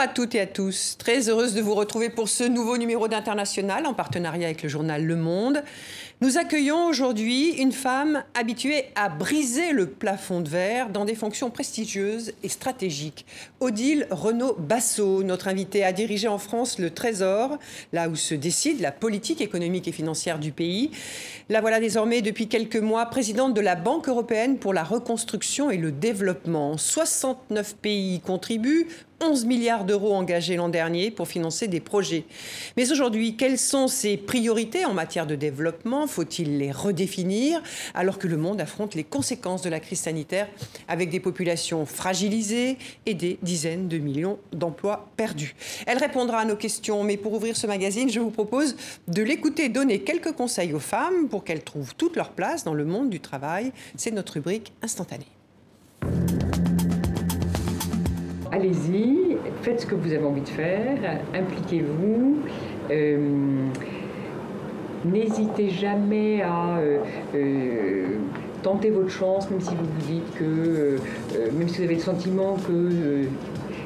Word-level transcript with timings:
À 0.00 0.08
toutes 0.08 0.34
et 0.34 0.40
à 0.40 0.46
tous. 0.46 0.96
Très 0.96 1.28
heureuse 1.28 1.52
de 1.52 1.60
vous 1.60 1.74
retrouver 1.74 2.08
pour 2.08 2.30
ce 2.30 2.42
nouveau 2.42 2.78
numéro 2.78 3.06
d'International 3.06 3.84
en 3.84 3.92
partenariat 3.92 4.46
avec 4.46 4.62
le 4.62 4.68
journal 4.70 5.04
Le 5.04 5.14
Monde. 5.14 5.62
Nous 6.22 6.38
accueillons 6.38 6.86
aujourd'hui 6.86 7.50
une 7.58 7.72
femme 7.72 8.24
habituée 8.34 8.86
à 8.94 9.10
briser 9.10 9.72
le 9.72 9.86
plafond 9.86 10.40
de 10.40 10.48
verre 10.48 10.88
dans 10.88 11.04
des 11.04 11.14
fonctions 11.14 11.50
prestigieuses 11.50 12.32
et 12.42 12.48
stratégiques. 12.48 13.26
Odile 13.60 14.06
Renaud 14.10 14.56
Bassot, 14.58 15.22
notre 15.22 15.48
invitée, 15.48 15.84
a 15.84 15.92
dirigé 15.92 16.28
en 16.28 16.38
France 16.38 16.78
le 16.78 16.90
Trésor, 16.90 17.58
là 17.92 18.08
où 18.08 18.16
se 18.16 18.34
décide 18.34 18.80
la 18.80 18.92
politique 18.92 19.42
économique 19.42 19.86
et 19.86 19.92
financière 19.92 20.38
du 20.38 20.50
pays. 20.50 20.92
La 21.50 21.60
voilà 21.60 21.78
désormais 21.78 22.22
depuis 22.22 22.48
quelques 22.48 22.76
mois 22.76 23.04
présidente 23.06 23.52
de 23.52 23.60
la 23.60 23.76
Banque 23.76 24.08
européenne 24.08 24.56
pour 24.56 24.72
la 24.72 24.82
reconstruction 24.82 25.70
et 25.70 25.76
le 25.76 25.92
développement. 25.92 26.78
69 26.78 27.76
pays 27.76 28.20
contribuent, 28.20 28.86
11 29.20 29.44
milliards 29.44 29.84
d'euros 29.84 30.14
engagés 30.14 30.56
l'an 30.56 30.68
dernier 30.68 31.10
pour 31.10 31.28
financer 31.28 31.68
des 31.68 31.80
projets. 31.80 32.24
Mais 32.76 32.90
aujourd'hui, 32.90 33.36
quelles 33.36 33.58
sont 33.58 33.88
ses 33.88 34.16
priorités 34.16 34.84
en 34.84 34.94
matière 34.94 35.26
de 35.26 35.34
développement? 35.34 36.06
Faut-il 36.06 36.58
les 36.58 36.72
redéfinir? 36.72 37.62
Alors 37.94 38.18
que 38.18 38.26
le 38.26 38.36
monde 38.36 38.60
affronte 38.60 38.94
les 38.94 39.04
conséquences 39.04 39.62
de 39.62 39.68
la 39.70 39.80
crise 39.80 40.00
sanitaire 40.00 40.48
avec 40.88 41.10
des 41.10 41.20
populations 41.20 41.86
fragilisées 41.86 42.78
et 43.06 43.14
des 43.14 43.38
dizaines 43.42 43.88
de 43.88 43.98
millions 43.98 44.38
d'emplois 44.52 45.08
perdus 45.16 45.54
Elle 45.86 45.98
répondra 45.98 46.38
à 46.38 46.44
nos 46.44 46.56
questions, 46.56 47.04
mais 47.04 47.16
pour 47.16 47.34
ouvrir 47.34 47.56
ce 47.56 47.66
magazine, 47.66 48.10
je 48.10 48.20
vous 48.20 48.30
propose 48.30 48.76
de 49.08 49.22
l'écouter 49.22 49.68
donner 49.68 50.00
quelques 50.00 50.32
conseils 50.32 50.72
aux 50.72 50.80
femmes 50.80 51.28
pour 51.28 51.44
qu'elles 51.44 51.62
trouvent 51.62 51.94
toute 51.94 52.16
leur 52.16 52.30
place 52.30 52.64
dans 52.64 52.74
le 52.74 52.84
monde 52.84 53.10
du 53.10 53.20
travail. 53.20 53.72
C'est 53.96 54.10
notre 54.10 54.34
rubrique 54.34 54.72
instantanée 54.82 55.26
allez-y, 58.52 59.36
faites 59.62 59.80
ce 59.80 59.86
que 59.86 59.94
vous 59.94 60.12
avez 60.12 60.24
envie 60.24 60.40
de 60.40 60.48
faire, 60.48 60.98
impliquez-vous. 61.34 62.38
Euh, 62.90 63.66
n'hésitez 65.04 65.70
jamais 65.70 66.42
à 66.42 66.78
euh, 66.78 66.98
euh, 67.34 68.04
tenter 68.62 68.90
votre 68.90 69.10
chance, 69.10 69.50
même 69.50 69.60
si 69.60 69.70
vous 69.70 69.84
vous 69.84 70.06
dites 70.12 70.34
que, 70.34 70.96
même 71.56 71.68
si 71.68 71.78
vous 71.78 71.84
avez 71.84 71.94
le 71.94 72.00
sentiment 72.00 72.56
que 72.66 73.26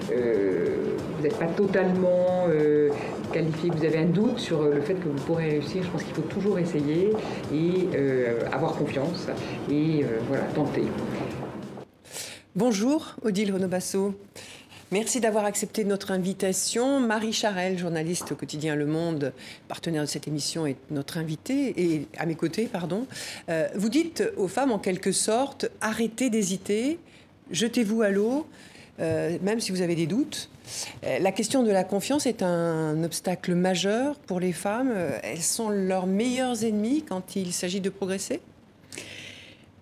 vous 0.07 1.23
n'êtes 1.23 1.39
pas 1.39 1.47
totalement 1.47 2.47
qualifié, 3.33 3.71
que 3.71 3.77
vous 3.77 3.85
avez 3.85 3.99
un 3.99 4.07
doute 4.07 4.39
sur 4.39 4.63
le 4.63 4.81
fait 4.81 4.95
que 4.95 5.09
vous 5.09 5.25
pourrez 5.27 5.51
réussir, 5.51 5.83
je 5.83 5.91
pense 5.91 6.03
qu'il 6.03 6.15
faut 6.15 6.23
toujours 6.23 6.59
essayer 6.59 7.11
et 7.53 7.89
avoir 8.53 8.73
confiance 8.73 9.29
et 9.71 10.05
voilà, 10.29 10.45
tenter. 10.55 10.83
Bonjour 12.57 13.17
Odile 13.23 13.53
Renaud-Basso. 13.53 14.15
Merci 14.95 15.19
d'avoir 15.19 15.45
accepté 15.45 15.85
notre 15.85 16.13
invitation. 16.13 17.01
Marie 17.01 17.33
Charel, 17.33 17.77
journaliste 17.77 18.31
au 18.31 18.37
quotidien 18.37 18.77
Le 18.77 18.87
Monde, 18.87 19.33
partenaire 19.67 20.03
de 20.03 20.07
cette 20.07 20.29
émission, 20.29 20.69
est 20.69 20.77
notre 20.93 21.19
invitée 21.19 21.75
et 21.77 22.07
à 22.17 22.27
mes 22.27 22.37
côtés, 22.37 22.67
pardon. 22.67 23.09
Euh, 23.49 23.67
vous 23.75 23.89
dites 23.89 24.23
aux 24.37 24.47
femmes 24.47 24.71
en 24.71 24.79
quelque 24.79 25.11
sorte 25.11 25.69
arrêtez 25.81 26.31
d'hésiter, 26.31 27.01
jetez-vous 27.51 28.03
à 28.03 28.11
l'eau, 28.11 28.47
euh, 29.01 29.37
même 29.43 29.59
si 29.59 29.73
vous 29.73 29.81
avez 29.81 29.97
des 29.97 30.07
doutes. 30.07 30.49
Euh, 31.05 31.19
la 31.19 31.33
question 31.33 31.65
de 31.65 31.73
la 31.73 31.83
confiance 31.83 32.27
est 32.27 32.45
un 32.45 33.03
obstacle 33.03 33.57
majeur 33.57 34.15
pour 34.15 34.39
les 34.39 34.53
femmes. 34.53 34.95
Elles 35.25 35.43
sont 35.43 35.71
leurs 35.71 36.07
meilleurs 36.07 36.63
ennemis 36.63 37.03
quand 37.03 37.35
il 37.35 37.53
s'agit 37.53 37.81
de 37.81 37.91
progresser? 37.91 38.41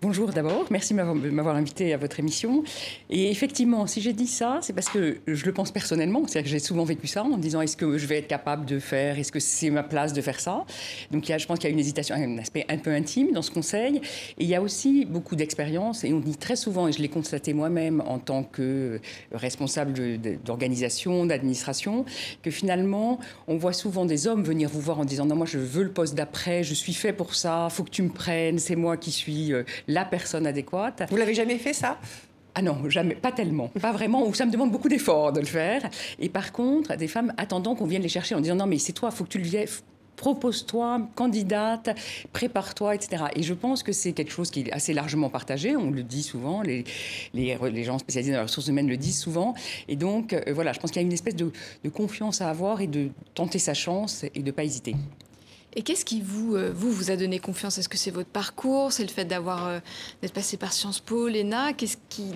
Bonjour 0.03 0.31
d'abord, 0.31 0.67
merci 0.69 0.95
de 0.95 1.31
m'avoir 1.31 1.55
invité 1.55 1.95
à 1.95 1.97
votre 1.97 2.19
émission. 2.19 2.65
Et 3.09 3.31
effectivement, 3.31 3.87
si 3.87 4.01
j'ai 4.01 4.13
dit 4.13 4.27
ça, 4.27 4.59
c'est 4.61 4.73
parce 4.73 4.89
que 4.89 5.19
je 5.29 5.47
le 5.47 5.53
pense 5.53 5.71
personnellement, 5.71 6.27
c'est-à-dire 6.27 6.43
que 6.43 6.49
j'ai 6.51 6.59
souvent 6.59 6.83
vécu 6.83 7.07
ça 7.07 7.23
en 7.23 7.39
disant 7.39 7.61
est-ce 7.61 7.77
que 7.77 7.99
je 7.99 8.07
vais 8.09 8.19
être 8.19 8.27
capable 8.27 8.65
de 8.65 8.81
faire, 8.81 9.17
est-ce 9.21 9.31
que 9.31 9.39
c'est 9.39 9.71
ma 9.71 9.85
place 9.85 10.13
de 10.13 10.21
faire 10.21 10.41
ça? 10.41 10.65
Donc 11.13 11.29
il 11.29 11.31
y 11.31 11.35
a, 11.37 11.39
je 11.39 11.47
pense 11.47 11.61
qu'il 11.61 11.69
y 11.69 11.71
a 11.71 11.73
une 11.73 11.79
hésitation, 11.79 12.17
un 12.17 12.39
aspect 12.39 12.67
un 12.69 12.79
peu 12.79 12.91
intime 12.91 13.31
dans 13.31 13.43
ce 13.43 13.53
conseil. 13.53 13.99
Et 14.39 14.43
il 14.43 14.49
y 14.49 14.57
a 14.57 14.61
aussi 14.61 15.05
beaucoup 15.05 15.37
d'expérience, 15.37 16.03
et 16.03 16.13
on 16.13 16.19
dit 16.19 16.37
très 16.37 16.57
souvent, 16.57 16.89
et 16.89 16.93
je 16.93 17.01
l'ai 17.01 17.09
constaté 17.09 17.55
moi-même 17.55 18.03
en 18.05 18.19
tant 18.19 18.43
que 18.43 18.99
responsable 19.31 19.93
d'organisation, 20.45 21.27
d'administration, 21.27 22.07
que 22.43 22.51
finalement, 22.51 23.21
on 23.47 23.57
voit 23.57 23.73
souvent 23.73 24.05
des 24.05 24.27
hommes 24.27 24.43
venir 24.43 24.69
vous 24.69 24.81
voir 24.81 24.99
en 24.99 25.05
disant 25.05 25.27
non, 25.27 25.37
moi 25.37 25.47
je 25.47 25.59
veux 25.59 25.85
le 25.85 25.93
poste 25.93 26.17
d'après, 26.17 26.65
je 26.65 26.75
suis 26.75 26.93
fait 26.93 27.13
pour 27.13 27.37
ça, 27.37 27.69
faut 27.71 27.85
que 27.85 27.91
tu 27.91 28.03
me 28.03 28.11
prennes, 28.11 28.59
c'est 28.59 28.75
moi 28.75 28.97
qui 28.97 29.13
suis 29.13 29.53
euh, 29.53 29.63
la 29.93 30.05
personne 30.05 30.47
adéquate. 30.47 31.05
Vous 31.11 31.17
l'avez 31.17 31.35
jamais 31.35 31.59
fait 31.59 31.73
ça? 31.73 31.99
Ah 32.55 32.61
non, 32.61 32.89
jamais, 32.91 33.15
pas 33.15 33.33
tellement, 33.33 33.69
pas 33.69 33.93
vraiment, 33.93 34.27
ou 34.27 34.35
ça 34.35 34.45
me 34.45 34.51
demande 34.51 34.71
beaucoup 34.71 34.89
d'efforts 34.89 35.33
de 35.33 35.41
le 35.41 35.47
faire. 35.47 35.89
Et 36.19 36.29
par 36.29 36.53
contre, 36.53 36.97
des 36.97 37.09
femmes 37.09 37.33
attendant 37.39 37.75
qu'on 37.75 37.87
vienne 37.87 38.03
les 38.03 38.11
chercher 38.11 38.35
en 38.35 38.41
disant 38.41 38.57
non 38.57 38.67
mais 38.67 38.79
c'est 38.79 38.93
toi, 38.93 39.11
faut 39.11 39.25
que 39.25 39.31
tu 39.31 39.39
le 39.39 39.45
viennes, 39.45 39.69
propose-toi, 40.17 41.09
candidate, 41.15 41.91
prépare-toi, 42.33 42.95
etc. 42.95 43.25
Et 43.35 43.43
je 43.43 43.55
pense 43.55 43.83
que 43.83 43.93
c'est 43.93 44.13
quelque 44.13 44.31
chose 44.31 44.51
qui 44.51 44.61
est 44.61 44.73
assez 44.73 44.93
largement 44.93 45.31
partagé, 45.31 45.77
on 45.77 45.91
le 45.91 46.03
dit 46.03 46.23
souvent, 46.23 46.63
les, 46.63 46.85
les, 47.35 47.57
les 47.73 47.85
gens 47.85 47.99
spécialisés 47.99 48.33
dans 48.33 48.39
les 48.39 48.45
ressources 48.45 48.69
humaines 48.69 48.89
le 48.89 48.97
disent 48.97 49.19
souvent. 49.19 49.55
Et 49.89 49.97
donc, 49.97 50.33
euh, 50.33 50.43
voilà, 50.53 50.73
je 50.73 50.79
pense 50.79 50.91
qu'il 50.91 51.01
y 51.01 51.05
a 51.05 51.07
une 51.07 51.13
espèce 51.13 51.37
de, 51.37 51.51
de, 51.83 51.89
confiance 51.89 52.41
à 52.41 52.51
avoir 52.51 52.81
et 52.81 52.87
de 52.87 53.09
tenter 53.35 53.59
sa 53.59 53.75
chance 53.75 54.25
et 54.35 54.41
de 54.41 54.47
ne 54.47 54.51
pas 54.53 54.63
hésiter. 54.63 54.95
Et 55.75 55.83
qu'est-ce 55.83 56.05
qui 56.05 56.21
vous, 56.21 56.55
euh, 56.57 56.73
a 57.09 57.17
donné 57.17 57.39
confiance? 57.39 57.79
Est-ce 57.79 57.89
que 57.89 57.97
c'est 57.97 58.11
votre 58.11 58.29
parcours? 58.29 58.93
C'est 58.93 59.05
le 59.05 59.09
fait 59.09 59.25
d'avoir 59.25 59.67
euh, 59.67 59.81
d'être 60.21 60.35
passé 60.35 60.57
par 60.57 60.73
Sciences 60.73 61.01
Po, 61.01 61.29
l'ENA? 61.29 61.73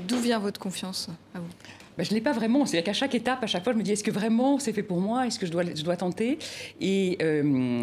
D'où 0.09 0.19
vient 0.19 0.39
votre 0.39 0.59
confiance 0.59 1.09
à 1.35 1.41
vous? 1.41 1.49
Ben, 1.97 2.05
je 2.05 2.11
ne 2.11 2.17
l'ai 2.17 2.21
pas 2.21 2.33
vraiment. 2.33 2.67
C'est-à-dire 2.67 2.85
qu'à 2.85 2.93
chaque 2.93 3.15
étape, 3.15 3.43
à 3.43 3.47
chaque 3.47 3.65
fois, 3.65 3.73
je 3.73 3.79
me 3.79 3.83
dis 3.83 3.93
est-ce 3.93 4.05
que 4.05 4.11
vraiment 4.11 4.59
c'est 4.59 4.73
fait 4.73 4.83
pour 4.83 5.01
moi? 5.01 5.27
Est-ce 5.27 5.39
que 5.39 5.47
je 5.47 5.83
dois, 5.83 5.97
tenter? 5.97 6.39
Et, 6.81 7.19
euh, 7.23 7.81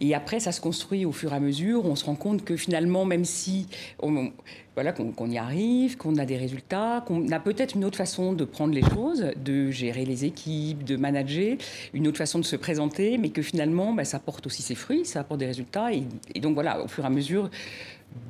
et 0.00 0.14
après, 0.14 0.40
ça 0.40 0.52
se 0.52 0.60
construit 0.60 1.04
au 1.04 1.12
fur 1.12 1.32
et 1.32 1.36
à 1.36 1.40
mesure. 1.40 1.84
On 1.84 1.96
se 1.96 2.04
rend 2.04 2.14
compte 2.14 2.44
que 2.44 2.56
finalement, 2.56 3.04
même 3.04 3.24
si 3.24 3.66
on, 4.00 4.30
voilà, 4.76 4.92
qu'on 4.92 5.30
y 5.30 5.38
arrive, 5.38 5.96
qu'on 5.96 6.16
a 6.16 6.26
des 6.26 6.36
résultats, 6.36 7.02
qu'on 7.06 7.30
a 7.32 7.40
peut-être 7.40 7.74
une 7.74 7.84
autre 7.84 7.96
façon 7.96 8.34
de 8.34 8.44
prendre 8.44 8.74
les 8.74 8.82
choses, 8.82 9.32
de 9.42 9.70
gérer 9.70 10.04
les 10.04 10.26
équipes, 10.26 10.84
de 10.84 10.96
manager, 10.96 11.56
une 11.94 12.06
autre 12.06 12.18
façon 12.18 12.38
de 12.38 12.44
se 12.44 12.56
présenter, 12.56 13.16
mais 13.16 13.30
que 13.30 13.40
finalement, 13.40 13.94
ben, 13.94 14.04
ça 14.04 14.18
porte 14.18 14.46
aussi 14.46 14.60
ses 14.60 14.74
fruits, 14.74 15.06
ça 15.06 15.20
apporte 15.20 15.40
des 15.40 15.46
résultats. 15.46 15.92
Et, 15.94 16.02
et 16.34 16.40
donc 16.40 16.54
voilà, 16.54 16.84
au 16.84 16.88
fur 16.88 17.04
et 17.04 17.06
à 17.06 17.10
mesure, 17.10 17.48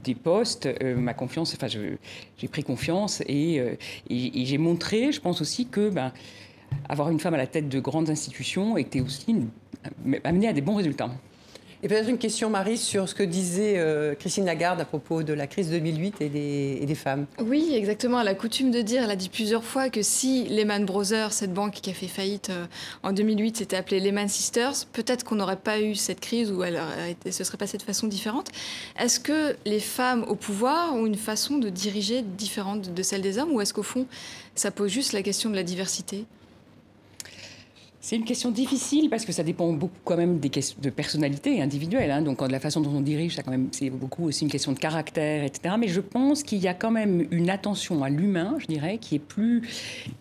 des 0.05 0.15
postes, 0.15 0.67
euh, 0.67 0.97
ma 0.97 1.15
confiance, 1.15 1.55
enfin, 1.55 1.67
j'ai 1.69 2.49
pris 2.49 2.63
confiance 2.63 3.23
euh, 3.29 3.75
et, 4.09 4.45
j'ai 4.45 4.59
montré, 4.59 5.13
je 5.13 5.21
pense 5.21 5.41
aussi 5.41 5.67
que 5.67 5.91
ben, 5.91 6.13
avoir 6.89 7.11
une 7.11 7.21
femme 7.21 7.35
à 7.35 7.39
la 7.39 7.47
tête 7.47 7.69
de 7.69 7.81
grandes 7.81 8.11
institutions 8.11 8.77
était 8.77 9.01
aussi 9.01 9.37
amené 10.25 10.49
à 10.49 10.53
des 10.53 10.61
bons 10.61 10.77
résultats. 10.77 11.11
Et 11.83 11.89
peut-être 11.89 12.09
une 12.09 12.19
question, 12.19 12.49
Marie, 12.49 12.79
sur 12.79 13.09
ce 13.09 13.15
que 13.15 13.23
disait 13.23 13.75
euh, 13.77 14.15
Christine 14.15 14.47
Lagarde 14.47 14.81
à 14.81 14.85
propos 14.85 15.23
de 15.23 15.33
la 15.33 15.47
crise 15.47 15.71
2008 15.71 16.21
et 16.21 16.29
des, 16.29 16.79
et 16.81 16.87
des, 16.87 16.95
femmes. 16.95 17.27
Oui, 17.39 17.73
exactement. 17.75 18.21
Elle 18.21 18.29
a 18.29 18.35
coutume 18.35 18.71
de 18.71 18.81
dire, 18.81 19.03
elle 19.05 19.11
a 19.11 19.17
dit 19.17 19.29
plusieurs 19.29 19.65
fois 19.65 19.91
que 19.91 20.03
si 20.03 20.45
Lehman 20.45 20.87
Brothers, 20.87 21.33
cette 21.33 21.53
banque 21.53 21.75
qui 21.75 21.91
a 21.91 21.93
fait 21.93 22.09
faillite 22.09 22.51
euh, 22.51 22.67
en 23.03 23.13
2008, 23.13 23.59
s'était 23.59 23.77
appelée 23.77 24.01
Lehman 24.01 24.29
Sisters, 24.29 24.87
peut-être 24.93 25.25
qu'on 25.25 25.37
n'aurait 25.37 25.57
pas 25.57 25.81
eu 25.81 25.95
cette 25.95 26.21
crise 26.21 26.51
ou 26.51 26.63
elle, 26.63 26.81
se 27.31 27.45
serait 27.45 27.59
passée 27.59 27.79
de 27.79 27.83
façon 27.83 28.07
différente. 28.07 28.51
Est-ce 28.99 29.21
que 29.21 29.57
les 29.67 29.81
femmes 29.81 30.25
au 30.29 30.35
pouvoir 30.35 30.95
ont 30.95 31.07
une 31.07 31.17
façon 31.17 31.59
de 31.59 31.69
diriger 31.69 32.23
différente 32.23 32.95
de 32.95 33.03
celle 33.03 33.21
des 33.21 33.39
hommes 33.39 33.53
ou 33.53 33.61
est-ce 33.61 33.75
qu'au 33.75 33.83
fond, 33.83 34.07
ça 34.55 34.71
pose 34.71 34.91
juste 34.91 35.13
la 35.13 35.23
question 35.23 35.51
de 35.51 35.55
la 35.55 35.63
diversité? 35.63 36.25
C'est 38.07 38.15
une 38.15 38.25
question 38.25 38.53
difficile 38.53 39.11
parce 39.11 39.25
que 39.25 39.33
ça 39.33 39.43
dépend 39.43 39.73
beaucoup 39.73 39.99
quand 40.05 40.17
même 40.17 40.39
des 40.39 40.49
questions 40.49 40.79
de 40.81 40.91
personnalité 40.91 41.61
individuelle. 41.61 42.13
Hein. 42.13 42.23
Donc 42.23 42.41
de 42.41 42.53
la 42.53 42.61
façon 42.61 42.81
dont 42.81 42.93
on 42.95 43.01
dirige, 43.01 43.35
ça 43.35 43.43
quand 43.43 43.51
même 43.51 43.67
c'est 43.73 43.91
beaucoup 43.91 44.29
aussi 44.29 44.45
une 44.45 44.51
question 44.51 44.71
de 44.71 44.79
caractère, 44.79 45.43
etc. 45.43 45.75
Mais 45.77 45.89
je 45.89 46.01
pense 46.01 46.45
qu'il 46.45 46.59
y 46.59 46.69
a 46.69 46.75
quand 46.75 46.93
même 46.93 47.27
une 47.33 47.51
attention 47.51 48.05
à 48.05 48.09
l'humain, 48.09 48.59
je 48.61 48.67
dirais, 48.67 48.99
qui 48.99 49.17
est 49.17 49.19
plus 49.19 49.69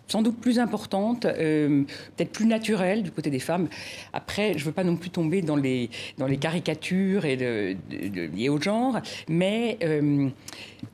sans 0.08 0.20
doute 0.20 0.36
plus 0.40 0.58
importante, 0.58 1.26
euh, 1.26 1.84
peut-être 2.16 2.32
plus 2.32 2.46
naturelle 2.46 3.04
du 3.04 3.12
côté 3.12 3.30
des 3.30 3.38
femmes. 3.38 3.68
Après, 4.12 4.54
je 4.54 4.58
ne 4.58 4.64
veux 4.64 4.72
pas 4.72 4.82
non 4.82 4.96
plus 4.96 5.10
tomber 5.10 5.40
dans 5.40 5.54
les 5.54 5.88
dans 6.18 6.26
les 6.26 6.38
caricatures 6.38 7.24
et 7.24 7.36
de, 7.36 7.76
liées 8.34 8.48
au 8.48 8.60
genre, 8.60 8.98
mais 9.28 9.78
euh, 9.84 10.28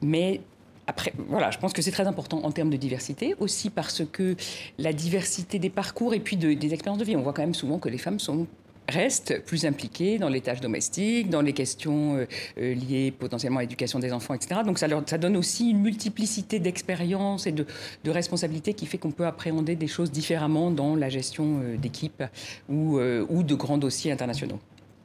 mais 0.03 0.43
après, 0.87 1.13
voilà, 1.29 1.51
je 1.51 1.59
pense 1.59 1.73
que 1.73 1.81
c'est 1.81 1.93
très 1.93 2.07
important 2.07 2.45
en 2.45 2.51
termes 2.51 2.71
de 2.71 2.77
diversité, 2.77 3.35
aussi 3.39 3.71
parce 3.71 4.03
que 4.11 4.37
la 4.79 4.93
diversité 4.93 5.59
des 5.59 5.71
parcours 5.71 6.13
et 6.15 6.21
puis 6.21 6.37
des 6.37 6.75
expériences 6.75 6.99
de 6.99 7.05
vie. 7.05 7.17
On 7.17 7.23
voit 7.23 7.33
quand 7.33 7.43
même 7.43 7.55
souvent 7.55 7.79
que 7.79 7.89
les 7.89 7.99
femmes 7.99 8.19
sont 8.19 8.47
restent 8.89 9.43
plus 9.45 9.65
impliquées 9.65 10.19
dans 10.19 10.29
les 10.29 10.41
tâches 10.41 10.61
domestiques, 10.61 11.31
dans 11.31 11.41
les 11.41 11.53
questions 11.53 12.17
euh, 12.17 12.27
euh, 12.59 12.75
liées 12.75 13.13
potentiellement 13.13 13.61
à 13.61 13.63
l'éducation 13.63 13.99
des 13.99 14.13
enfants, 14.13 14.35
etc. 14.35 14.63
Donc 14.65 14.79
ça, 14.79 14.89
leur, 14.89 15.03
ça 15.07 15.19
donne 15.19 15.37
aussi 15.37 15.71
une 15.71 15.81
multiplicité 15.81 16.59
d'expériences 16.59 17.47
et 17.47 17.53
de, 17.53 17.65
responsabilités 18.07 18.75
qui 18.75 18.87
fait 18.87 18.99
qu'on 18.99 19.13
peut 19.13 19.27
appréhender 19.27 19.77
des 19.77 19.87
choses 19.87 20.11
différemment 20.11 20.71
dans 20.71 20.97
la 20.97 21.09
gestion 21.09 21.61
euh, 21.63 21.77
d'équipes 21.77 22.25
ou, 22.69 22.99
ou 22.99 23.43
de 23.43 23.55
grands 23.55 23.79
dossiers 23.79 24.13
internationaux 24.13 24.59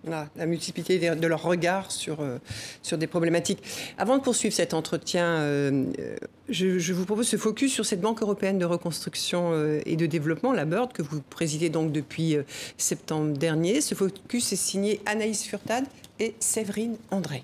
la 0.09 0.45
multiplicité 0.45 1.15
de 1.15 1.27
leurs 1.27 1.43
regards 1.43 1.91
sur, 1.91 2.21
euh, 2.21 2.37
sur 2.81 2.97
des 2.97 3.07
problématiques. 3.07 3.63
Avant 3.97 4.17
de 4.17 4.23
poursuivre 4.23 4.53
cet 4.53 4.73
entretien, 4.73 5.25
euh, 5.25 5.85
euh, 5.99 6.15
je, 6.49 6.93
vous 6.93 7.05
propose 7.05 7.27
ce 7.27 7.37
focus 7.37 7.73
sur 7.73 7.85
cette 7.85 8.01
Banque 8.01 8.21
européenne 8.21 8.57
de 8.57 8.65
reconstruction 8.65 9.53
et 9.85 9.95
de 9.95 10.05
développement, 10.05 10.53
la 10.53 10.65
BIRD, 10.65 10.93
que 10.93 11.01
vous 11.01 11.21
présidez 11.21 11.69
donc 11.69 11.91
depuis 11.91 12.37
septembre 12.77 13.37
dernier. 13.37 13.81
Ce 13.81 13.95
focus 13.95 14.53
est 14.53 14.57
signé 14.57 15.01
Anaïs 15.05 15.43
Furtad 15.43 15.85
et 16.19 16.35
Séverine 16.39 16.95
André. 17.11 17.43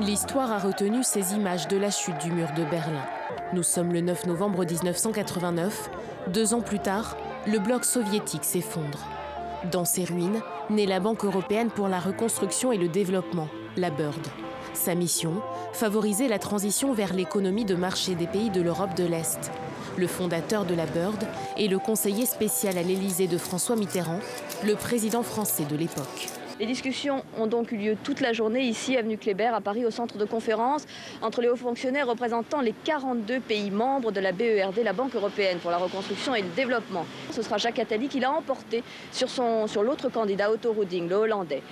L'histoire 0.00 0.50
a 0.50 0.58
retenu 0.58 1.04
ces 1.04 1.34
images 1.34 1.68
de 1.68 1.76
la 1.76 1.90
chute 1.90 2.18
du 2.22 2.32
mur 2.32 2.48
de 2.56 2.64
Berlin. 2.64 3.04
Nous 3.52 3.62
sommes 3.62 3.92
le 3.92 4.00
9 4.00 4.26
novembre 4.26 4.64
1989. 4.64 5.90
Deux 6.28 6.54
ans 6.54 6.60
plus 6.60 6.80
tard, 6.80 7.16
le 7.46 7.58
bloc 7.58 7.84
soviétique 7.84 8.44
s'effondre. 8.44 9.17
Dans 9.64 9.84
ces 9.84 10.04
ruines, 10.04 10.40
naît 10.70 10.86
la 10.86 11.00
Banque 11.00 11.24
européenne 11.24 11.70
pour 11.70 11.88
la 11.88 11.98
reconstruction 11.98 12.70
et 12.70 12.78
le 12.78 12.86
développement, 12.88 13.48
la 13.76 13.90
BIRD. 13.90 14.26
Sa 14.72 14.94
mission 14.94 15.42
Favoriser 15.72 16.28
la 16.28 16.38
transition 16.38 16.92
vers 16.92 17.12
l'économie 17.12 17.64
de 17.64 17.74
marché 17.74 18.14
des 18.14 18.28
pays 18.28 18.50
de 18.50 18.62
l'Europe 18.62 18.94
de 18.96 19.04
l'Est. 19.04 19.50
Le 19.96 20.06
fondateur 20.06 20.64
de 20.64 20.74
la 20.74 20.86
BIRD 20.86 21.24
est 21.56 21.66
le 21.66 21.80
conseiller 21.80 22.24
spécial 22.24 22.78
à 22.78 22.82
l'Élysée 22.82 23.26
de 23.26 23.36
François 23.36 23.74
Mitterrand, 23.74 24.20
le 24.64 24.76
président 24.76 25.24
français 25.24 25.64
de 25.64 25.76
l'époque. 25.76 26.37
Les 26.60 26.66
discussions 26.66 27.22
ont 27.38 27.46
donc 27.46 27.70
eu 27.70 27.76
lieu 27.76 27.96
toute 28.02 28.20
la 28.20 28.32
journée 28.32 28.62
ici, 28.62 28.96
avenue 28.96 29.16
Kléber, 29.16 29.54
à 29.54 29.60
Paris, 29.60 29.84
au 29.84 29.92
centre 29.92 30.18
de 30.18 30.24
conférence, 30.24 30.86
entre 31.22 31.40
les 31.40 31.48
hauts 31.48 31.54
fonctionnaires 31.54 32.08
représentant 32.08 32.60
les 32.60 32.74
42 32.84 33.38
pays 33.38 33.70
membres 33.70 34.10
de 34.10 34.18
la 34.18 34.32
BERD, 34.32 34.80
la 34.82 34.92
Banque 34.92 35.14
européenne 35.14 35.58
pour 35.58 35.70
la 35.70 35.76
reconstruction 35.76 36.34
et 36.34 36.42
le 36.42 36.48
développement. 36.56 37.06
Ce 37.30 37.42
sera 37.42 37.58
Jacques 37.58 37.78
Attali 37.78 38.08
qui 38.08 38.18
l'a 38.18 38.32
emporté 38.32 38.82
sur, 39.12 39.28
sur 39.28 39.82
l'autre 39.84 40.08
candidat, 40.08 40.50
Otto 40.50 40.72
Ruding, 40.72 41.08
le 41.08 41.14
Hollandais. 41.14 41.62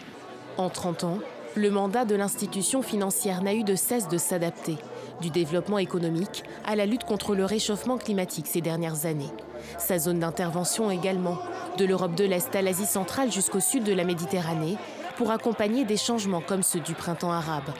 En 0.56 0.68
30 0.68 1.02
ans, 1.02 1.18
le 1.56 1.70
mandat 1.70 2.04
de 2.04 2.14
l'institution 2.14 2.80
financière 2.82 3.42
n'a 3.42 3.54
eu 3.54 3.64
de 3.64 3.74
cesse 3.74 4.06
de 4.08 4.18
s'adapter, 4.18 4.76
du 5.20 5.30
développement 5.30 5.78
économique 5.78 6.44
à 6.64 6.76
la 6.76 6.86
lutte 6.86 7.04
contre 7.04 7.34
le 7.34 7.44
réchauffement 7.44 7.98
climatique 7.98 8.46
ces 8.46 8.60
dernières 8.60 9.04
années. 9.04 9.32
Sa 9.78 9.98
zone 9.98 10.20
d'intervention 10.20 10.90
également, 10.90 11.38
de 11.78 11.84
l'Europe 11.84 12.14
de 12.14 12.24
l'Est 12.24 12.54
à 12.54 12.62
l'Asie 12.62 12.86
centrale 12.86 13.32
jusqu'au 13.32 13.60
sud 13.60 13.84
de 13.84 13.92
la 13.92 14.04
Méditerranée, 14.04 14.76
pour 15.16 15.30
accompagner 15.30 15.84
des 15.84 15.96
changements 15.96 16.42
comme 16.42 16.62
ceux 16.62 16.80
du 16.80 16.94
printemps 16.94 17.32
arabe. 17.32 17.72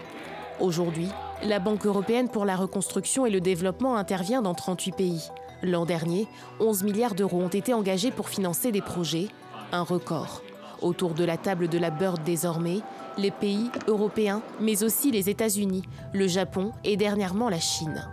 Aujourd'hui, 0.59 1.09
la 1.45 1.59
Banque 1.59 1.85
européenne 1.85 2.29
pour 2.29 2.47
la 2.47 2.57
reconstruction 2.57 3.27
et 3.27 3.31
le 3.31 3.41
développement 3.41 3.97
intervient 3.97 4.41
dans 4.41 4.55
38 4.55 4.93
pays. 4.93 5.31
L'an 5.63 5.85
dernier, 5.85 6.27
11 6.61 6.83
milliards 6.83 7.15
d'euros 7.15 7.41
ont 7.43 7.49
été 7.49 7.75
engagés 7.75 8.11
pour 8.11 8.29
financer 8.29 8.73
des 8.73 8.81
projets, 8.81 9.29
un 9.73 9.83
record. 9.83 10.43
Autour 10.83 11.15
de 11.15 11.25
la 11.25 11.37
table 11.37 11.69
de 11.69 11.79
la 11.79 11.91
Bird 11.91 12.23
désormais, 12.25 12.81
les 13.19 13.31
pays 13.31 13.71
européens, 13.87 14.43
mais 14.61 14.83
aussi 14.83 15.11
les 15.11 15.31
États-Unis, 15.31 15.83
le 16.13 16.29
Japon 16.29 16.73
et 16.85 16.97
dernièrement 16.97 17.49
la 17.49 17.61
Chine. 17.61 18.07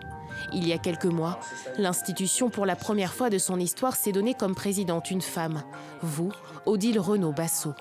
Il 0.54 0.68
y 0.68 0.74
a 0.74 0.78
quelques 0.78 1.06
mois, 1.06 1.40
l'institution, 1.78 2.50
pour 2.50 2.66
la 2.66 2.76
première 2.76 3.14
fois 3.14 3.30
de 3.30 3.38
son 3.38 3.60
histoire, 3.60 3.96
s'est 3.96 4.12
donnée 4.12 4.34
comme 4.34 4.56
présidente 4.56 5.10
une 5.10 5.22
femme, 5.22 5.64
vous, 6.02 6.32
Odile 6.66 7.00
Renaud-Bassot. 7.00 7.74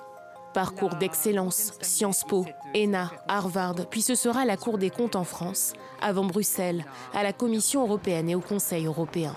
Parcours 0.55 0.97
d'excellence, 0.97 1.73
Sciences 1.81 2.25
Po, 2.25 2.47
ENA, 2.77 3.11
Harvard, 3.29 3.87
puis 3.91 4.03
ce 4.03 4.15
sera 4.15 4.45
la 4.45 4.57
Cour 4.57 4.79
des 4.79 4.91
comptes 4.91 5.17
en 5.17 5.25
France, 5.25 5.73
avant 6.01 6.25
Bruxelles, 6.25 6.85
à 7.15 7.23
la 7.23 7.33
Commission 7.33 7.83
européenne 7.83 8.29
et 8.29 8.35
au 8.35 8.41
Conseil 8.41 8.87
européen. 8.87 9.35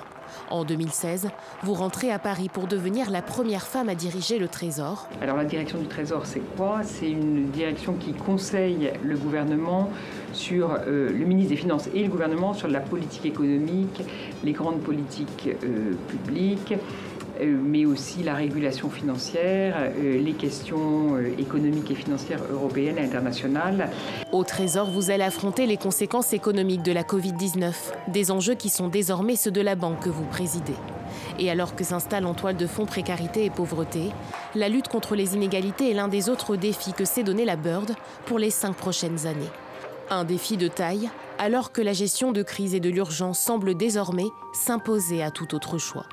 En 0.50 0.64
2016, 0.64 1.30
vous 1.64 1.74
rentrez 1.74 2.12
à 2.12 2.20
Paris 2.20 2.50
pour 2.52 2.68
devenir 2.68 3.10
la 3.10 3.22
première 3.22 3.66
femme 3.68 3.90
à 3.90 3.96
diriger 3.96 4.40
le 4.40 4.48
Trésor. 4.48 5.08
Alors 5.22 5.38
la 5.38 5.46
direction 5.46 5.80
du 5.80 5.88
Trésor, 5.88 6.26
c'est 6.26 6.42
quoi? 6.56 6.82
C'est 6.84 7.10
une 7.10 7.50
direction 7.52 7.94
qui 7.94 8.14
conseille 8.14 8.92
le 9.04 9.18
gouvernement 9.18 9.90
sur 10.34 10.72
euh, 10.72 11.10
le 11.12 11.26
ministre 11.26 11.52
des 11.52 11.58
Finances 11.58 11.90
et 11.94 12.04
le 12.04 12.10
gouvernement 12.10 12.54
sur 12.54 12.68
la 12.68 12.80
politique 12.80 13.26
économique, 13.26 14.02
les 14.44 14.52
grandes 14.52 14.82
politiques 14.82 15.50
euh, 15.64 15.94
publiques 16.10 16.74
mais 17.44 17.86
aussi 17.86 18.24
la 18.24 18.34
régulation 18.34 18.90
financière, 18.90 19.76
euh, 19.78 20.22
les 20.22 20.34
questions 20.34 21.16
euh, 21.16 21.34
économiques 21.38 21.92
et 21.92 21.96
financières 21.96 22.42
européennes 22.52 22.98
et 22.98 23.04
internationales. 23.04 23.90
Au 24.32 24.44
Trésor, 24.44 24.90
vous 24.90 25.10
allez 25.10 25.24
affronter 25.24 25.66
les 25.66 25.78
conséquences 25.78 26.34
économiques 26.34 26.84
de 26.84 26.92
la 26.92 27.04
Covid-19, 27.04 27.74
des 28.08 28.32
enjeux 28.32 28.56
qui 28.56 28.70
sont 28.70 28.88
désormais 28.88 29.36
ceux 29.36 29.52
de 29.52 29.62
la 29.62 29.76
banque 29.76 30.02
que 30.02 30.10
vous 30.10 30.26
présidez. 30.26 30.76
Et 31.40 31.50
alors 31.50 31.76
que 31.76 31.84
s'installe 31.84 32.26
en 32.26 32.34
toile 32.34 32.58
de 32.58 32.68
fond 32.68 32.86
précarité 32.86 33.46
et 33.46 33.50
pauvreté, 33.50 34.12
la 34.56 34.70
lutte 34.70 34.88
contre 34.88 35.16
les 35.16 35.36
inégalités 35.36 35.92
est 35.92 35.94
l'un 35.94 36.08
des 36.08 36.30
autres 36.30 36.56
défis 36.56 36.94
que 36.94 37.06
s'est 37.06 37.24
donné 37.24 37.46
la 37.46 37.56
Bird 37.56 37.96
pour 38.26 38.40
les 38.40 38.50
cinq 38.50 38.76
prochaines 38.76 39.28
années. 39.28 39.50
Un 40.10 40.24
défi 40.24 40.56
de 40.58 40.68
taille, 40.68 41.10
alors 41.40 41.72
que 41.72 41.82
la 41.82 41.94
gestion 41.94 42.32
de 42.32 42.44
crise 42.44 42.76
et 42.76 42.80
de 42.80 42.90
l'urgence 42.90 43.40
semble 43.40 43.76
désormais 43.76 44.28
s'imposer 44.54 45.24
à 45.24 45.32
tout 45.32 45.56
autre 45.56 45.78
choix. 45.78 46.06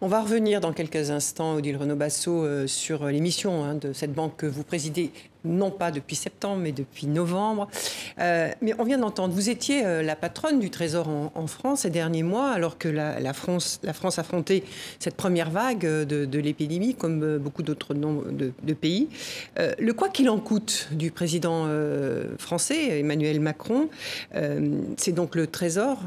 On 0.00 0.08
va 0.08 0.22
revenir 0.22 0.60
dans 0.60 0.72
quelques 0.72 1.10
instants, 1.10 1.54
Odile 1.54 1.76
Renaud-Basso, 1.76 2.44
euh, 2.44 2.66
sur 2.66 3.06
l'émission 3.06 3.64
hein, 3.64 3.74
de 3.74 3.92
cette 3.92 4.12
banque 4.12 4.36
que 4.36 4.46
vous 4.46 4.64
présidez 4.64 5.12
non 5.48 5.70
pas 5.70 5.90
depuis 5.90 6.16
septembre, 6.16 6.60
mais 6.62 6.72
depuis 6.72 7.06
novembre. 7.06 7.68
Euh, 8.20 8.50
mais 8.62 8.74
on 8.78 8.84
vient 8.84 8.98
d'entendre, 8.98 9.34
vous 9.34 9.50
étiez 9.50 9.84
euh, 9.84 10.02
la 10.02 10.16
patronne 10.16 10.60
du 10.60 10.70
Trésor 10.70 11.08
en, 11.08 11.46
France 11.46 11.80
ces 11.80 11.90
derniers 11.90 12.22
mois, 12.22 12.50
alors 12.50 12.76
que 12.76 12.88
la, 12.88 13.32
France, 13.32 13.80
la 13.82 13.94
France 13.94 14.18
affrontait 14.18 14.64
cette 14.98 15.14
première 15.14 15.50
vague 15.50 15.80
de, 15.80 16.38
l'épidémie, 16.38 16.94
comme 16.94 17.38
beaucoup 17.38 17.62
d'autres 17.62 17.94
de, 17.94 18.72
pays. 18.74 19.08
le 19.56 19.92
quoi 19.92 20.10
qu'il 20.10 20.28
en 20.28 20.38
coûte 20.38 20.88
du 20.92 21.10
président 21.10 21.66
français, 22.38 22.98
Emmanuel 22.98 23.40
Macron, 23.40 23.88
c'est 24.96 25.12
donc 25.12 25.36
le 25.36 25.46
Trésor, 25.46 26.02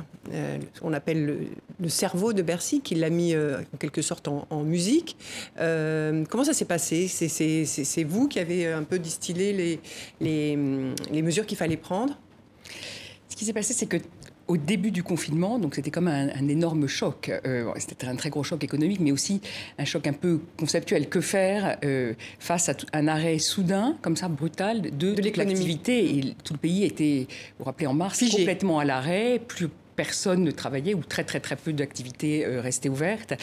on 0.83 0.93
appelle 0.93 1.47
le, 1.79 1.89
cerveau 1.89 2.33
de 2.33 2.43
Bercy, 2.43 2.81
qui 2.81 2.93
l'a 2.93 3.09
mis 3.09 3.35
en 3.35 3.77
quelque 3.79 4.03
sorte 4.03 4.27
en, 4.27 4.63
musique. 4.63 5.17
comment 5.57 6.43
ça 6.43 6.53
s'est 6.53 6.65
passé? 6.65 7.07
C'est 7.07 8.03
vous 8.03 8.27
qui 8.27 8.39
avez 8.39 8.67
un 8.67 8.83
peu 8.83 8.99
distillé 8.99 9.30
les, 9.33 9.79
les, 10.19 11.21
mesures 11.21 11.45
qu'il 11.45 11.57
fallait 11.57 11.77
prendre 11.77 12.17
Ce 13.29 13.35
qui 13.35 13.45
s'est 13.45 13.53
passé, 13.53 13.73
c'est 13.73 13.85
que 13.87 13.97
au 14.47 14.57
début 14.57 14.91
du 14.91 15.01
confinement, 15.01 15.59
donc 15.59 15.75
c'était 15.75 15.91
comme 15.91 16.09
un, 16.09 16.47
énorme 16.49 16.87
choc. 16.87 17.31
Euh, 17.45 17.71
c'était 17.77 18.07
un 18.07 18.15
très 18.17 18.29
gros 18.29 18.43
choc 18.43 18.61
économique, 18.63 18.99
mais 18.99 19.13
aussi 19.13 19.39
un 19.77 19.85
choc 19.85 20.07
un 20.07 20.13
peu 20.13 20.41
conceptuel. 20.57 21.07
Que 21.07 21.21
faire 21.21 21.77
euh, 21.85 22.13
face 22.39 22.67
à 22.67 22.73
un 22.91 23.07
arrêt 23.07 23.39
soudain, 23.39 23.97
comme 24.01 24.17
ça, 24.17 24.27
brutal, 24.27 24.81
de, 24.81 25.13
de 25.13 25.37
l'activité? 25.37 26.17
Et 26.17 26.35
tout 26.43 26.53
le 26.53 26.59
pays 26.59 26.83
était, 26.83 27.27
vous 27.29 27.59
vous 27.59 27.65
rappelez, 27.65 27.87
en 27.87 27.93
mars, 27.93 28.21
complètement 28.29 28.79
à 28.79 28.83
l'arrêt, 28.83 29.39
plus 29.47 29.69
personne 29.95 30.43
ne 30.43 30.51
travaillait 30.51 30.93
ou 30.93 31.03
très 31.03 31.23
très 31.23 31.39
très 31.39 31.55
peu 31.55 31.73
d'activités 31.73 32.45
euh, 32.45 32.61
restaient 32.61 32.89
ouvertes. 32.89 33.33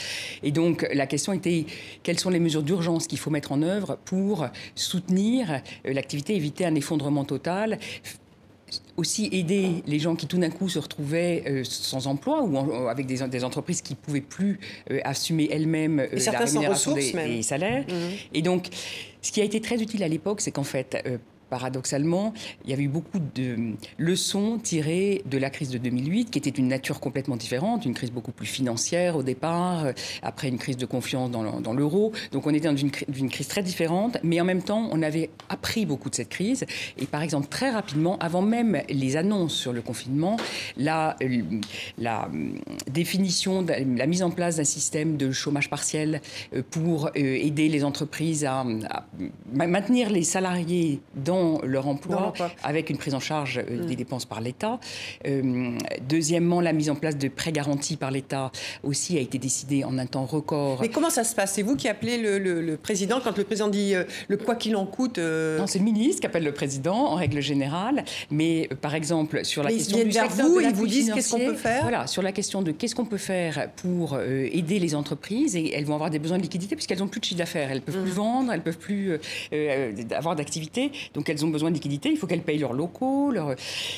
Et 0.42 0.50
donc 0.50 0.86
la 0.92 1.06
question 1.06 1.32
était 1.32 1.66
quelles 2.02 2.18
sont 2.18 2.30
les 2.30 2.40
mesures 2.40 2.62
d'urgence 2.62 3.06
qu'il 3.06 3.18
faut 3.18 3.30
mettre 3.30 3.52
en 3.52 3.62
œuvre 3.62 3.98
pour 4.04 4.46
soutenir 4.74 5.50
euh, 5.86 5.92
l'activité, 5.92 6.34
éviter 6.34 6.66
un 6.66 6.74
effondrement 6.74 7.24
total 7.24 7.78
aussi 8.98 9.30
aider 9.32 9.82
les 9.86 9.98
gens 9.98 10.14
qui 10.14 10.26
tout 10.26 10.36
d'un 10.36 10.50
coup 10.50 10.68
se 10.68 10.78
retrouvaient 10.78 11.42
euh, 11.46 11.64
sans 11.64 12.06
emploi 12.06 12.42
ou 12.42 12.88
avec 12.88 13.06
des, 13.06 13.26
des, 13.26 13.44
entreprises 13.44 13.80
qui 13.80 13.94
ne 13.94 13.98
pouvaient 13.98 14.20
plus 14.20 14.60
assumer 15.04 15.48
elles-mêmes 15.50 16.06
la 16.12 16.38
rémunération 16.38 16.92
des, 16.92 17.42
salaires. 17.42 17.84
Mmh. 17.88 18.34
Et 18.34 18.42
donc, 18.42 18.68
ce 19.22 19.32
qui 19.32 19.40
a 19.40 19.44
été 19.44 19.62
très 19.62 19.80
utile 19.80 20.02
à 20.02 20.08
l'époque, 20.08 20.42
c'est 20.42 20.50
qu'en 20.50 20.64
fait, 20.64 21.02
paradoxalement, 21.48 22.32
il 22.64 22.70
y 22.70 22.72
avait 22.72 22.84
eu 22.84 22.88
beaucoup 22.88 23.18
de 23.34 23.74
leçons 23.98 24.58
tirées 24.58 25.22
de 25.26 25.38
la 25.38 25.50
crise 25.50 25.70
de 25.70 25.78
2008, 25.78 26.30
qui 26.30 26.38
était 26.38 26.50
une 26.50 26.68
nature 26.68 27.00
complètement 27.00 27.36
différente, 27.36 27.84
une 27.84 27.94
crise 27.94 28.10
beaucoup 28.10 28.32
plus 28.32 28.46
financière 28.46 29.16
au 29.16 29.22
départ, 29.22 29.84
euh, 29.84 29.92
après 30.22 30.48
une 30.48 30.58
crise 30.58 30.76
de 30.76 30.86
confiance 30.86 31.30
dans 31.30 31.72
l'euro. 31.72 32.12
Donc 32.32 32.46
on 32.46 32.54
était 32.54 32.68
dans 32.68 32.76
une, 32.76 32.90
crise 32.90 33.48
très 33.48 33.62
différente, 33.62 34.18
mais 34.22 34.40
en 34.40 34.44
même 34.44 34.62
temps, 34.62 34.88
on 34.92 35.02
avait 35.02 35.30
appris 35.48 35.86
beaucoup 35.86 36.10
de 36.10 36.14
cette 36.14 36.28
crise. 36.28 36.64
Et 36.98 37.06
par 37.06 37.22
exemple, 37.22 37.48
très 37.48 37.70
rapidement, 37.70 38.18
avant 38.18 38.42
même 38.42 38.82
les 38.88 39.16
annonces 39.16 39.54
sur 39.54 39.72
le 39.72 39.82
confinement, 39.82 40.36
la, 40.76 41.16
la 41.98 42.28
définition, 42.90 43.64
la 43.66 44.06
mise 44.06 44.22
en 44.22 44.30
place 44.30 44.56
d'un 44.56 44.64
système 44.64 45.16
de 45.16 45.32
chômage 45.32 45.70
partiel 45.70 46.20
euh, 46.54 46.62
pour 46.70 47.06
euh, 47.06 47.10
aider 47.14 47.68
les 47.68 47.84
entreprises 47.84 48.44
à 48.44 48.64
maintenir 49.52 50.10
les 50.10 50.22
salariés 50.22 51.00
dans 51.14 51.37
leur 51.62 51.88
emploi, 51.88 52.32
avec 52.62 52.90
une 52.90 52.98
prise 52.98 53.14
en 53.14 53.20
charge 53.20 53.58
euh, 53.58 53.86
des 53.86 53.94
mm. 53.94 53.96
dépenses 53.96 54.24
par 54.24 54.40
l'État. 54.40 54.78
Euh, 55.26 55.72
deuxièmement, 56.08 56.60
la 56.60 56.72
mise 56.72 56.90
en 56.90 56.94
place 56.94 57.16
de 57.16 57.28
prêts 57.28 57.52
garantis 57.52 57.96
par 57.96 58.10
l'État 58.10 58.50
aussi 58.82 59.16
a 59.16 59.20
été 59.20 59.38
décidée 59.38 59.84
en 59.84 59.98
un 59.98 60.06
temps 60.06 60.26
record. 60.26 60.78
Mais 60.80 60.88
comment 60.88 61.10
ça 61.10 61.24
se 61.24 61.34
passe? 61.34 61.54
C'est 61.54 61.62
vous 61.62 61.76
qui 61.76 61.88
appelez 61.88 62.18
le, 62.18 62.76
président 62.76 63.20
quand 63.22 63.36
le 63.36 63.44
président 63.44 63.68
dit 63.68 63.94
euh, 63.94 64.04
le 64.28 64.36
quoi 64.36 64.54
qu'il 64.54 64.76
en 64.76 64.86
coûte 64.86 65.18
Non, 65.18 65.66
c'est 65.66 65.78
le 65.78 65.84
ministre 65.84 66.20
qui 66.20 66.26
appelle 66.26 66.44
le 66.44 66.52
président 66.52 67.12
en 67.12 67.14
règle 67.14 67.40
générale. 67.40 68.04
Mais 68.30 68.68
par 68.80 68.94
exemple, 68.94 69.44
sur 69.44 69.62
la 69.62 69.70
question 69.70 70.04
du 70.04 70.12
secteur 70.12 70.46
vous, 70.46 70.60
ils 70.60 70.74
vous 70.74 70.86
disent 70.86 71.12
qu'est-ce 71.14 71.30
qu'on 71.30 71.38
peut 71.38 71.54
faire? 71.54 71.82
Voilà, 71.82 72.06
sur 72.06 72.22
la 72.22 72.32
question 72.32 72.62
de 72.62 72.72
qu'est-ce 72.72 72.94
qu'on 72.94 73.04
peut 73.04 73.16
faire 73.16 73.68
pour 73.76 74.18
aider 74.18 74.78
les 74.78 74.94
entreprises 74.94 75.56
et 75.56 75.72
elles 75.74 75.84
vont 75.84 75.94
avoir 75.94 76.10
des 76.10 76.18
besoins 76.18 76.38
de 76.38 76.42
liquidité 76.42 76.76
puisqu'elles 76.76 76.98
n'ont 76.98 77.08
plus 77.08 77.20
de 77.20 77.24
chiffre 77.24 77.38
d'affaires, 77.38 77.70
elles 77.70 77.82
peuvent 77.82 78.02
plus 78.02 78.12
mm. 78.12 78.14
vendre, 78.14 78.52
elles 78.52 78.62
peuvent 78.62 78.78
plus 78.78 79.18
avoir 80.12 80.36
d'activité. 80.36 80.92
Donc 81.14 81.27
Donc 81.28 81.36
elles 81.36 81.44
ont 81.44 81.50
besoin 81.50 81.68
de 81.68 81.74
liquidités, 81.74 82.08
il 82.10 82.16
faut 82.16 82.26
qu'elles 82.26 82.42
payent 82.42 82.58
leurs 82.58 82.72
locaux. 82.72 83.32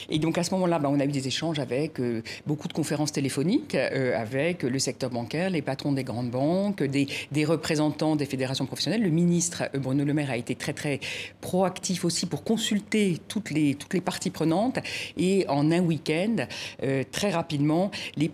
Et 0.09 0.19
donc 0.19 0.37
à 0.37 0.43
ce 0.43 0.53
moment-là, 0.55 0.81
bah, 0.81 0.89
on 0.91 0.99
a 0.99 1.05
eu 1.05 1.13
des 1.13 1.29
échanges 1.29 1.61
avec 1.61 2.01
beaucoup 2.47 2.67
de 2.67 2.73
conférences 2.73 3.13
téléphoniques, 3.13 3.77
avec 3.77 4.65
le 4.65 4.79
secteur 4.81 5.11
bancaire, 5.11 5.51
les 5.51 5.63
patrons 5.63 5.93
des 5.93 6.03
grandes 6.03 6.31
banques, 6.31 6.83
des, 6.83 7.07
représentants 7.45 8.17
des 8.17 8.27
fédérations 8.27 8.67
professionnelles. 8.67 9.03
Le 9.03 9.11
ministre 9.11 9.71
Bruno 9.75 10.05
Le 10.05 10.13
Maire 10.13 10.31
a 10.31 10.37
été 10.37 10.57
très 10.57 10.73
très 10.73 10.99
proactif 11.41 12.05
aussi 12.05 12.27
pour 12.27 12.43
consulter 12.43 13.19
toutes 13.29 13.51
les, 13.51 13.77
toutes 13.77 13.95
les 13.95 14.01
parties 14.01 14.31
prenantes. 14.31 14.81
Et 15.17 15.47
en 15.49 15.71
un 15.71 15.81
week-end, 15.81 16.47
très 17.13 17.31
rapidement, 17.31 17.93
les 18.17 18.29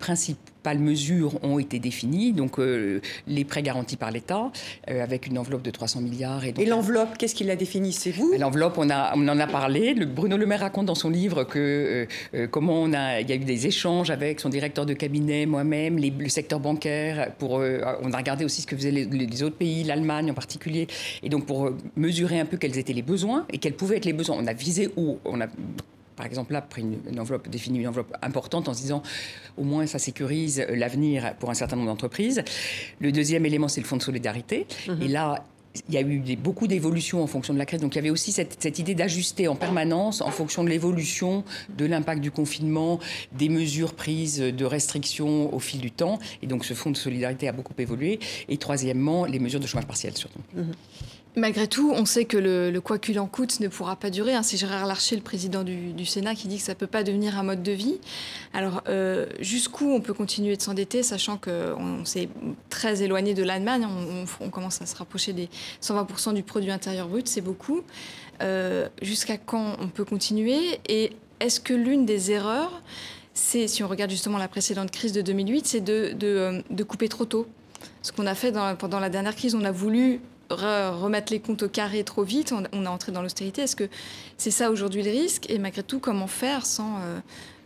principes 0.67 0.87
mesures 0.87 1.45
ont 1.45 1.59
été 1.59 1.79
définies. 1.79 2.33
Donc, 2.33 2.59
euh, 2.59 3.01
les 3.27 3.45
prêts 3.45 3.63
garantis 3.63 3.97
par 3.97 4.11
l'État, 4.11 4.51
euh, 4.91 5.03
avec 5.03 5.27
une 5.27 5.39
enveloppe 5.39 5.63
de 5.63 5.71
300 5.71 6.01
milliards. 6.01 6.45
Et, 6.45 6.67
l'enveloppe, 6.67 7.17
qu'est-ce 7.19 7.35
qui 7.35 7.45
l'a 7.45 7.57
définie? 7.57 7.93
C'est 7.93 8.11
vous? 8.11 8.35
L'enveloppe, 8.39 8.79
on, 8.79 8.91
a, 8.91 9.13
on 9.17 9.29
en 9.29 9.39
a 9.39 9.47
parlé. 9.47 9.95
Le, 9.95 10.07
Bruno 10.07 10.37
Le 10.37 10.47
Maire 10.47 10.61
raconte 10.61 10.87
dans 10.87 10.95
son 10.95 11.11
livre 11.11 11.45
que 11.45 12.07
euh, 12.35 12.47
comment 12.49 12.83
on 12.83 12.93
a, 12.93 13.21
il 13.21 13.29
y 13.29 13.33
a 13.33 13.37
eu 13.37 13.41
des 13.41 13.67
échanges 13.67 14.11
avec 14.11 14.41
son 14.41 14.49
directeur 14.49 14.87
de 14.87 14.95
cabinet, 14.95 15.47
moi-même, 15.47 15.99
le 15.99 16.29
secteur 16.29 16.61
bancaire. 16.61 17.33
Pour, 17.39 17.63
on 18.03 18.13
a 18.13 18.17
regardé 18.17 18.45
aussi 18.45 18.63
ce 18.63 18.67
que 18.67 18.77
faisaient 18.77 18.91
les, 18.91 19.05
les 19.05 19.43
autres 19.43 19.57
pays, 19.57 19.85
l'Allemagne 19.85 20.31
en 20.31 20.35
particulier. 20.35 20.87
Et 21.23 21.29
donc, 21.29 21.47
pour 21.47 21.71
mesurer 21.97 22.41
un 22.41 22.47
peu 22.47 22.57
quels 22.57 22.79
étaient 22.79 22.93
les 22.93 23.03
besoins 23.03 23.47
et 23.53 23.59
quels 23.59 23.75
pouvaient 23.75 23.99
être 23.99 24.05
les 24.05 24.13
besoins. 24.13 24.37
On 24.39 24.47
a 24.47 24.53
visé 24.53 24.91
où? 24.97 25.19
On 25.25 25.41
a 25.41 25.47
par 26.17 26.27
exemple, 26.27 26.53
là, 26.53 26.63
pris 26.63 26.83
une, 26.83 27.21
enveloppe, 27.21 27.49
défini 27.49 27.81
une 27.81 27.89
enveloppe 27.89 28.17
importante 28.23 28.69
en 28.69 28.75
se 28.75 28.81
disant 28.81 29.03
au 29.57 29.65
moins 29.65 29.87
ça 29.87 29.99
sécurise 29.99 30.65
l'avenir 30.69 31.35
pour 31.39 31.51
un 31.51 31.55
certain 31.55 31.77
nombre 31.77 31.89
d'entreprises. 31.89 32.43
Le 33.01 33.13
deuxième 33.13 33.45
élément, 33.47 33.69
c'est 33.69 33.81
le 33.81 33.87
fonds 33.87 33.99
de 33.99 34.03
solidarité. 34.03 34.67
Mhm. 34.89 35.03
Et 35.03 35.09
là, 35.09 35.45
il 35.89 35.95
y 35.95 35.99
a 35.99 36.01
eu 36.01 36.37
beaucoup 36.37 36.67
d'évolutions 36.67 37.23
en 37.23 37.27
fonction 37.27 37.53
de 37.53 37.59
la 37.59 37.67
crise. 37.67 37.81
Donc 37.81 37.95
il 37.95 37.97
y 37.97 37.99
avait 37.99 38.11
aussi 38.11 38.33
cette, 38.33 38.57
cette 38.63 38.79
idée 38.79 38.95
d'ajuster 38.95 39.47
en 39.47 39.57
permanence 39.57 40.23
en 40.23 40.31
fonction 40.31 40.65
de 40.65 40.71
l'évolution, 40.71 41.45
de 41.77 41.85
l'impact 41.85 42.23
du 42.23 42.31
confinement, 42.31 42.99
des 43.33 43.51
mesures 43.51 43.95
prises 43.95 44.39
de 44.39 44.65
restrictions 44.65 45.55
au 45.55 45.59
fil 45.59 45.81
du 45.81 45.91
temps. 45.91 46.19
Et 46.43 46.47
donc 46.47 46.65
ce 46.65 46.73
fonds 46.73 46.91
de 46.91 46.97
solidarité 46.97 47.47
a 47.47 47.53
beaucoup 47.53 47.75
évolué. 47.79 48.21
Et 48.49 48.57
troisièmement, 48.57 49.27
les 49.27 49.39
mesures 49.39 49.61
de 49.61 49.67
chômage 49.67 49.87
partiel 49.87 50.17
surtout. 50.17 50.41
Mhm. 50.55 50.73
Malgré 51.39 51.69
tout, 51.69 51.93
on 51.95 52.07
sait 52.07 52.25
que 52.25 52.39
le, 52.39 52.81
quoi 52.81 52.99
qu'il 52.99 53.21
en 53.21 53.27
coûte 53.27 53.61
ne 53.61 53.69
pourra 53.69 53.97
pas 53.97 54.09
durer. 54.09 54.33
Hein. 54.33 54.43
C'est 54.43 54.57
Gérard 54.57 54.87
Larcher, 54.87 55.17
le 55.17 55.23
président 55.23 55.65
du, 55.65 56.07
Sénat, 56.07 56.35
qui 56.35 56.49
dit 56.49 56.57
que 56.57 56.63
ça 56.63 56.73
ne 56.73 56.79
peut 56.79 56.87
pas 56.87 57.03
devenir 57.03 57.39
un 57.39 57.43
mode 57.43 57.63
de 57.63 57.73
vie. 57.73 57.99
Alors, 58.55 58.83
euh, 58.89 59.27
jusqu'où 59.41 59.91
on 59.91 60.01
peut 60.01 60.15
continuer 60.15 60.57
de 60.57 60.63
s'endetter, 60.63 61.03
sachant 61.03 61.37
qu'on 61.37 62.07
s'est 62.07 62.31
très 62.71 63.03
éloigné 63.03 63.35
de 63.35 63.43
l'Allemagne, 63.43 63.87
on, 64.41 64.49
commence 64.49 64.81
à 64.81 64.87
se 64.87 64.97
rapprocher 64.97 65.35
des 65.35 65.51
120% 65.83 66.33
du 66.33 66.43
produit 66.43 66.71
intérieur 66.71 67.07
brut, 67.07 67.29
c'est 67.29 67.43
beaucoup. 67.43 67.83
Euh, 68.41 68.89
jusqu'à 69.03 69.37
quand 69.37 69.77
on 69.79 69.89
peut 69.89 70.07
continuer? 70.07 70.81
Et 70.89 71.13
est-ce 71.41 71.61
que 71.61 71.75
l'une 71.75 72.07
des 72.07 72.31
erreurs, 72.31 72.81
c'est, 73.35 73.69
si 73.69 73.85
on 73.85 73.89
regarde 73.89 74.11
justement 74.11 74.39
la 74.39 74.49
précédente 74.49 74.91
crise 74.91 75.13
de 75.13 75.21
2008, 75.21 75.67
c'est 75.67 75.81
de, 75.83 76.15
de 76.71 76.83
couper 76.83 77.11
trop 77.11 77.27
tôt? 77.27 77.47
Ce 78.01 78.11
qu'on 78.11 78.27
a 78.27 78.35
fait 78.35 78.55
pendant 78.79 79.01
la 79.01 79.11
dernière 79.11 79.37
crise, 79.37 79.55
on 79.55 79.65
a 79.65 79.73
voulu 79.73 80.21
remettre 80.51 81.33
les 81.33 81.41
comptes 81.41 81.63
au 81.63 81.69
carré 81.69 82.05
trop 82.05 82.23
vite, 82.23 82.53
on, 82.53 82.65
on 82.73 82.87
a 82.87 82.91
entré 82.91 83.13
dans 83.13 83.23
l'austérité. 83.23 83.63
Est-ce 83.63 83.77
que 83.77 83.89
c'est 84.37 84.51
ça 84.51 84.71
aujourd'hui 84.71 85.03
le 85.03 85.11
risque 85.11 85.49
Et 85.51 85.59
malgré 85.59 85.83
tout, 85.83 85.99
comment 85.99 86.27
faire 86.27 86.67
sans, 86.67 86.97
euh, 86.97 87.19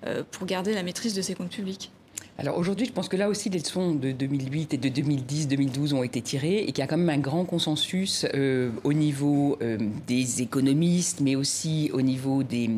euh, 0.07 0.23
pour 0.31 0.47
garder 0.47 0.75
la 0.75 0.83
maîtrise 0.83 1.15
de 1.15 1.23
ces 1.23 1.35
comptes 1.35 1.51
publics? 1.51 1.91
Alors 2.39 2.57
aujourd'hui, 2.57 2.87
je 2.87 2.93
pense 2.93 3.11
que 3.11 3.19
là 3.19 3.29
aussi, 3.29 3.51
les 3.51 3.59
leçons 3.59 3.95
de 3.95 4.13
2008 4.13 4.73
et 4.73 4.79
de 4.79 4.89
2010-2012 4.89 5.93
ont 5.93 6.03
été 6.03 6.23
tirées 6.23 6.61
et 6.61 6.67
qu'il 6.67 6.79
y 6.79 6.83
a 6.83 6.87
quand 6.87 6.97
même 6.97 7.11
un 7.11 7.19
grand 7.19 7.45
consensus 7.45 8.25
euh, 8.33 8.71
au 8.83 8.95
niveau 8.95 9.59
des 10.07 10.41
économistes, 10.41 11.21
mais 11.21 11.37
aussi 11.37 11.91
au 11.93 12.01
niveau 12.01 12.43
des, 12.43 12.71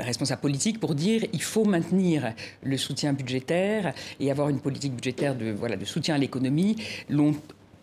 responsables 0.00 0.40
politiques 0.40 0.80
pour 0.80 0.94
dire 0.94 1.26
il 1.34 1.42
faut 1.42 1.66
maintenir 1.66 2.32
le 2.62 2.78
soutien 2.78 3.12
budgétaire 3.12 3.92
et 4.20 4.30
avoir 4.30 4.48
une 4.48 4.60
politique 4.60 4.94
budgétaire 4.94 5.34
de, 5.34 5.52
de 5.52 5.84
soutien 5.84 6.14
à 6.14 6.18
l'économie 6.18 6.76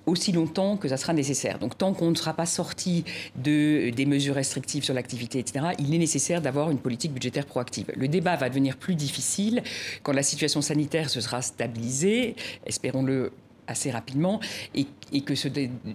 aussi 0.05 0.31
longtemps 0.31 0.77
que 0.77 0.87
ça 0.87 0.97
sera 0.97 1.13
nécessaire. 1.13 1.59
Donc 1.59 1.77
tant 1.77 1.93
qu'on 1.93 2.11
ne 2.11 2.15
sera 2.15 2.33
pas 2.33 2.45
sorti 2.45 3.03
de, 3.35 3.89
des 3.89 4.05
mesures 4.05 4.35
restrictives 4.35 4.83
sur 4.83 4.93
l'activité, 4.93 5.39
etc., 5.39 5.67
il 5.79 5.93
est 5.93 5.97
nécessaire 5.97 6.41
d'avoir 6.41 6.71
une 6.71 6.79
politique 6.79 7.13
budgétaire 7.13 7.45
proactive. 7.45 7.91
Le 7.95 8.07
débat 8.07 8.35
va 8.35 8.49
devenir 8.49 8.77
plus 8.77 8.95
difficile 8.95 9.63
quand 10.03 10.13
la 10.13 10.23
situation 10.23 10.61
sanitaire 10.61 11.09
se 11.09 11.21
sera 11.21 11.41
stabilisée, 11.41 12.35
espérons-le 12.65 13.31
assez 13.67 13.91
rapidement 13.91 14.39
et, 14.75 14.85
que 15.21 15.33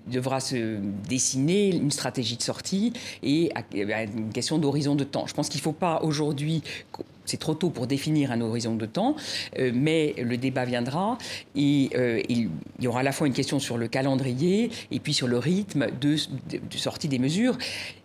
devra 0.06 0.40
se 0.40 0.78
dessiner 1.08 1.74
une 1.74 1.90
stratégie 1.90 2.36
de 2.36 2.42
sortie 2.42 2.92
et 3.22 3.50
une 3.74 4.32
question 4.32 4.58
d'horizon 4.58 4.94
de 4.94 5.04
temps. 5.04 5.26
Je 5.26 5.34
pense 5.34 5.48
qu'il 5.48 5.58
ne 5.58 5.64
faut 5.64 5.72
pas 5.72 6.00
aujourd'hui 6.02 6.62
c'est 7.28 7.37
trop 7.37 7.54
tôt 7.54 7.70
pour 7.70 7.87
définir 7.87 8.32
un 8.32 8.40
horizon 8.40 8.75
de 8.75 8.87
temps, 8.87 9.16
euh, 9.58 9.70
mais 9.75 10.14
le 10.18 10.37
débat 10.37 10.64
viendra 10.64 11.18
et 11.54 11.90
euh, 11.94 12.20
il, 12.28 12.49
y 12.80 12.87
aura 12.87 13.00
à 13.00 13.02
la 13.02 13.12
fois 13.12 13.26
une 13.26 13.32
question 13.32 13.58
sur 13.58 13.76
le 13.76 13.88
calendrier 13.88 14.70
et 14.90 15.00
puis 15.00 15.12
sur 15.12 15.28
le 15.28 15.38
rythme 15.38 15.87
de, 16.00 16.16
sortie 16.70 17.08
des 17.08 17.18
mesures. 17.18 17.56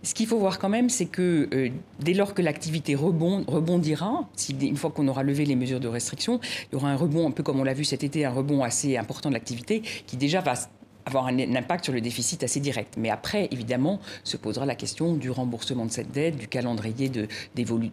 Ce 0.03 0.13
qu'il 0.13 0.27
faut 0.27 0.37
voir 0.37 0.59
quand 0.59 0.69
même, 0.69 0.89
c'est 0.89 1.05
que 1.05 1.49
euh, 1.53 1.69
dès 1.99 2.13
lors 2.13 2.33
que 2.33 2.41
l'activité 2.41 2.95
rebondira, 2.95 4.27
une 4.61 4.77
fois 4.77 4.91
qu'on 4.91 5.07
aura 5.07 5.23
levé 5.23 5.45
les 5.45 5.55
mesures 5.55 5.79
de 5.79 5.87
restriction, 5.87 6.39
il 6.71 6.75
y 6.75 6.75
aura 6.75 6.89
un 6.89 6.95
rebond, 6.95 7.27
un 7.27 7.31
peu 7.31 7.43
comme 7.43 7.59
on 7.59 7.63
l'a 7.63 7.73
vu 7.73 7.85
cet 7.85 8.03
été, 8.03 8.25
un 8.25 8.31
rebond 8.31 8.63
assez 8.63 8.97
important 8.97 9.29
de 9.29 9.35
l'activité 9.35 9.81
qui 10.05 10.17
déjà 10.17 10.41
va 10.41 10.55
avoir 11.05 11.27
un, 11.27 11.37
impact 11.39 11.85
sur 11.85 11.93
le 11.93 12.01
déficit 12.01 12.43
assez 12.43 12.59
direct. 12.59 12.95
Mais 12.97 13.09
après, 13.09 13.47
évidemment, 13.51 13.99
se 14.23 14.37
posera 14.37 14.65
la 14.65 14.75
question 14.75 15.13
du 15.13 15.29
remboursement 15.29 15.85
de 15.85 15.91
cette 15.91 16.11
dette, 16.11 16.37
du 16.37 16.47
calendrier 16.47 17.09
de, 17.09 17.27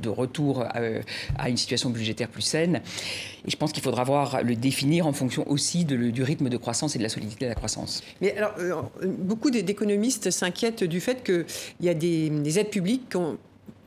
retour 0.08 0.64
euh, 0.76 1.00
à, 1.38 1.48
une 1.48 1.56
situation 1.56 1.90
budgétaire 1.90 2.28
plus 2.28 2.42
saine. 2.42 2.82
Et 3.46 3.50
je 3.50 3.56
pense 3.56 3.72
qu'il 3.72 3.82
faudra 3.82 4.04
voir 4.04 4.42
le 4.42 4.56
définir 4.56 5.06
en 5.06 5.12
fonction 5.12 5.48
aussi 5.50 5.84
du 5.84 6.22
rythme 6.22 6.48
de 6.48 6.56
croissance 6.56 6.94
et 6.94 6.98
de 6.98 7.02
la 7.02 7.08
solidité 7.08 7.44
de 7.44 7.50
la 7.50 7.54
croissance. 7.54 8.02
Mais 8.20 8.36
alors, 8.36 8.54
euh, 8.58 8.82
beaucoup 9.06 9.50
d'économistes 9.50 10.30
s'inquiètent 10.30 10.84
du 10.84 11.00
fait 11.00 11.22
qu'il 11.24 11.44
y 11.80 11.88
a 11.88 11.94
des, 11.94 12.30
des 12.30 12.58
aides 12.58 12.70
publiques 12.70 13.08
qui 13.10 13.16
ont 13.16 13.38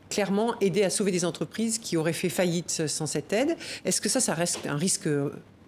clairement 0.09 0.53
aidé 0.61 0.83
à 0.83 0.89
sauver 0.89 1.11
des 1.11 1.25
entreprises 1.25 1.79
qui 1.79 1.97
auraient 1.97 2.13
fait 2.13 2.29
faillite 2.29 2.87
sans 2.87 3.07
cette 3.07 3.33
aide. 3.33 3.57
Est-ce 3.83 3.99
que 3.99 4.09
ça, 4.09 4.19
ça 4.19 4.33
reste 4.33 4.67
un 4.67 4.75
risque 4.75 5.09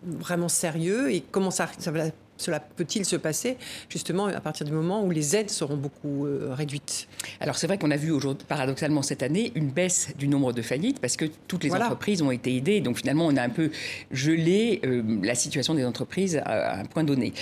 vraiment 0.04 0.50
sérieux? 0.50 1.12
Et 1.12 1.22
comment 1.22 1.52
ça 1.52 1.68
va 1.88 2.06
cela 2.38 2.60
peut-il 2.60 3.06
se 3.06 3.16
passer 3.16 3.58
justement 3.90 4.26
à 4.28 4.42
partir 4.42 4.66
du 4.66 4.72
moment 4.72 5.04
où 5.04 5.12
les 5.12 5.36
aides 5.36 5.50
seront 5.50 5.78
beaucoup 5.78 6.26
euh, 6.26 6.54
réduites? 6.54 7.08
Alors 7.40 7.58
c'est 7.58 7.68
vrai 7.68 7.78
qu'on 7.78 7.92
a 7.92 7.98
vu 7.98 8.12
aujourd'hui, 8.12 8.46
paradoxalement 8.48 9.02
cette 9.02 9.24
année, 9.24 9.52
une 9.56 9.70
baisse 9.70 10.14
du 10.18 10.28
nombre 10.28 10.54
de 10.54 10.62
faillites 10.62 11.00
parce 11.00 11.18
que 11.18 11.26
toutes 11.48 11.64
les 11.64 11.74
entreprises 11.74 12.22
ont 12.22 12.32
été 12.32 12.56
aidées. 12.56 12.82
Donc 12.82 12.98
finalement, 12.98 13.26
on 13.28 13.36
a 13.38 13.42
un 13.42 13.50
peu 13.50 13.72
gelé 14.12 14.82
euh, 14.86 15.04
la 15.24 15.36
situation 15.36 15.74
des 15.74 15.86
entreprises 15.86 16.42
à, 16.46 16.80
un 16.80 16.86
point 16.86 17.04
donné. 17.04 17.34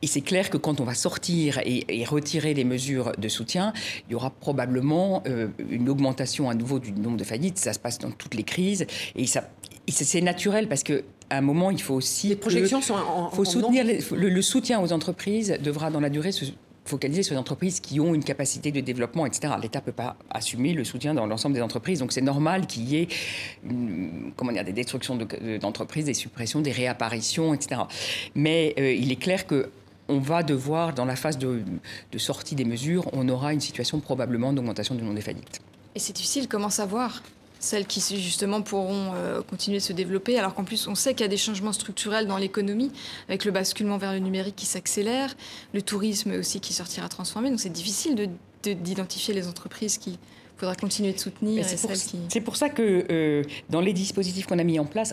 Et 0.00 0.06
c'est 0.06 0.20
clair 0.20 0.48
que 0.48 0.56
quand 0.56 0.80
on 0.80 0.84
va 0.84 0.94
sortir 0.94 1.60
et, 1.64 2.04
retirer 2.04 2.54
les 2.54 2.64
mesures 2.64 3.12
de 3.18 3.28
soutien, 3.28 3.72
il 4.08 4.12
y 4.12 4.14
aura 4.14 4.30
probablement 4.30 5.22
euh, 5.26 5.48
une 5.70 5.88
augmentation 5.88 6.48
à 6.48 6.54
nouveau 6.54 6.78
du 6.78 6.92
nombre 6.92 7.16
de 7.16 7.24
faillites. 7.24 7.58
Ça 7.58 7.72
se 7.72 7.80
passe 7.80 7.98
dans 7.98 8.12
toutes 8.12 8.34
les 8.34 8.44
crises. 8.44 8.86
Et, 9.16 9.26
ça, 9.26 9.48
c'est 9.88 10.20
naturel 10.20 10.68
parce 10.68 10.84
que 10.84 11.04
à 11.30 11.38
un 11.38 11.40
moment, 11.40 11.70
il 11.70 11.80
faut 11.80 11.94
aussi. 11.94 12.28
Les 12.28 12.36
projections 12.36 12.80
sont 12.80 12.94
en. 12.94 13.30
faut 13.30 13.44
soutenir 13.44 13.84
le, 13.84 14.42
soutien 14.42 14.80
aux 14.80 14.92
entreprises 14.92 15.58
devra, 15.62 15.90
dans 15.90 16.00
la 16.00 16.10
durée, 16.10 16.32
se 16.32 16.46
focaliser 16.84 17.22
sur 17.22 17.34
les 17.34 17.38
entreprises 17.38 17.80
qui 17.80 18.00
ont 18.00 18.14
une 18.14 18.24
capacité 18.24 18.72
de 18.72 18.80
développement, 18.80 19.26
etc. 19.26 19.52
L'État 19.60 19.80
ne 19.80 19.84
peut 19.84 19.92
pas 19.92 20.16
assumer 20.30 20.72
le 20.72 20.84
soutien 20.84 21.12
dans 21.12 21.26
l'ensemble 21.26 21.54
des 21.54 21.60
entreprises. 21.60 21.98
Donc 21.98 22.12
c'est 22.12 22.22
normal 22.22 22.66
qu'il 22.66 22.88
y 22.88 22.96
ait 22.96 23.08
comment 24.36 24.52
dire, 24.52 24.64
des 24.64 24.72
destructions 24.72 25.18
d'entreprises, 25.60 26.06
des 26.06 26.14
suppressions, 26.14 26.60
des 26.60 26.72
réapparitions, 26.72 27.52
etc. 27.52 27.82
Mais 28.34 28.74
euh, 28.78 28.92
il 28.92 29.12
est 29.12 29.16
clair 29.16 29.46
que 29.46 29.70
on 30.10 30.20
va 30.20 30.42
devoir, 30.42 30.94
dans 30.94 31.04
la 31.04 31.16
phase 31.16 31.36
de, 31.36 31.62
de, 32.12 32.18
sortie 32.18 32.54
des 32.54 32.64
mesures, 32.64 33.04
on 33.12 33.28
aura 33.28 33.52
une 33.52 33.60
situation 33.60 34.00
probablement 34.00 34.54
d'augmentation 34.54 34.94
du 34.94 35.02
nombre 35.02 35.16
des 35.16 35.20
faillites. 35.20 35.60
Et 35.94 35.98
c'est 35.98 36.14
difficile, 36.14 36.48
comment 36.48 36.70
savoir? 36.70 37.22
Celles 37.60 37.86
qui 37.86 38.00
justement 38.20 38.62
pourront 38.62 39.12
euh, 39.14 39.42
continuer 39.42 39.78
de 39.78 39.82
se 39.82 39.92
développer, 39.92 40.38
alors 40.38 40.54
qu'en 40.54 40.64
plus 40.64 40.86
on 40.86 40.94
sait 40.94 41.12
qu'il 41.12 41.22
y 41.22 41.24
a 41.24 41.28
des 41.28 41.36
changements 41.36 41.72
structurels 41.72 42.26
dans 42.26 42.36
l'économie, 42.36 42.92
avec 43.28 43.44
le 43.44 43.50
basculement 43.50 43.98
vers 43.98 44.12
le 44.12 44.18
numérique 44.18 44.56
qui 44.56 44.66
s'accélère, 44.66 45.34
le 45.74 45.82
tourisme 45.82 46.32
aussi 46.32 46.60
qui 46.60 46.72
sortira 46.72 47.08
transformé, 47.08 47.50
donc 47.50 47.60
c'est 47.60 47.68
difficile 47.68 48.30
d'identifier 48.62 49.34
les 49.34 49.48
entreprises 49.48 49.98
qui 49.98 50.18
faudra 50.56 50.74
continuer 50.74 51.12
de 51.12 51.18
soutenir. 51.18 51.64
C'est 52.28 52.40
pour, 52.40 52.56
ça 52.56 52.68
que 52.68 53.06
euh, 53.10 53.44
dans 53.70 53.80
les 53.80 53.92
dispositifs 53.92 54.46
qu'on 54.46 54.58
a 54.58 54.64
mis 54.64 54.78
en 54.78 54.84
place, 54.84 55.12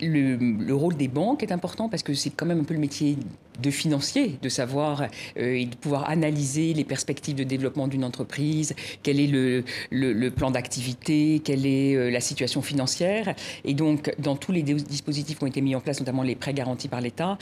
le, 0.00 0.74
rôle 0.74 0.96
des 0.96 1.08
banques 1.08 1.42
est 1.42 1.52
important 1.52 1.88
parce 1.88 2.02
que 2.02 2.14
c'est 2.14 2.30
quand 2.30 2.46
même 2.46 2.60
un 2.60 2.64
peu 2.64 2.74
le 2.74 2.80
métier 2.80 3.16
de 3.60 3.70
financier, 3.70 4.38
de 4.40 4.48
savoir 4.48 5.02
euh, 5.36 5.54
et 5.54 5.66
de 5.66 5.74
pouvoir 5.74 6.08
analyser 6.08 6.74
les 6.74 6.84
perspectives 6.84 7.34
de 7.34 7.42
développement 7.42 7.88
d'une 7.88 8.04
entreprise, 8.04 8.74
quel 9.02 9.18
est 9.18 9.26
le, 9.26 10.28
plan 10.30 10.52
d'activité, 10.52 11.40
quelle 11.42 11.66
est 11.66 11.96
euh, 11.96 12.10
la 12.10 12.20
situation 12.20 12.62
financière. 12.62 13.34
Et 13.64 13.74
donc, 13.74 14.14
dans 14.20 14.36
tous 14.36 14.52
les 14.52 14.62
dispositifs 14.62 15.38
qui 15.38 15.44
ont 15.44 15.48
été 15.48 15.60
mis 15.60 15.74
en 15.74 15.80
place, 15.80 15.98
notamment 15.98 16.22
les 16.22 16.36
prêts 16.36 16.54
garantis 16.54 16.86
par 16.86 17.00
l'État, 17.00 17.36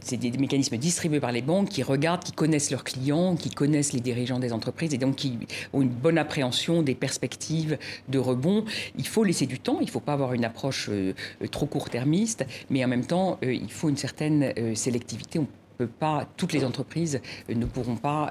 c'est 0.00 0.16
des 0.16 0.30
mécanismes 0.38 0.78
distribués 0.78 1.20
par 1.20 1.32
les 1.32 1.42
banques 1.42 1.68
qui 1.68 1.82
regardent, 1.82 2.24
qui 2.24 2.32
connaissent 2.32 2.70
leurs 2.70 2.84
clients, 2.84 3.36
qui 3.36 3.50
connaissent 3.50 3.92
les 3.92 4.00
dirigeants 4.00 4.38
des 4.38 4.52
entreprises 4.52 4.94
et 4.94 4.98
donc 4.98 5.16
qui 5.16 5.38
ont 5.74 5.82
une 5.82 5.88
bonne 5.88 6.16
appréhension 6.16 6.82
des 6.82 6.94
perspectives 6.94 7.76
de 8.08 8.18
rebond. 8.18 8.64
Il 8.96 9.06
faut 9.06 9.24
laisser 9.24 9.46
du 9.46 9.58
temps, 9.58 9.78
il 9.80 9.86
ne 9.86 9.90
faut 9.90 10.00
pas 10.00 10.14
avoir 10.14 10.32
une 10.32 10.44
approche 10.44 10.88
euh, 10.90 11.12
trop 11.50 11.66
court-termiste, 11.74 12.46
mais 12.70 12.84
en 12.84 12.88
même 12.88 13.04
temps, 13.04 13.36
euh, 13.42 13.52
il 13.52 13.72
faut 13.72 13.88
une 13.88 13.96
certaine 13.96 14.54
euh, 14.56 14.76
sélectivité. 14.76 15.40
On 15.40 15.48
peut 15.76 15.88
pas, 15.88 16.24
toutes 16.36 16.52
les 16.52 16.64
entreprises 16.64 17.20
euh, 17.50 17.54
ne 17.54 17.66
pourront 17.66 17.96
pas 17.96 18.30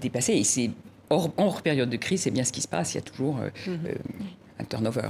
dépasser. 0.00 0.34
Et 0.34 0.44
c'est 0.44 0.70
hors, 1.10 1.62
période 1.62 1.90
de 1.90 1.96
crise, 1.96 2.22
c'est 2.22 2.30
bien 2.30 2.44
ce 2.44 2.52
qui 2.52 2.60
se 2.60 2.68
passe. 2.68 2.94
Il 2.94 2.98
y 2.98 3.00
a 3.00 3.02
toujours 3.02 3.38
turnover. 4.64 5.08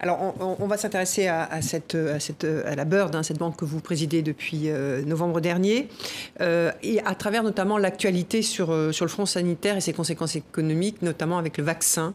Alors, 0.00 0.34
on, 0.40 0.66
va 0.66 0.76
s'intéresser 0.76 1.26
à, 1.28 1.60
cette, 1.62 1.94
à, 1.94 2.20
cette, 2.20 2.44
à 2.44 2.74
la 2.74 2.84
Bird, 2.84 3.14
hein, 3.14 3.22
cette 3.22 3.38
banque 3.38 3.56
que 3.56 3.64
vous 3.64 3.80
présidez 3.80 4.22
depuis 4.22 4.68
euh, 4.68 5.02
novembre 5.04 5.40
dernier, 5.40 5.88
euh, 6.40 6.70
et 6.82 7.00
à 7.04 7.14
travers 7.14 7.42
notamment 7.42 7.78
l'actualité 7.78 8.42
sur, 8.42 8.72
euh, 8.72 8.92
sur 8.92 9.04
le 9.04 9.10
front 9.10 9.26
sanitaire 9.26 9.76
et 9.76 9.80
ses 9.80 9.92
conséquences 9.92 10.36
économiques, 10.36 11.02
notamment 11.02 11.38
avec 11.38 11.58
le 11.58 11.64
vaccin. 11.64 12.14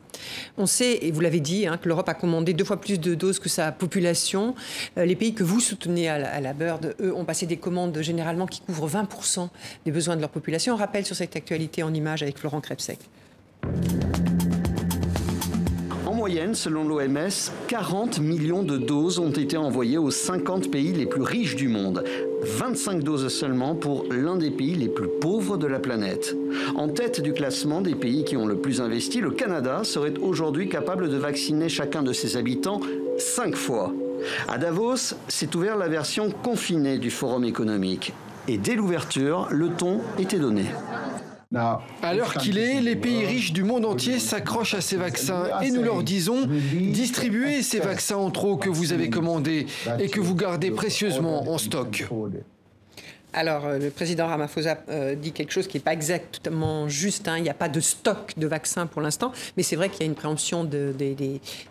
On 0.58 0.66
sait, 0.66 1.00
et 1.02 1.12
vous 1.12 1.22
l'avez 1.22 1.40
dit, 1.40 1.68
hein, 1.68 1.78
que 1.78 1.88
l'Europe 1.88 2.10
a 2.10 2.14
commandé 2.14 2.54
deux 2.54 2.66
fois 2.66 2.80
plus 2.80 3.00
de 3.00 3.16
doses 3.16 3.40
que 3.40 3.50
sa 3.50 3.72
population. 3.72 4.56
les 4.96 5.16
pays 5.16 5.34
que 5.34 5.44
vous 5.44 5.60
soutenez 5.60 6.10
à 6.10 6.18
la, 6.18 6.34
à 6.34 6.40
la, 6.40 6.54
Bird, 6.54 6.96
eux, 7.00 7.14
ont 7.16 7.26
passé 7.26 7.46
des 7.46 7.58
commandes 7.58 8.00
généralement 8.02 8.46
qui 8.46 8.62
couvrent 8.62 8.88
20% 8.88 9.50
des 9.86 9.92
besoins 9.92 10.16
de 10.16 10.22
leur 10.22 10.30
population. 10.30 10.74
On 10.74 10.78
rappelle 10.78 11.06
sur 11.06 11.16
cette 11.16 11.36
actualité 11.36 11.84
en 11.84 11.94
image 11.94 12.24
avec 12.24 12.38
Florent 12.38 12.62
Krebsek 12.62 13.00
moyenne, 16.22 16.54
selon 16.54 16.84
l'OMS, 16.84 17.50
40 17.68 18.20
millions 18.20 18.62
de 18.62 18.78
doses 18.78 19.18
ont 19.18 19.32
été 19.32 19.58
envoyées 19.58 19.98
aux 19.98 20.12
50 20.12 20.70
pays 20.70 20.94
les 20.94 21.08
plus 21.08 21.24
riches 21.24 21.56
du 21.56 21.68
monde. 21.68 22.04
25 22.44 23.02
doses 23.02 23.28
seulement 23.30 23.74
pour 23.74 24.06
l'un 24.12 24.36
des 24.36 24.52
pays 24.52 24.76
les 24.76 24.88
plus 24.88 25.08
pauvres 25.20 25.58
de 25.58 25.66
la 25.66 25.80
planète. 25.80 26.38
En 26.76 26.90
tête 26.90 27.22
du 27.22 27.34
classement 27.34 27.82
des 27.82 27.96
pays 27.96 28.24
qui 28.24 28.38
ont 28.38 28.46
le 28.46 28.56
plus 28.56 28.82
investi, 28.82 29.20
le 29.20 29.32
Canada 29.32 29.84
serait 29.84 30.14
aujourd'hui 30.22 30.70
capable 30.70 31.10
de 31.10 31.18
vacciner 31.18 31.70
chacun 31.70 32.04
de 32.04 32.14
ses 32.14 32.38
habitants 32.38 32.82
5 33.18 33.56
fois. 33.56 33.92
À 34.48 34.60
Davos, 34.60 35.16
s'est 35.28 35.56
ouvert 35.56 35.76
la 35.76 35.88
version 35.88 36.30
confinée 36.30 37.00
du 37.00 37.10
Forum 37.10 37.46
économique. 37.46 38.14
Et 38.48 38.60
dès 38.60 38.76
l'ouverture, 38.76 39.48
le 39.50 39.70
ton 39.70 40.02
était 40.20 40.38
donné. 40.38 40.66
À 41.54 42.14
l'heure 42.14 42.36
qu'il 42.36 42.58
est, 42.58 42.80
les 42.80 42.96
pays 42.96 43.26
riches 43.26 43.52
du 43.52 43.64
monde 43.64 43.86
entier 43.86 44.20
s'accrochent 44.20 44.74
à 44.74 44.82
ces 44.82 44.96
vaccins 44.96 45.60
et 45.62 45.72
nous 45.72 45.82
leur 45.82 46.04
disons 46.04 46.48
distribuez 46.74 47.62
ces 47.62 47.80
vaccins 47.80 48.16
en 48.16 48.32
trop 48.32 48.56
que 48.56 48.70
vous 48.70 48.94
avez 48.94 49.10
commandés 49.10 49.66
et 50.00 50.08
que 50.08 50.22
vous 50.22 50.36
gardez 50.36 50.72
précieusement 50.72 51.52
en 51.52 51.58
stock. 51.58 52.08
Alors, 53.34 53.66
euh, 53.66 53.80
le 53.80 53.90
président 53.92 54.28
Ramaphosa 54.28 54.78
euh, 54.90 55.16
dit 55.16 55.32
quelque 55.32 55.52
chose 55.52 55.68
qui 55.68 55.78
n'est 55.78 55.84
pas 55.84 55.94
exactement 55.94 56.90
juste. 56.90 57.30
Hein. 57.30 57.38
Il 57.38 57.44
n'y 57.44 57.50
a 57.50 57.54
pas 57.54 57.70
de 57.70 57.80
stock 57.80 58.34
de 58.38 58.46
vaccins 58.46 58.88
pour 58.88 59.02
l'instant, 59.02 59.32
mais 59.56 59.64
c'est 59.64 59.78
vrai 59.78 59.90
qu'il 59.90 60.02
y 60.02 60.04
a 60.04 60.06
une 60.06 60.16
préemption 60.16 60.66
de, 60.66 60.94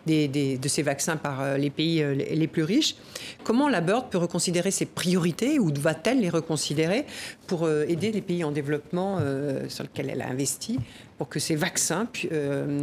ces 0.07 0.81
vaccins 0.81 1.17
par 1.17 1.41
euh, 1.41 1.57
les 1.57 1.69
pays 1.69 2.03
les 2.15 2.47
plus 2.47 2.63
riches. 2.63 2.95
Comment 3.43 3.69
la 3.69 3.81
BIRD 3.81 4.09
peut 4.09 4.17
reconsidérer 4.17 4.71
ses 4.71 4.85
priorités 4.85 5.59
ou 5.59 5.71
va-t-elle 5.79 6.21
les 6.21 6.29
reconsidérer 6.29 7.05
pour 7.45 7.69
aider 7.69 8.11
les 8.11 8.21
pays 8.21 8.43
en 8.43 8.51
développement 8.51 9.19
sur 9.67 9.83
lesquels 9.83 10.09
elle 10.09 10.21
a 10.21 10.29
investi 10.29 10.79
pour 11.21 11.29
que 11.29 11.37
ces 11.37 11.55
vaccins 11.55 12.07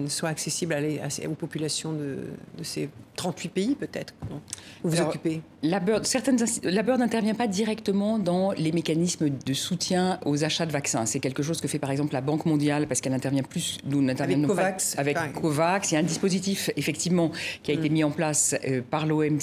soient 0.06 0.28
accessibles 0.28 0.76
aux 1.28 1.34
populations 1.34 1.92
de, 1.92 2.18
ces 2.62 2.88
38 3.16 3.48
pays 3.48 3.74
peut-être 3.74 4.14
Vous 4.84 4.90
vous 4.90 5.00
occupez 5.00 5.42
la 5.64 5.80
BIRD, 5.80 6.06
certaines, 6.06 6.38
la 6.62 6.82
n'intervient 6.84 7.34
pas 7.34 7.48
directement 7.48 8.20
dans 8.20 8.52
les 8.52 8.70
mécanismes 8.70 9.28
de 9.44 9.52
soutien 9.54 10.20
aux 10.24 10.44
achats 10.44 10.66
de 10.66 10.70
vaccins. 10.70 11.04
C'est 11.04 11.18
quelque 11.18 11.42
chose 11.42 11.60
que 11.60 11.66
fait 11.66 11.80
par 11.80 11.90
exemple 11.90 12.12
la 12.12 12.20
Banque 12.20 12.46
mondiale 12.46 12.86
parce 12.86 13.00
qu'elle 13.00 13.12
intervient 13.12 13.42
plus. 13.42 13.78
Nous 13.84 14.00
n'intervenons 14.00 14.44
avec 14.44 14.56
Covax. 14.56 14.98
avec 14.98 15.16
Covax. 15.32 15.90
Il 15.90 15.94
y 15.94 15.96
a 15.96 16.00
un 16.00 16.04
dispositif 16.04 16.70
effectivement 16.76 17.32
qui 17.64 17.72
a 17.72 17.74
été 17.74 17.90
mm. 17.90 17.92
mis 17.92 18.04
en 18.04 18.12
place 18.12 18.54
euh, 18.68 18.82
par 18.88 19.04
l'OMS 19.04 19.40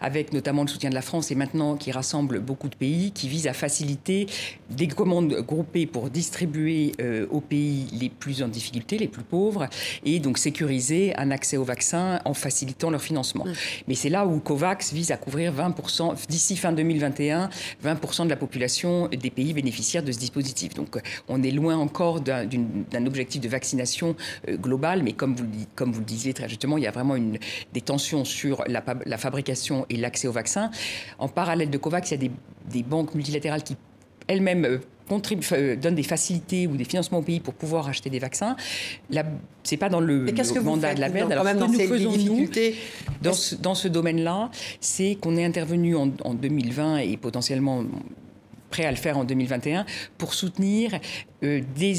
avec 0.00 0.32
notamment 0.32 0.62
le 0.62 0.68
soutien 0.68 0.88
de 0.88 0.94
la 0.94 1.02
France 1.02 1.30
et 1.30 1.34
maintenant 1.34 1.76
qui 1.76 1.92
rassemble 1.92 2.40
beaucoup 2.40 2.70
de 2.70 2.76
pays 2.76 3.12
qui 3.12 3.28
vise 3.28 3.46
à 3.46 3.52
faciliter 3.52 4.26
des 4.70 4.88
commandes 4.88 5.34
groupées 5.46 5.84
pour 5.84 6.08
distribuer 6.08 6.92
euh, 7.02 7.26
aux 7.30 7.42
pays 7.42 7.57
les 7.58 8.08
plus 8.08 8.42
en 8.42 8.48
difficulté, 8.48 8.98
les 8.98 9.08
plus 9.08 9.22
pauvres 9.22 9.68
et 10.04 10.20
donc 10.20 10.38
sécuriser 10.38 11.16
un 11.16 11.30
accès 11.30 11.56
aux 11.56 11.64
vaccins 11.64 12.20
en 12.24 12.34
facilitant 12.34 12.90
leur 12.90 13.02
financement. 13.02 13.44
Mm. 13.44 13.52
Mais 13.88 13.94
c'est 13.94 14.08
là 14.08 14.26
où 14.26 14.38
Covax 14.40 14.92
vise 14.92 15.10
à 15.10 15.16
couvrir 15.16 15.52
20%, 15.54 16.26
d'ici 16.28 16.56
fin 16.56 16.72
2021, 16.72 17.50
20% 17.84 18.24
de 18.24 18.30
la 18.30 18.36
population 18.36 19.08
des 19.08 19.30
pays 19.30 19.52
bénéficiaires 19.52 20.02
de 20.02 20.12
ce 20.12 20.18
dispositif. 20.18 20.74
Donc 20.74 20.96
euh, 20.96 21.00
on 21.28 21.42
est 21.42 21.50
loin 21.50 21.76
encore 21.76 22.20
d'un 22.20 23.06
objectif 23.06 23.40
de 23.40 23.48
vaccination 23.48 24.16
euh, 24.48 24.56
globale, 24.56 25.02
mais 25.02 25.12
comme 25.12 25.34
vous, 25.34 25.46
comme 25.74 25.92
vous 25.92 26.00
le 26.00 26.06
disiez 26.06 26.34
très 26.34 26.48
justement, 26.48 26.78
il 26.78 26.84
y 26.84 26.86
a 26.86 26.90
vraiment 26.90 27.16
une, 27.16 27.38
des 27.72 27.80
tensions 27.80 28.24
sur 28.24 28.64
la, 28.66 28.82
la 29.06 29.18
fabrication 29.18 29.86
et 29.90 29.96
l'accès 29.96 30.28
aux 30.28 30.32
vaccins. 30.32 30.70
En 31.18 31.28
parallèle 31.28 31.70
de 31.70 31.78
COVAX, 31.78 32.10
il 32.10 32.14
y 32.14 32.14
a 32.14 32.28
des, 32.28 32.30
des 32.70 32.82
banques 32.82 33.14
multilatérales 33.14 33.62
qui 33.62 33.76
elles-mêmes 34.28 34.80
euh, 35.10 35.76
donne 35.76 35.94
des 35.94 36.02
facilités 36.02 36.66
ou 36.66 36.76
des 36.76 36.84
financements 36.84 37.18
au 37.18 37.22
pays 37.22 37.40
pour 37.40 37.54
pouvoir 37.54 37.88
acheter 37.88 38.10
des 38.10 38.18
vaccins. 38.18 38.56
C'est 39.62 39.76
pas 39.76 39.88
dans 39.88 40.00
le, 40.00 40.26
mandat 40.62 40.94
de 40.94 41.00
la 41.00 41.08
BERD. 41.08 41.32
Alors, 41.32 41.46
ce 41.46 41.52
que 41.52 41.58
nous 41.58 41.88
faisons, 41.88 42.16
nous, 42.16 42.48
dans 43.22 43.32
ce, 43.32 43.54
dans 43.54 43.74
ce 43.74 43.88
domaine-là, 43.88 44.50
c'est 44.80 45.16
qu'on 45.20 45.36
est 45.36 45.44
intervenu 45.44 45.96
en, 45.96 46.10
en 46.24 46.34
2020 46.34 46.98
et 46.98 47.16
potentiellement 47.16 47.84
prêt 48.70 48.84
à 48.84 48.90
le 48.90 48.96
faire 48.96 49.18
en 49.18 49.24
2021 49.24 49.86
pour 50.18 50.34
soutenir 50.34 50.98
des, 51.42 51.94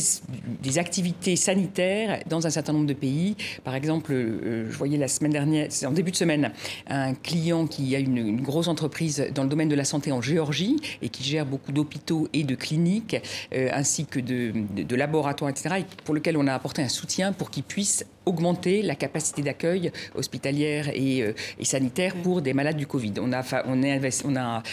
des, 0.62 0.78
activités 0.78 1.38
sanitaires 1.38 2.19
dans 2.28 2.45
un 2.45 2.49
certain 2.49 2.73
nombre 2.73 2.88
de 2.88 2.93
pays. 2.93 3.38
Par 3.63 3.73
exemple, 3.73 4.12
euh, 4.12 4.69
je 4.69 4.78
voyais 4.78 4.97
la 4.97 5.08
semaine 5.08 5.32
dernière, 5.32 5.67
c'est 5.69 5.86
en 5.86 5.91
début 5.91 6.12
de 6.12 6.15
semaine, 6.15 6.52
un 6.88 7.13
client 7.13 7.65
qui 7.65 7.95
a 7.95 7.99
une, 7.99 8.41
grosse 8.41 8.67
entreprise 8.67 9.25
dans 9.34 9.43
le 9.43 9.49
domaine 9.49 9.69
de 9.69 9.75
la 9.75 9.86
santé 9.86 10.12
en 10.12 10.21
Géorgie 10.21 10.78
et 11.02 11.10
qui 11.10 11.23
gère 11.23 11.45
beaucoup 11.45 11.71
d'hôpitaux 11.71 12.28
et 12.34 12.43
de 12.43 12.56
cliniques, 12.56 13.15
euh, 13.54 13.69
ainsi 13.71 14.06
que 14.06 14.19
de, 14.19 14.52
de, 14.75 14.95
laboratoires, 14.95 15.49
etc., 15.49 15.75
et 15.80 15.86
pour 16.04 16.13
lequel 16.13 16.36
on 16.36 16.47
a 16.47 16.54
apporté 16.54 16.82
un 16.82 16.89
soutien 16.89 17.32
pour 17.32 17.49
qu'il 17.49 17.63
puisse 17.63 18.06
augmenter 18.25 18.82
la 18.82 18.95
capacité 18.95 19.41
d'accueil 19.41 19.91
hospitalière 20.15 20.89
et, 20.89 21.34
et, 21.60 21.65
sanitaire 21.65 22.13
pour 22.15 22.41
des 22.41 22.54
malades 22.54 22.78
du 22.78 22.86
Covid. 22.86 23.13
On 23.19 23.32
a, 23.32 23.41
on, 23.65 23.82
on 24.25 24.36
a 24.36 24.63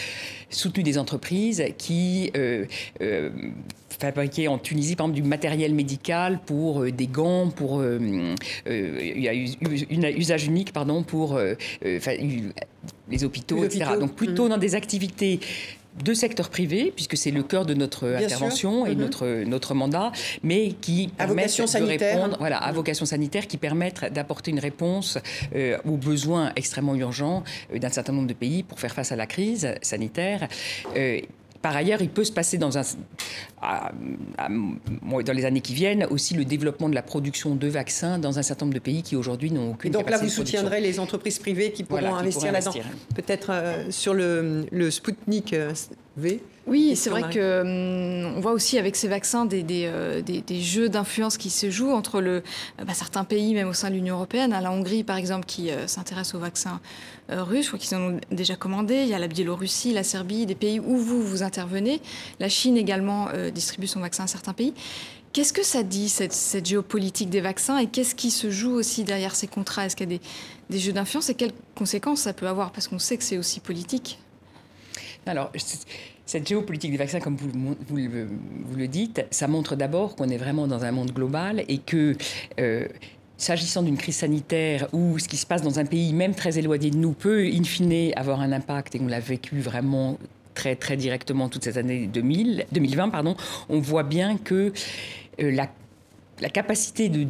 soutenu 0.49 0.83
des 0.83 0.97
entreprises 0.97 1.63
qui 1.77 2.31
fabriquer 3.99 4.47
en 4.47 4.57
Tunisie, 4.57 4.95
par 4.95 5.07
exemple, 5.07 5.21
du 5.21 5.27
matériel 5.27 5.73
médical 5.73 6.39
pour 6.45 6.81
euh, 6.81 6.91
des 6.91 7.07
gants, 7.07 7.49
pour 7.49 7.79
euh, 7.79 7.99
euh, 8.67 8.99
il 9.01 9.21
y 9.21 9.27
a 9.27 9.31
un 10.09 10.15
usage 10.15 10.45
unique, 10.45 10.73
pardon, 10.73 11.03
pour 11.03 11.39
les 11.81 13.23
hôpitaux, 13.23 13.63
etc. 13.63 13.91
Donc 13.99 14.13
plutôt 14.13 14.45
mm. 14.45 14.49
dans 14.49 14.57
des 14.57 14.75
activités 14.75 15.39
de 16.03 16.13
secteur 16.13 16.49
privé, 16.49 16.93
puisque 16.95 17.17
c'est 17.17 17.31
le 17.31 17.41
cœur 17.41 17.65
de 17.65 17.73
notre 17.73 18.07
intervention 18.07 18.85
et 18.85 18.93
mm-hmm. 18.93 18.97
notre, 18.97 19.43
notre 19.45 19.73
mandat, 19.73 20.11
mais 20.43 20.73
qui 20.73 21.07
permettent 21.07 21.57
de 21.57 21.83
répondre 21.83 22.37
voilà, 22.37 22.57
à 22.57 22.71
vocation 22.71 23.07
sanitaire, 23.07 23.47
qui 23.47 23.57
permettent 23.57 24.13
d'apporter 24.13 24.51
une 24.51 24.59
réponse 24.59 25.17
aux 25.85 25.97
besoins 25.97 26.51
extrêmement 26.55 26.93
urgents 26.93 27.43
d'un 27.73 27.89
certain 27.89 28.13
nombre 28.13 28.27
de 28.27 28.33
pays 28.33 28.61
pour 28.61 28.79
faire 28.79 28.93
face 28.93 29.11
à 29.11 29.15
la 29.15 29.25
crise 29.25 29.73
sanitaire. 29.81 30.47
Par 31.61 31.75
ailleurs, 31.75 32.01
il 32.01 32.09
peut 32.09 32.23
se 32.23 32.31
passer 32.31 32.57
dans, 32.57 32.77
un, 32.77 32.83
dans 33.61 35.33
les 35.33 35.45
années 35.45 35.61
qui 35.61 35.73
viennent 35.73 36.05
aussi 36.09 36.33
le 36.33 36.45
développement 36.45 36.89
de 36.89 36.95
la 36.95 37.01
production 37.01 37.55
de 37.55 37.67
vaccins 37.67 38.19
dans 38.19 38.39
un 38.39 38.43
certain 38.43 38.65
nombre 38.65 38.75
de 38.75 38.79
pays 38.79 39.03
qui 39.03 39.15
aujourd'hui 39.15 39.51
n'ont 39.51 39.71
aucune. 39.71 39.89
Et 39.89 39.93
donc 39.93 40.09
là, 40.09 40.17
vous 40.17 40.29
soutiendrez 40.29 40.81
les 40.81 40.99
entreprises 40.99 41.39
privées 41.39 41.71
qui 41.71 41.83
pourront 41.83 42.15
investir 42.15 42.51
là-dedans. 42.51 42.73
Peut-être 43.15 43.49
euh, 43.51 43.91
sur 43.91 44.13
le, 44.13 44.65
le 44.71 44.91
Sputnik 44.91 45.53
euh, 45.53 45.73
V. 46.17 46.41
Oui, 46.65 46.95
c'est 46.95 47.09
vrai 47.09 47.29
que 47.31 47.61
hum, 47.61 48.33
on 48.35 48.41
voit 48.41 48.51
aussi 48.51 48.77
avec 48.77 48.95
ces 48.95 49.07
vaccins 49.07 49.45
des, 49.45 49.63
des, 49.63 49.85
euh, 49.85 50.21
des, 50.21 50.61
jeux 50.61 50.89
d'influence 50.89 51.37
qui 51.37 51.49
se 51.49 51.69
jouent 51.69 51.91
entre 51.91 52.19
le, 52.19 52.43
bah, 52.83 52.93
certains 52.93 53.23
pays, 53.23 53.53
même 53.53 53.69
au 53.69 53.73
sein 53.73 53.89
de 53.89 53.95
l'Union 53.95 54.15
européenne. 54.15 54.51
À 54.51 54.59
la 54.59 54.71
Hongrie, 54.71 55.03
par 55.03 55.15
exemple, 55.17 55.45
qui 55.45 55.69
s'intéresse 55.85 56.35
aux 56.35 56.39
vaccins 56.39 56.81
russes, 57.29 57.65
je 57.65 57.67
crois 57.69 57.79
qu'ils 57.79 57.95
en 57.95 58.01
ont 58.01 58.19
déjà 58.31 58.55
commandé. 58.55 59.03
Il 59.03 59.07
y 59.07 59.13
a 59.13 59.19
la 59.19 59.27
Biélorussie, 59.27 59.93
la 59.93 60.03
Serbie, 60.03 60.45
des 60.45 60.55
pays 60.55 60.79
où 60.79 60.97
vous 60.97 61.21
vous 61.21 61.43
intervenez. 61.43 62.01
La 62.39 62.49
Chine 62.49 62.75
également 62.75 63.27
distribue 63.53 63.87
son 63.87 64.01
vaccin 64.01 64.25
à 64.25 64.27
certains 64.27 64.53
pays. 64.53 64.73
Qu'est-ce 65.37 65.53
que 65.53 65.63
ça 65.63 65.83
dit, 65.83 66.09
cette, 66.09 66.65
géopolitique 66.65 67.29
des 67.29 67.41
vaccins, 67.41 67.77
et 67.77 67.85
qu'est-ce 67.85 68.15
qui 68.15 68.31
se 68.31 68.49
joue 68.49 68.71
aussi 68.71 69.03
derrière 69.03 69.35
ces 69.35 69.47
contrats? 69.47 69.85
Est-ce 69.85 69.95
qu'il 69.95 70.11
y 70.11 70.15
a 70.15 70.19
des, 70.69 70.79
jeux 70.79 70.93
d'influence 70.93 71.29
et 71.29 71.35
quelles 71.35 71.53
conséquences 71.75 72.21
ça 72.21 72.33
peut 72.33 72.47
avoir? 72.47 72.71
Parce 72.71 72.87
qu'on 72.87 72.97
sait 72.97 73.17
que 73.17 73.23
c'est 73.23 73.37
aussi 73.37 73.59
politique. 73.59 74.17
Alors, 75.27 75.51
cette 76.25 76.47
géopolitique 76.47 76.91
des 76.91 76.97
vaccins, 76.97 77.19
comme 77.19 77.35
vous, 77.35 77.49
vous, 77.89 78.75
le 78.75 78.87
dites, 78.87 79.25
ça 79.31 79.47
montre 79.47 79.75
d'abord 79.75 80.15
qu'on 80.15 80.29
est 80.29 80.37
vraiment 80.37 80.67
dans 80.67 80.83
un 80.83 80.91
monde 80.91 81.11
global 81.11 81.63
et 81.67 81.77
que 81.79 82.15
euh, 82.59 82.87
S'agissant 83.39 83.83
d'une 83.83 83.97
crise 83.97 84.15
sanitaire 84.15 84.87
où 84.93 85.19
ce 85.19 85.27
qui 85.27 85.37
se 85.37 85.45
passe 85.45 85.61
dans 85.61 85.77
un 85.77 85.85
pays, 85.85 86.11
même 86.11 86.33
très 86.33 86.57
éloigné 86.57 86.89
de 86.89 86.97
nous, 86.97 87.13
peut 87.13 87.45
in 87.45 87.63
fine 87.63 88.11
avoir 88.15 88.41
un 88.41 88.51
impact, 88.51 88.95
et 88.95 88.99
on 88.99 89.05
l'a 89.05 89.19
vécu 89.19 89.59
vraiment 89.59 90.17
très, 90.55 90.75
très 90.75 90.97
directement 90.97 91.47
toute 91.47 91.63
cette 91.63 91.77
année 91.77 92.07
2000, 92.07 92.65
2020, 92.71 93.09
pardon, 93.09 93.35
on 93.69 93.79
voit 93.79 94.01
bien 94.01 94.37
que 94.37 94.73
euh, 95.39 95.51
la 95.51 95.69
la 96.41 96.49
capacité 96.49 97.09
de, 97.09 97.27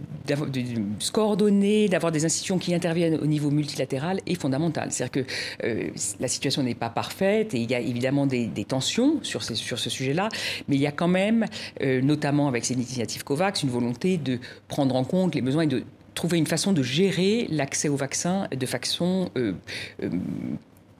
se 0.99 1.11
coordonner, 1.11 1.87
d'avoir 1.87 2.11
des 2.11 2.25
institutions 2.25 2.57
qui 2.57 2.73
interviennent 2.73 3.15
au 3.15 3.25
niveau 3.25 3.49
multilatéral 3.51 4.19
est 4.25 4.39
fondamentale. 4.39 4.91
C'est-à-dire 4.91 5.23
que 5.23 5.31
euh, 5.63 5.89
la 6.19 6.27
situation 6.27 6.63
n'est 6.63 6.75
pas 6.75 6.89
parfaite 6.89 7.53
et 7.53 7.59
il 7.59 7.69
y 7.69 7.75
a 7.75 7.79
évidemment 7.79 8.25
des, 8.25 8.49
tensions 8.67 9.19
sur 9.23 9.43
ce 9.43 9.55
sujet-là, 9.89 10.29
mais 10.67 10.75
il 10.75 10.81
y 10.81 10.87
a 10.87 10.91
quand 10.91 11.07
même, 11.07 11.45
euh, 11.81 12.01
notamment 12.01 12.47
avec 12.47 12.65
ces 12.65 12.73
initiatives 12.73 13.23
COVAX, 13.23 13.63
une 13.63 13.69
volonté 13.69 14.17
de 14.17 14.39
prendre 14.67 14.95
en 14.95 15.05
compte 15.05 15.35
les 15.35 15.41
besoins 15.41 15.63
et 15.63 15.67
de 15.67 15.83
trouver 16.13 16.37
une 16.37 16.47
façon 16.47 16.73
de 16.73 16.83
gérer 16.83 17.47
l'accès 17.49 17.87
aux 17.87 17.95
vaccins 17.95 18.47
de 18.51 18.65
façon 18.65 19.29
euh, 19.37 19.53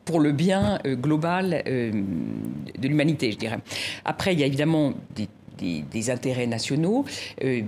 pour 0.06 0.22
le 0.22 0.32
bien 0.32 0.80
global 0.86 1.64
de 1.66 2.88
l'humanité, 2.88 3.34
je 3.34 3.38
dirais. 3.38 3.60
Après, 4.06 4.32
il 4.32 4.40
y 4.40 4.44
a 4.44 4.46
évidemment 4.46 4.94
des 5.16 5.28
des, 5.58 6.10
intérêts 6.10 6.48
nationaux. 6.48 7.06
Euh, 7.44 7.62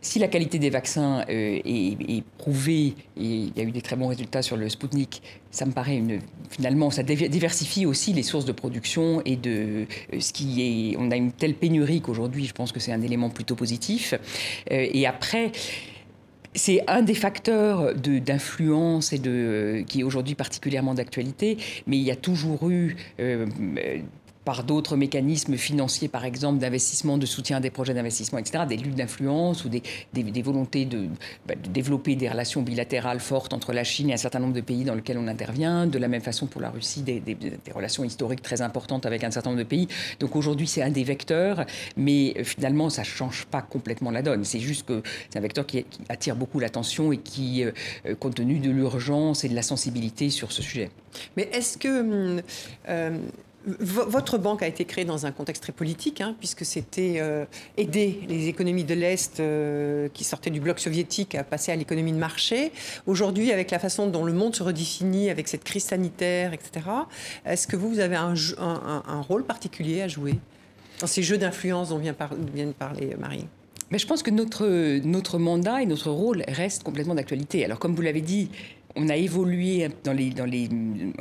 si 0.00 0.20
la 0.20 0.28
qualité 0.28 0.60
des 0.60 0.70
vaccins 0.70 1.24
euh, 1.28 1.58
est, 1.64 2.24
prouvée, 2.38 2.94
et 3.16 3.24
il 3.24 3.52
y 3.56 3.60
a 3.60 3.64
eu 3.64 3.72
des 3.72 3.82
très 3.82 3.96
bons 3.96 4.06
résultats 4.06 4.40
sur 4.40 4.56
le 4.56 4.68
Sputnik, 4.68 5.20
ça 5.50 5.66
me 5.66 5.72
paraît 5.72 5.96
une, 5.96 6.20
finalement, 6.48 6.90
ça 6.90 7.02
diversifie 7.02 7.86
aussi 7.86 8.12
les 8.12 8.22
sources 8.22 8.44
de 8.44 8.52
production 8.52 9.20
et 9.24 9.34
de 9.36 9.86
euh, 10.12 10.20
ce 10.20 10.32
qui 10.32 10.92
est. 10.92 10.96
On 10.98 11.10
a 11.10 11.16
une 11.16 11.32
telle 11.32 11.54
pénurie 11.54 12.00
qu'aujourd'hui, 12.00 12.44
je 12.44 12.52
pense 12.52 12.70
que 12.70 12.78
c'est 12.78 12.92
un 12.92 13.02
élément 13.02 13.30
plutôt 13.30 13.56
positif. 13.56 14.14
et 14.70 15.06
après. 15.06 15.52
C'est 16.58 16.82
un 16.86 17.02
des 17.02 17.12
facteurs 17.12 17.94
d'influence 17.94 19.12
et 19.12 19.18
de, 19.18 19.84
qui 19.86 20.00
est 20.00 20.02
aujourd'hui 20.02 20.34
particulièrement 20.34 20.94
d'actualité, 20.94 21.58
mais 21.86 21.98
il 21.98 22.02
y 22.02 22.10
a 22.10 22.16
toujours 22.16 22.70
eu 22.70 22.96
par 24.46 24.62
d'autres 24.62 24.96
mécanismes 24.96 25.56
financiers, 25.56 26.06
par 26.06 26.24
exemple, 26.24 26.60
d'investissement, 26.60 27.18
de 27.18 27.26
soutien 27.26 27.58
des 27.58 27.70
projets 27.70 27.94
d'investissement, 27.94 28.38
etc., 28.38 28.62
des 28.68 28.76
luttes 28.76 28.94
d'influence 28.94 29.64
ou 29.64 29.68
des, 29.68 29.82
des, 30.14 30.42
volontés 30.42 30.86
bah, 31.46 31.56
de, 31.56 31.68
développer 31.68 32.14
des 32.14 32.28
relations 32.28 32.62
bilatérales 32.62 33.18
fortes 33.18 33.52
entre 33.52 33.72
la 33.72 33.82
Chine 33.82 34.08
et 34.08 34.12
un 34.12 34.16
certain 34.16 34.38
nombre 34.38 34.52
de 34.52 34.60
pays 34.60 34.84
dans 34.84 34.94
lesquels 34.94 35.18
on 35.18 35.26
intervient. 35.26 35.88
De 35.88 35.98
la 35.98 36.06
même 36.06 36.20
façon 36.22 36.46
pour 36.46 36.60
la 36.60 36.70
Russie, 36.70 37.02
des, 37.02 37.20
relations 37.74 38.04
historiques 38.04 38.40
très 38.40 38.62
importantes 38.62 39.04
avec 39.04 39.24
un 39.24 39.32
certain 39.32 39.50
nombre 39.50 39.64
de 39.64 39.68
pays. 39.68 39.88
Donc 40.20 40.36
aujourd'hui, 40.36 40.68
c'est 40.68 40.82
un 40.82 40.90
des 40.90 41.02
vecteurs, 41.02 41.66
mais 41.96 42.34
euh, 42.38 42.44
finalement, 42.44 42.88
ça 42.88 43.02
ne 43.02 43.06
change 43.06 43.46
pas 43.46 43.62
complètement 43.62 44.12
la 44.12 44.22
donne. 44.22 44.44
C'est 44.44 44.60
juste 44.60 44.86
que 44.86 45.02
c'est 45.28 45.40
un 45.40 45.42
vecteur 45.42 45.66
qui, 45.66 45.84
attire 46.08 46.36
beaucoup 46.36 46.60
l'attention 46.60 47.10
et 47.10 47.18
qui, 47.18 47.64
euh, 47.64 47.72
euh, 48.06 48.14
compte 48.14 48.36
tenu 48.36 48.60
de 48.60 48.70
l'urgence 48.70 49.42
et 49.42 49.48
de 49.48 49.56
la 49.56 49.62
sensibilité 49.62 50.30
sur 50.30 50.52
ce 50.52 50.62
sujet. 50.62 50.90
Mais 51.36 51.48
est-ce 51.52 51.78
que 51.78 52.42
votre 53.66 54.38
banque 54.38 54.62
a 54.62 54.68
été 54.68 54.84
créée 54.84 55.04
dans 55.04 55.26
un 55.26 55.32
contexte 55.32 55.62
très 55.62 55.72
politique, 55.72 56.20
hein, 56.20 56.36
puisque 56.38 56.64
c'était 56.64 57.16
euh, 57.18 57.44
aider 57.76 58.20
les 58.28 58.46
économies 58.46 58.84
de 58.84 58.94
l'Est 58.94 59.40
euh, 59.40 60.08
qui 60.14 60.22
sortaient 60.22 60.50
du 60.50 60.60
bloc 60.60 60.78
soviétique 60.78 61.34
à 61.34 61.42
passer 61.42 61.72
à 61.72 61.76
l'économie 61.76 62.12
de 62.12 62.18
marché. 62.18 62.70
Aujourd'hui, 63.06 63.50
avec 63.50 63.72
la 63.72 63.80
façon 63.80 64.06
dont 64.06 64.24
le 64.24 64.32
monde 64.32 64.54
se 64.54 64.62
redéfinit, 64.62 65.30
avec 65.30 65.48
cette 65.48 65.64
crise 65.64 65.84
sanitaire, 65.84 66.52
etc., 66.52 66.86
est-ce 67.44 67.66
que 67.66 67.74
vous, 67.74 67.88
vous 67.88 67.98
avez 67.98 68.16
un, 68.16 68.34
rôle 69.28 69.44
particulier 69.44 70.02
à 70.02 70.08
jouer 70.08 70.34
dans 71.00 71.08
ces 71.08 71.22
jeux 71.22 71.38
d'influence 71.38 71.88
dont 71.88 71.98
vient, 71.98 72.14
vient 72.54 72.66
de 72.66 72.72
parler 72.72 73.14
euh, 73.14 73.18
Marie? 73.18 73.46
Mais 73.90 73.98
je 73.98 74.06
pense 74.06 74.22
que 74.22 74.30
notre, 74.30 74.66
notre 75.04 75.38
mandat 75.38 75.82
et 75.82 75.86
notre 75.86 76.10
rôle 76.10 76.42
restent 76.48 76.82
complètement 76.82 77.14
d'actualité. 77.14 77.64
Alors, 77.64 77.78
comme 77.78 77.94
vous 77.94 78.02
l'avez 78.02 78.20
dit, 78.20 78.50
on 78.96 79.08
a 79.08 79.16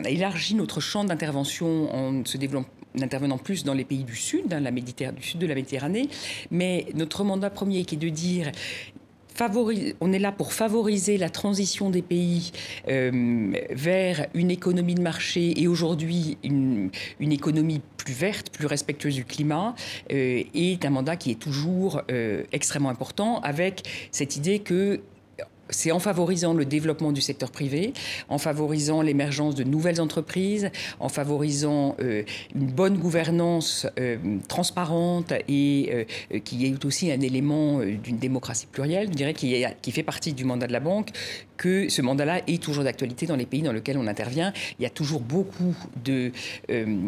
élargi 0.10 0.56
notre 0.56 0.80
champ 0.80 1.04
d'intervention 1.04 1.94
en 1.94 2.24
intervenant 3.02 3.38
plus 3.38 3.64
dans 3.64 3.74
les 3.74 3.84
pays 3.84 4.04
du 4.04 4.16
sud, 4.16 4.48
Méditerranée, 4.72 5.18
du 5.18 5.24
sud 5.24 5.40
de 5.40 5.48
la 5.48 5.56
Méditerranée. 5.56 6.10
Mais 6.52 6.88
notre 6.94 7.24
mandat 7.24 7.50
premier 7.50 7.84
qui 7.86 7.96
est 7.96 8.00
de 8.00 8.10
dire 8.10 8.52
on 10.00 10.14
est 10.14 10.20
là 10.20 10.32
pour 10.32 10.54
favoriser 10.54 11.18
la 11.18 11.30
transition 11.30 11.90
des 11.90 12.02
pays 12.02 12.52
euh, 12.88 13.52
vers 13.72 14.28
une 14.34 14.52
économie 14.52 14.96
de 14.96 15.02
marché 15.02 15.60
et 15.62 15.68
aujourd'hui 15.68 16.38
une, 16.44 16.90
économie 17.20 17.82
plus 17.98 18.14
verte, 18.14 18.50
plus 18.50 18.66
respectueuse 18.66 19.16
du 19.16 19.26
climat, 19.26 19.76
euh, 20.12 20.44
est 20.54 20.86
un 20.86 20.90
mandat 20.90 21.18
qui 21.18 21.32
est 21.32 21.40
toujours 21.40 22.02
euh, 22.12 22.44
extrêmement 22.52 22.90
important 22.90 23.40
avec 23.42 23.84
cette 24.12 24.38
idée 24.38 24.60
que 24.60 25.02
c'est 25.69 25.91
en 25.91 25.99
favorisant 25.99 26.54
le 26.54 26.65
développement 26.65 27.12
du 27.12 27.21
secteur 27.21 27.51
privé, 27.51 27.93
en 28.30 28.38
favorisant 28.38 29.01
l'émergence 29.01 29.56
de 29.56 29.63
nouvelles 29.63 30.01
entreprises, 30.01 30.69
en 30.99 31.10
favorisant 31.10 31.95
euh, 31.99 32.23
une 32.54 32.67
bonne 32.67 32.97
gouvernance 32.97 33.88
euh, 33.99 34.17
transparente 34.47 35.34
et 35.47 36.06
euh, 36.32 36.39
qui 36.39 36.65
est 36.65 36.86
aussi 36.86 37.12
un 37.12 37.21
élément 37.21 37.80
d'une 37.80 38.17
démocratie 38.17 38.67
plurielle, 38.67 39.08
je 39.10 39.15
dirais, 39.15 39.34
qui, 39.34 39.65
qui 39.82 39.91
fait 39.91 40.04
partie 40.04 40.34
du 40.34 40.45
mandat 40.45 40.67
de 40.67 40.73
la 40.73 40.80
banque, 40.80 41.10
que 41.58 41.89
ce 41.89 42.02
mandat-là 42.02 42.41
est 42.48 42.62
toujours 42.62 42.84
d'actualité 42.84 43.26
dans 43.26 43.36
les 43.36 43.46
pays 43.46 43.62
dans 43.62 43.74
lesquels 43.74 43.98
on 43.98 44.08
intervient. 44.08 44.54
Il 44.80 44.84
y 44.84 44.86
a 44.86 44.89
toujours 44.89 45.22
beaucoup 45.22 45.76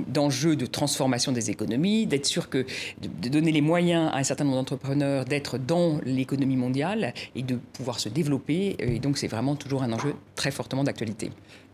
d'enjeux 0.07 0.55
de, 0.55 0.65
transformation 0.65 1.31
des 1.31 1.49
économies, 1.49 2.05
d'être 2.05 2.25
sûr 2.25 2.49
que 2.49 2.65
de, 3.01 3.29
donner 3.29 3.51
les 3.51 3.61
moyens 3.61 4.09
à 4.11 4.17
un 4.17 4.23
certain 4.23 4.43
nombre 4.43 4.57
d'entrepreneurs 4.57 5.25
d'être 5.25 5.57
dans 5.57 5.99
l'économie 6.05 6.57
mondiale 6.57 7.13
et 7.35 7.43
de 7.43 7.55
pouvoir 7.73 7.99
se 7.99 8.09
développer 8.09 8.75
euh, 8.81 8.97
et 8.97 8.99
donc, 8.99 9.17
c'est 9.17 9.27
vraiment 9.27 9.55
toujours 9.55 9.83
un 9.83 9.93
enjeu 9.93 10.15
très 10.35 10.51
fortement 10.51 10.83
d'actualité. 10.83 11.29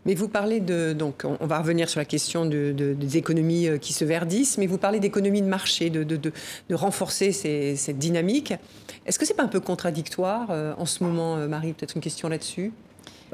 Mais 0.06 0.14
vous 0.14 0.28
parlez 0.28 0.60
de. 0.60 0.92
Donc, 0.92 1.24
on 1.24 1.46
va 1.46 1.58
revenir 1.58 1.88
sur 1.88 2.00
la 2.00 2.04
question 2.04 2.44
de, 2.44 2.72
des 2.72 3.16
économies 3.16 3.68
euh, 3.68 3.78
qui 3.78 3.92
se 3.92 4.04
verdissent, 4.04 4.58
mais 4.58 4.66
vous 4.66 4.78
parlez 4.78 5.00
d'économies 5.00 5.42
de 5.42 5.48
marché, 5.48 5.90
de, 5.90 6.02
de 6.04 6.74
renforcer 6.74 7.32
cette 7.32 7.98
dynamique. 7.98 8.54
Est-ce 9.06 9.18
que 9.18 9.24
ce 9.24 9.32
n'est 9.32 9.36
pas 9.36 9.44
un 9.44 9.48
peu 9.48 9.60
contradictoire 9.60 10.48
euh, 10.50 10.74
en 10.78 10.86
ce 10.86 11.02
moment, 11.04 11.36
Marie 11.48 11.72
Peut-être 11.72 11.94
une 11.96 12.02
question 12.02 12.28
là-dessus 12.28 12.72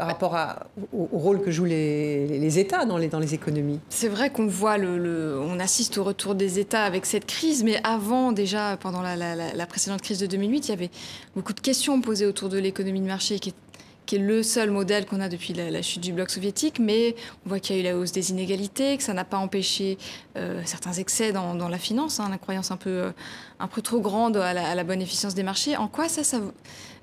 par 0.01 0.07
rapport 0.07 0.35
à, 0.35 0.67
au, 0.95 1.05
rôle 1.13 1.43
que 1.43 1.51
jouent 1.51 1.67
les, 1.67 2.27
les, 2.27 2.59
États 2.59 2.87
dans 2.87 2.97
les, 2.97 3.09
dans 3.09 3.19
les 3.19 3.35
économies? 3.35 3.81
C'est 3.91 4.09
vrai 4.09 4.31
qu'on 4.31 4.47
voit 4.47 4.79
le, 4.79 5.39
on 5.39 5.61
assiste 5.61 5.99
au 5.99 6.05
retour 6.05 6.35
des 6.35 6.59
États 6.59 6.85
avec 6.85 7.05
cette 7.05 7.27
crise, 7.27 7.63
mais 7.65 7.79
avant 7.85 8.33
déjà, 8.33 8.79
pendant 8.79 9.03
la, 9.03 9.15
la, 9.17 9.67
précédente 9.67 10.01
crise 10.01 10.19
de 10.19 10.27
2008, 10.27 10.69
il 10.69 10.71
y 10.71 10.73
avait 10.73 10.91
beaucoup 11.37 11.53
de 11.53 11.61
questions 11.61 12.01
posées 12.01 12.25
autour 12.25 12.49
de 12.49 12.59
l'économie 12.59 13.01
de 13.01 13.07
marché 13.07 13.39
qui 13.39 13.53
qui 14.07 14.17
est 14.17 14.19
le 14.19 14.43
seul 14.43 14.71
modèle 14.71 15.07
qu'on 15.07 15.21
a 15.21 15.29
depuis 15.29 15.53
la, 15.53 15.83
chute 15.83 16.03
du 16.03 16.13
bloc 16.13 16.31
soviétique, 16.31 16.79
mais 16.79 17.15
on 17.45 17.49
voit 17.49 17.61
qu'il 17.61 17.77
y 17.77 17.79
a 17.79 17.83
eu 17.83 17.85
la 17.85 17.97
hausse 17.97 18.13
des 18.13 18.31
inégalités, 18.31 18.97
que 18.97 19.03
ça 19.03 19.13
n'a 19.15 19.25
pas 19.25 19.37
empêché 19.37 19.99
euh, 20.37 20.61
certains 20.65 20.93
excès 20.93 21.33
dans, 21.33 21.69
la 21.69 21.79
finance, 21.79 22.21
hein, 22.21 22.29
la 22.31 22.39
croyance 22.39 22.71
un 22.71 22.77
peu, 22.77 22.91
euh, 22.91 23.11
un 23.59 23.69
peu 23.69 23.83
trop 23.83 24.01
grande 24.01 24.37
à 24.37 24.75
la, 24.75 24.85
bonne 24.85 25.03
efficience 25.03 25.35
des 25.35 25.43
marchés. 25.43 25.77
En 25.77 25.89
quoi 25.89 26.09
ça, 26.09 26.23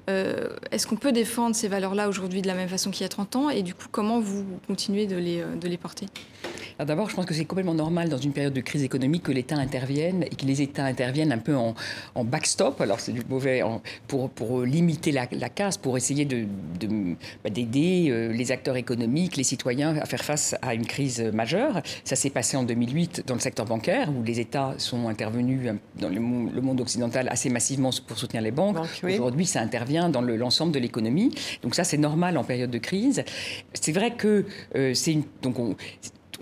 euh, 0.10 0.49
est-ce 0.71 0.88
qu'on 0.88 0.95
peut 0.97 1.12
défendre 1.12 1.55
ces 1.55 1.67
valeurs-là 1.67 2.10
aujourd'hui 2.10 2.41
de 2.41 2.47
la 2.47 2.53
même 2.53 2.69
façon 2.69 2.91
qu'il 2.91 3.03
y 3.03 3.05
a 3.05 3.10
30 3.10 3.36
ans? 3.36 3.49
Et 3.49 3.63
du 3.63 3.73
coup, 3.73 3.88
comment 3.91 4.19
vous 4.19 4.45
continuez 4.67 5.05
de 5.05 5.17
les, 5.17 5.43
de 5.60 5.67
les 5.67 5.77
porter? 5.77 6.07
D'abord, 6.80 7.10
je 7.10 7.16
pense 7.16 7.26
que 7.26 7.34
c'est 7.34 7.46
complètement 7.46 7.74
normal 7.74 8.10
dans 8.10 8.18
une 8.18 8.34
période 8.34 8.54
de 8.54 8.62
crise 8.62 8.84
économique 8.84 9.24
que 9.24 9.32
l'État 9.32 9.56
intervienne 9.56 10.24
et 10.24 10.36
que 10.36 10.46
les 10.46 10.62
États 10.62 10.86
interviennent 10.86 11.32
un 11.32 11.40
peu 11.40 11.56
en, 11.56 11.74
backstop. 12.24 12.80
Alors, 12.82 13.00
c'est 13.00 13.12
du 13.12 13.22
mauvais 13.28 13.63
pour, 14.08 14.30
pour 14.30 14.62
limiter 14.62 15.12
la, 15.12 15.26
casse, 15.28 15.78
pour 15.78 15.98
essayer 15.98 16.26
d'aider 16.26 16.48
de, 16.80 17.16
bah, 17.44 17.50
d'aider 17.50 18.08
euh, 18.10 18.32
les 18.32 18.52
acteurs 18.52 18.76
économiques, 18.76 19.38
les 19.38 19.44
citoyens 19.44 19.98
à 19.98 20.06
faire 20.06 20.24
face 20.24 20.56
à 20.62 20.74
une 20.74 20.86
crise 20.86 21.22
majeure. 21.22 21.82
Ça 22.04 22.16
s'est 22.16 22.30
passé 22.30 22.58
en 22.58 22.63
2008 22.63 23.24
dans 23.26 23.34
le 23.34 23.40
secteur 23.40 23.66
bancaire 23.66 24.10
où 24.10 24.24
les 24.24 24.40
États 24.40 24.76
sont 24.78 25.08
intervenus 25.08 25.72
dans 26.00 26.10
le 26.10 26.20
monde, 26.20 26.82
occidental 26.82 27.28
assez 27.30 27.50
massivement 27.50 27.90
pour 28.06 28.18
soutenir 28.18 28.44
les 28.44 28.52
banques. 28.52 28.78
Aujourd'hui, 29.04 29.46
ça 29.46 29.62
intervient 29.62 30.10
dans 30.10 30.22
l'ensemble 30.22 30.72
de 30.72 30.80
l'économie. 30.80 31.34
Donc 31.63 31.74
ça, 31.74 31.84
c'est 31.84 31.98
normal 31.98 32.38
en 32.38 32.44
période 32.44 32.70
de 32.70 32.78
crise. 32.78 33.24
C'est 33.74 33.92
vrai 33.92 34.12
que 34.12 34.46
euh, 34.76 34.94
c'est 34.94 35.13
une... 35.13 35.24
Donc 35.42 35.60
on, 35.60 35.76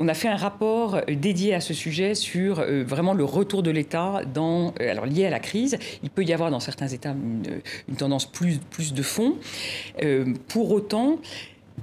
a 0.07 0.13
fait 0.13 0.27
un 0.27 0.35
rapport 0.35 0.95
euh, 0.95 1.01
dédié 1.15 1.53
à 1.53 1.61
ce 1.61 1.73
sujet 1.73 2.15
sur 2.15 2.59
euh, 2.59 2.83
vraiment 2.83 3.13
le 3.13 3.23
retour 3.23 3.63
de 3.63 3.71
l'État 3.71 4.21
dans 4.33 4.73
alors 4.79 5.05
lié 5.05 5.25
à 5.25 5.29
la 5.29 5.39
crise. 5.39 5.77
Il 6.03 6.09
peut 6.09 6.23
y 6.23 6.33
avoir 6.33 6.51
dans 6.51 6.59
certains 6.59 6.87
États 6.87 7.15
une, 7.87 7.95
tendance 7.95 8.25
plus 8.25 8.57
plus 8.57 8.93
de 8.93 9.01
fond. 9.01 9.35
pour 10.47 10.71
autant, 10.71 11.19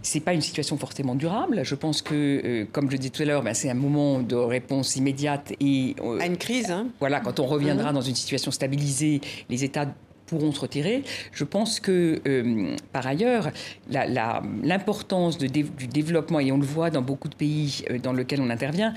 c'est 0.01 0.21
pas 0.21 0.33
une 0.33 0.41
situation 0.41 0.79
forcément 0.79 1.15
durable. 1.15 1.61
Je 1.65 1.75
pense 1.75 2.03
que, 2.03 2.15
euh, 2.15 2.67
comme 2.71 2.91
je 2.91 2.97
disais 2.97 3.11
tout 3.11 3.23
à 3.23 3.27
l'heure, 3.27 3.43
ben, 3.43 3.55
c'est 3.55 3.71
un 3.71 3.75
moment 3.75 4.21
de 4.21 4.37
réponse 4.37 4.97
immédiate 4.97 5.53
et 5.61 5.95
euh, 6.01 6.19
à 6.21 6.27
une 6.27 6.39
crise. 6.39 6.71
Hein. 6.71 6.89
Voilà, 7.01 7.21
quand 7.21 7.41
on 7.41 7.47
reviendra 7.47 7.91
mmh. 7.91 7.95
dans 7.95 8.01
une 8.01 8.15
situation 8.15 8.51
stabilisée, 8.51 9.21
les 9.51 9.65
États 9.65 9.87
pourront 10.33 10.53
se 10.53 10.61
retirer. 10.61 11.03
Je 11.33 11.45
pense 11.45 11.79
que, 11.79 12.23
euh, 12.27 12.75
par 12.91 13.07
ailleurs, 13.07 13.51
l'importance 13.91 15.37
du 15.37 15.49
développement, 15.49 16.41
et 16.41 16.51
on 16.53 16.57
le 16.57 16.65
voit 16.65 16.89
dans 16.89 17.03
beaucoup 17.03 17.29
de 17.29 17.35
pays 17.35 17.85
dans 18.03 18.15
lesquels 18.15 18.41
on 18.41 18.49
intervient, 18.49 18.95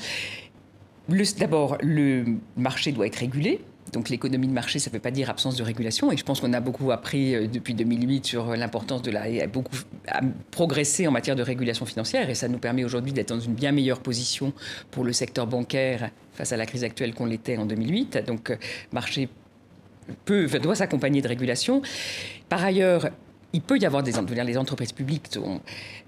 d'abord, 1.38 1.78
le 1.82 2.24
marché 2.56 2.94
doit 2.94 3.08
être 3.08 3.18
régulé. 3.18 3.60
Donc 3.92 4.10
l'économie 4.10 4.48
de 4.48 4.54
marché, 4.54 4.80
ça 4.80 4.90
ne 4.90 4.94
veut 4.94 5.02
pas 5.02 5.12
dire 5.12 5.30
absence 5.30 5.58
de 5.58 5.64
régulation. 5.64 6.10
Et 6.12 6.18
je 6.18 6.24
pense 6.24 6.40
qu'on 6.40 6.54
a 6.54 6.60
beaucoup 6.62 6.92
appris 6.92 7.36
euh, 7.36 7.48
depuis 7.48 7.74
2008 7.74 8.26
sur 8.26 8.56
l'importance 8.56 9.02
de 9.02 9.12
la... 9.12 9.28
Et 9.28 9.46
beaucoup 9.48 9.76
progressé 10.52 11.06
en 11.06 11.12
matière 11.12 11.36
de 11.36 11.44
régulation 11.44 11.86
financière. 11.86 12.30
Et 12.30 12.36
ça 12.36 12.48
nous 12.48 12.58
permet 12.58 12.84
aujourd'hui 12.86 13.12
d'être 13.12 13.30
dans 13.30 13.40
une 13.40 13.54
bien 13.54 13.74
meilleure 13.74 14.00
position 14.00 14.54
pour 14.90 15.04
le 15.04 15.14
secteur 15.14 15.48
bancaire 15.48 16.10
face 16.34 16.52
à 16.52 16.58
la 16.58 16.66
crise 16.66 16.84
actuelle 16.84 17.14
qu'on 17.14 17.26
l'était 17.26 17.58
en 17.58 17.66
2008. 17.66 18.24
Donc 18.26 18.52
euh, 18.52 18.56
marché 18.94 19.30
doit 20.62 20.76
s'accompagner 20.76 21.22
de 21.22 21.28
régulation. 21.28 21.82
Par 22.50 22.64
ailleurs, 22.64 23.10
il 23.54 23.62
peut 23.62 23.78
y 23.78 23.86
avoir 23.86 24.04
des 24.04 24.14
les 24.44 24.58
entreprises 24.58 24.92
publiques 24.92 25.30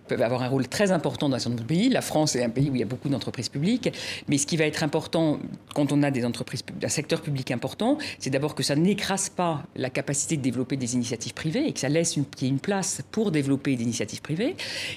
peuvent 0.08 0.22
avoir 0.22 0.42
un 0.42 0.48
rôle 0.48 0.68
très 0.68 0.92
important 0.92 1.30
dans 1.30 1.36
un 1.36 1.40
certain 1.40 1.64
pays. 1.64 1.90
La 1.90 2.02
France 2.02 2.36
est 2.36 2.44
un 2.44 2.50
pays 2.50 2.70
où 2.70 2.76
il 2.76 2.80
y 2.80 2.84
a 2.84 2.88
beaucoup 2.88 3.10
d'entreprises 3.10 3.50
publiques. 3.50 3.94
Mais 4.28 4.38
ce 4.38 4.48
qui 4.48 4.58
va 4.58 4.66
être 4.66 4.84
important 4.84 5.40
quand 5.76 5.92
on 5.92 6.02
a 6.02 6.10
des 6.10 6.26
entreprises, 6.26 6.64
un 6.82 6.90
secteur 6.90 7.22
public 7.22 7.52
important, 7.52 7.98
c'est 8.18 8.30
d'abord 8.30 8.56
que 8.56 8.64
ça 8.64 8.76
n'écrase 8.76 9.30
pas 9.30 9.64
la 9.76 9.90
capacité 9.90 10.38
de 10.38 10.42
développer 10.42 10.78
des 10.78 10.96
initiatives 10.96 11.34
privées 11.34 11.68
et 11.68 11.74
que 11.74 11.80
ça 11.80 11.90
laisse 11.90 12.18
une, 12.18 12.60
place 12.60 13.02
pour 13.12 13.32
développer 13.32 13.76
des 13.76 13.84
initiatives 13.84 14.22
privées. 14.22 14.56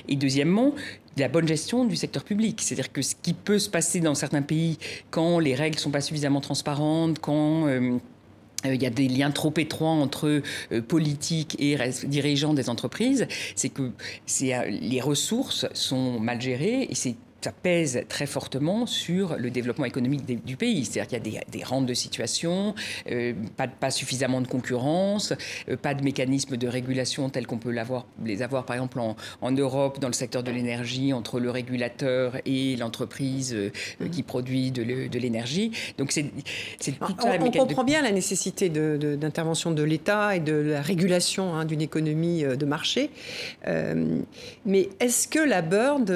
Et 0.08 0.16
deuxièmement, 0.16 0.74
la 1.16 1.28
bonne 1.28 1.46
gestion 1.46 1.84
du 1.84 1.96
secteur 1.96 2.24
public. 2.24 2.60
C'est-à-dire 2.62 2.92
que 2.92 3.02
ce 3.02 3.14
qui 3.20 3.34
peut 3.34 3.58
se 3.58 3.68
passer 3.68 4.00
dans 4.00 4.14
certains 4.14 4.42
pays 4.42 4.78
quand 5.10 5.38
les 5.38 5.54
règles 5.54 5.76
ne 5.76 5.80
sont 5.80 5.90
pas 5.90 6.00
suffisamment 6.00 6.40
transparentes, 6.40 7.18
quand... 7.18 7.66
Euh, 7.66 7.98
il 8.64 8.82
y 8.82 8.86
a 8.86 8.90
des 8.90 9.08
liens 9.08 9.30
trop 9.30 9.52
étroits 9.56 9.90
entre 9.90 10.42
euh, 10.72 10.82
politique 10.82 11.56
et 11.58 11.76
dirigeants 12.04 12.54
des 12.54 12.68
entreprises, 12.68 13.26
c'est 13.54 13.70
que 13.70 13.82
euh, 13.82 14.64
les 14.68 15.00
ressources 15.00 15.66
sont 15.72 16.20
mal 16.20 16.40
gérées 16.40 16.86
et 16.90 16.94
c'est 16.94 17.16
ça 17.40 17.52
pèse 17.52 18.04
très 18.08 18.26
fortement 18.26 18.86
sur 18.86 19.36
le 19.36 19.50
développement 19.50 19.86
économique 19.86 20.24
du 20.44 20.56
pays. 20.56 20.84
C'est-à-dire 20.84 21.20
qu'il 21.20 21.34
y 21.34 21.38
a 21.38 21.42
des, 21.50 21.64
rentes 21.64 21.86
de 21.86 21.94
situation, 21.94 22.74
euh, 23.10 23.32
pas, 23.56 23.68
pas, 23.68 23.90
suffisamment 23.90 24.40
de 24.40 24.46
concurrence, 24.46 25.32
euh, 25.68 25.76
pas 25.76 25.94
de 25.94 26.02
mécanismes 26.02 26.56
de 26.56 26.68
régulation 26.68 27.28
tels 27.30 27.46
qu'on 27.46 27.58
peut 27.58 27.74
les 28.24 28.42
avoir 28.42 28.64
par 28.64 28.76
exemple 28.76 28.98
en, 29.00 29.50
Europe 29.50 29.98
dans 29.98 30.06
le 30.06 30.14
secteur 30.14 30.42
de 30.42 30.50
l'énergie 30.50 31.12
entre 31.12 31.40
le 31.40 31.50
régulateur 31.50 32.36
et 32.46 32.76
l'entreprise 32.76 33.52
euh, 33.54 33.70
qui 34.12 34.22
produit 34.22 34.70
de, 34.70 34.82
l'énergie. 35.18 35.72
Donc 35.98 36.12
c'est, 36.12 36.26
c'est 36.78 36.92
tout 36.92 37.14
ça. 37.18 37.32
On, 37.40 37.46
on 37.46 37.50
comprend 37.50 37.84
bien 37.84 38.00
la 38.02 38.12
nécessité 38.12 38.68
d'intervention 38.68 39.70
de, 39.72 39.82
l'État 39.82 40.36
et 40.36 40.40
de 40.40 40.52
la 40.52 40.82
régulation 40.82 41.54
hein, 41.54 41.64
d'une 41.64 41.80
économie 41.80 42.42
de 42.42 42.66
marché. 42.66 43.10
mais 43.66 44.88
est-ce 45.00 45.26
que 45.26 45.40
la 45.40 45.62
Bird 45.62 46.10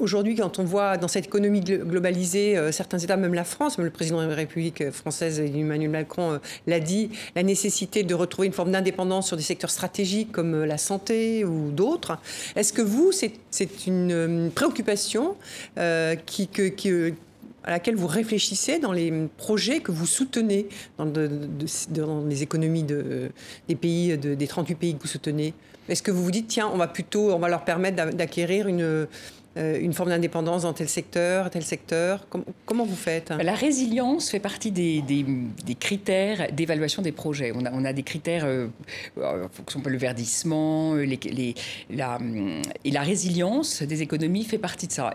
Aujourd'hui, 0.00 0.34
quand 0.34 0.58
on 0.58 0.64
voit 0.64 0.96
dans 0.96 1.08
cette 1.08 1.26
économie 1.26 1.60
globalisée, 1.60 2.56
euh, 2.56 2.72
certains 2.72 2.98
États, 2.98 3.18
même 3.18 3.34
la 3.34 3.44
France, 3.44 3.76
même 3.76 3.84
le 3.84 3.90
président 3.90 4.22
de 4.22 4.28
la 4.28 4.34
République 4.34 4.90
française, 4.90 5.38
Emmanuel 5.40 5.90
Macron, 5.90 6.32
euh, 6.32 6.38
l'a 6.66 6.80
dit, 6.80 7.10
la 7.36 7.42
nécessité 7.42 8.02
de 8.02 8.14
retrouver 8.14 8.46
une 8.46 8.54
forme 8.54 8.72
d'indépendance 8.72 9.26
sur 9.26 9.36
des 9.36 9.42
secteurs 9.42 9.68
stratégiques 9.68 10.32
comme 10.32 10.54
euh, 10.54 10.64
la 10.64 10.78
santé 10.78 11.44
ou 11.44 11.70
d'autres. 11.70 12.16
Est-ce 12.56 12.72
que 12.72 12.80
vous, 12.80 13.12
c'est 13.12 13.86
une 13.86 14.50
préoccupation 14.54 15.36
à 15.76 17.70
laquelle 17.70 17.96
vous 17.96 18.06
réfléchissez 18.06 18.78
dans 18.78 18.92
les 18.92 19.12
projets 19.36 19.80
que 19.80 19.92
vous 19.92 20.06
soutenez 20.06 20.66
dans, 20.96 22.24
les 22.26 22.42
économies 22.42 22.84
des 22.84 23.76
pays, 23.76 24.16
des 24.16 24.46
38 24.46 24.74
pays 24.76 24.94
que 24.94 25.02
vous 25.02 25.08
soutenez? 25.08 25.52
Est-ce 25.90 26.04
que 26.04 26.12
vous 26.12 26.22
vous 26.22 26.30
dites, 26.30 26.46
tiens, 26.46 26.70
on 26.72 26.76
va 26.76 26.86
plutôt, 26.86 27.32
on 27.32 27.38
va 27.40 27.48
leur 27.48 27.64
permettre 27.64 28.14
d'acquérir 28.14 28.68
une 28.68 28.82
euh, 28.82 29.06
une 29.56 29.92
forme 29.92 30.10
d'indépendance 30.10 30.62
dans 30.62 30.72
tel 30.72 30.88
secteur, 30.88 31.50
tel 31.50 31.64
secteur 31.64 32.26
Comment 32.66 32.84
vous 32.84 32.96
faites? 32.96 33.30
La 33.30 33.54
résilience 33.54 34.30
fait 34.30 34.38
partie 34.38 34.70
des, 34.70 35.02
critères 35.78 36.52
d'évaluation 36.52 37.02
des 37.02 37.12
projets. 37.12 37.52
On 37.54 37.64
a, 37.64 37.72
on 37.72 37.84
a 37.84 37.92
des 37.92 38.02
critères, 38.02 38.44
euh, 38.44 38.68
euh 39.18 39.46
le 39.86 39.98
verdissement, 39.98 40.94
euh, 40.94 41.04
les, 41.04 41.54
la, 41.90 42.18
et 42.84 42.90
la 42.90 43.02
résilience 43.02 43.82
des 43.82 44.02
économies 44.02 44.44
fait 44.44 44.58
partie 44.58 44.86
de 44.86 44.92
ça. 44.92 45.14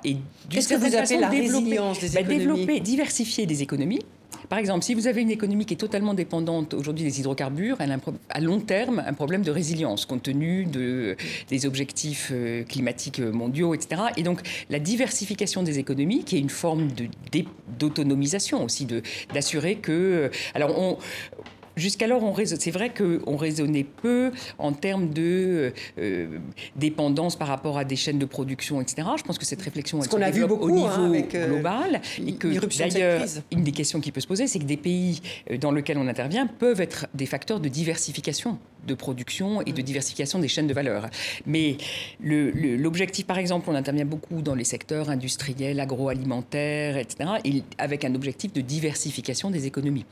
Qu'est-ce 0.50 0.70
que 0.70 0.76
vous 0.76 0.96
appelez 0.96 1.20
la 1.20 1.30
résilience 1.30 2.00
des 2.00 2.10
bah, 2.10 2.22
économies? 2.22 2.40
Développer, 2.40 2.80
diversifier 2.80 3.46
des 3.46 3.62
économies 3.62 4.02
par 4.50 4.60
exemple, 4.60 4.84
si 4.84 4.94
vous 4.94 5.08
avez 5.08 5.22
une 5.22 5.32
économie 5.32 5.66
qui 5.66 5.74
est 5.74 5.78
totalement 5.78 6.14
dépendante 6.14 6.74
aujourd'hui 6.74 7.04
des 7.04 7.20
hydrocarbures, 7.20 7.78
elle 7.80 7.92
a 7.92 7.98
à 8.30 8.40
long 8.40 8.60
terme 8.60 9.04
un 9.06 9.14
problème 9.14 9.42
de 9.42 9.52
résilience 9.52 10.06
compte 10.06 10.24
tenu 10.24 10.66
de, 10.66 11.16
des 11.50 11.66
objectifs 11.66 12.30
euh, 12.34 12.64
climatiques 12.64 13.20
mondiaux, 13.20 13.74
etc. 13.74 14.04
Et 14.18 14.24
donc 14.24 14.42
la 14.70 14.80
diversification 14.80 15.64
des 15.64 15.80
économies, 15.80 16.24
qui 16.24 16.38
est 16.38 16.40
une 16.40 16.50
forme 16.50 16.90
d'autonomisation 17.80 18.64
aussi, 18.64 18.88
d'assurer 19.34 19.76
que... 19.76 19.92
Euh, 19.92 20.30
alors 20.54 20.78
on, 20.78 20.98
Jusqu'alors, 21.76 22.36
c'est 22.46 22.72
vrai 22.72 22.92
qu'on 22.94 23.38
raisonnait 23.38 23.84
peu 23.84 24.32
en 24.58 24.72
termes 24.72 25.10
de 25.10 25.74
euh, 25.98 26.40
dépendance 26.76 27.36
par 27.36 27.48
rapport 27.48 27.78
à 27.78 27.84
des 27.84 27.96
chaînes 27.96 28.20
de 28.20 28.26
production, 28.26 28.82
etc. 28.82 29.08
Je 29.18 29.24
pense 29.24 29.38
que 29.38 29.46
cette 29.46 29.62
réflexion 29.62 30.02
est 30.02 30.14
a 30.22 30.32
vu 30.32 30.46
beaucoup, 30.46 30.66
au 30.66 30.72
niveau 30.72 30.88
hein, 30.88 31.10
avec, 31.10 31.36
euh, 31.36 31.48
global. 31.48 32.02
et 32.26 32.34
que 32.34 32.48
d'ailleurs, 32.78 33.22
une 33.52 33.64
des 33.64 33.72
questions 33.72 34.00
qui 34.00 34.12
peut 34.12 34.22
se 34.22 34.28
poser, 34.28 34.48
c'est 34.48 34.60
que 34.60 34.66
des 34.66 34.78
pays 34.78 35.22
euh, 35.52 35.58
dans 35.58 35.72
lesquels 35.72 35.98
on 35.98 36.08
intervient 36.08 36.48
peuvent 36.48 36.82
être 36.82 37.08
des 37.14 37.26
facteurs 37.26 37.60
de 37.60 37.70
diversification 37.70 38.58
de 38.86 38.94
production 38.94 39.62
et 39.62 39.72
de 39.72 39.82
diversification 39.82 40.40
des 40.40 40.48
chaînes 40.48 40.68
de 40.68 40.74
valeur. 40.74 41.10
Mais 41.46 41.78
l'objectif, 42.22 43.26
par 43.26 43.38
exemple, 43.38 43.70
on 43.70 43.76
intervient 43.76 44.06
beaucoup 44.06 44.42
dans 44.42 44.56
les 44.56 44.64
secteurs 44.64 45.10
industriels, 45.10 45.80
agroalimentaires, 45.80 46.98
etc., 46.98 47.30
et 47.44 47.64
avec 47.78 48.06
un 48.06 48.16
objectif 48.16 48.54
de 48.54 48.62
diversification 48.62 49.50
des 49.50 49.68
économies. 49.68 50.06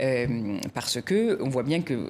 Euh, 0.00 0.58
parce 0.74 1.00
que 1.00 1.38
on 1.42 1.48
voit 1.48 1.62
bien 1.62 1.82
que 1.82 2.08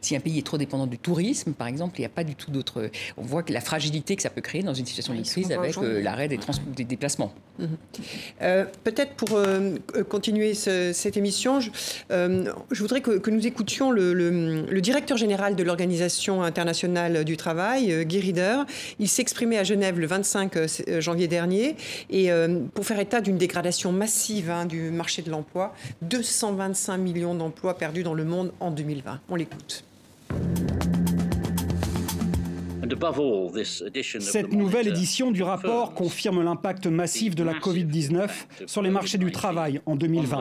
si 0.00 0.16
un 0.16 0.20
pays 0.20 0.38
est 0.38 0.46
trop 0.46 0.58
dépendant 0.58 0.86
du 0.86 0.98
tourisme, 0.98 1.52
par 1.52 1.66
exemple, 1.66 1.98
il 1.98 2.02
n'y 2.02 2.06
a 2.06 2.10
pas 2.10 2.24
du 2.24 2.34
tout 2.34 2.50
d'autre. 2.50 2.90
On 3.16 3.22
voit 3.22 3.42
que 3.42 3.52
la 3.52 3.60
fragilité 3.60 4.16
que 4.16 4.22
ça 4.22 4.30
peut 4.30 4.40
créer 4.40 4.62
dans 4.62 4.74
une 4.74 4.86
situation 4.86 5.14
de 5.14 5.22
crise 5.22 5.52
avec 5.52 5.76
euh, 5.78 6.02
l'arrêt 6.02 6.28
des, 6.28 6.38
des, 6.76 6.84
déplacements. 6.84 7.32
Mhm. 7.58 7.68
Euh, 8.42 8.64
peut-être 8.84 9.14
pour 9.14 9.38
continuer 10.08 10.54
cette 10.54 11.16
émission, 11.16 11.60
je, 11.60 11.70
je 12.10 12.80
voudrais 12.80 13.00
que, 13.00 13.28
nous 13.28 13.46
écoutions 13.46 13.90
le, 13.90 14.14
le 14.14 14.80
directeur 14.80 15.16
général 15.16 15.27
général 15.28 15.56
de 15.56 15.62
l'Organisation 15.62 16.42
internationale 16.42 17.22
du 17.22 17.36
travail, 17.36 17.92
euh, 17.92 18.02
Guy 18.02 18.20
Rieder. 18.20 18.62
Il 18.98 19.08
s'exprimait 19.08 19.58
à 19.58 19.64
Genève 19.64 20.00
le 20.00 20.06
25 20.06 20.56
euh, 20.56 20.66
euh, 20.88 21.00
janvier 21.02 21.28
dernier 21.28 21.76
et 22.08 22.30
pour 22.72 22.86
faire 22.86 22.98
état 22.98 23.20
d'une 23.20 23.36
dégradation 23.36 23.92
massive 23.92 24.48
hein, 24.48 24.64
du 24.64 24.90
marché 24.90 25.20
de 25.20 25.30
l'emploi, 25.30 25.74
225 26.00 26.96
millions 26.96 27.34
d'emplois 27.34 27.76
perdus 27.76 28.02
dans 28.02 28.14
le 28.14 28.24
monde 28.24 28.52
en 28.58 28.70
2020. 28.70 29.20
On 29.28 29.34
l'écoute. 29.34 29.84
Cette 34.20 34.52
nouvelle 34.52 34.88
édition 34.88 35.30
du 35.30 35.42
rapport 35.42 35.92
confirme 35.92 36.42
l'impact 36.42 36.86
massif 36.86 37.34
de 37.34 37.44
la 37.44 37.52
Covid-19 37.52 38.66
sur 38.66 38.80
les 38.80 38.90
marchés 38.90 39.18
du 39.18 39.30
travail 39.30 39.82
en 39.84 39.94
2020. 39.94 40.40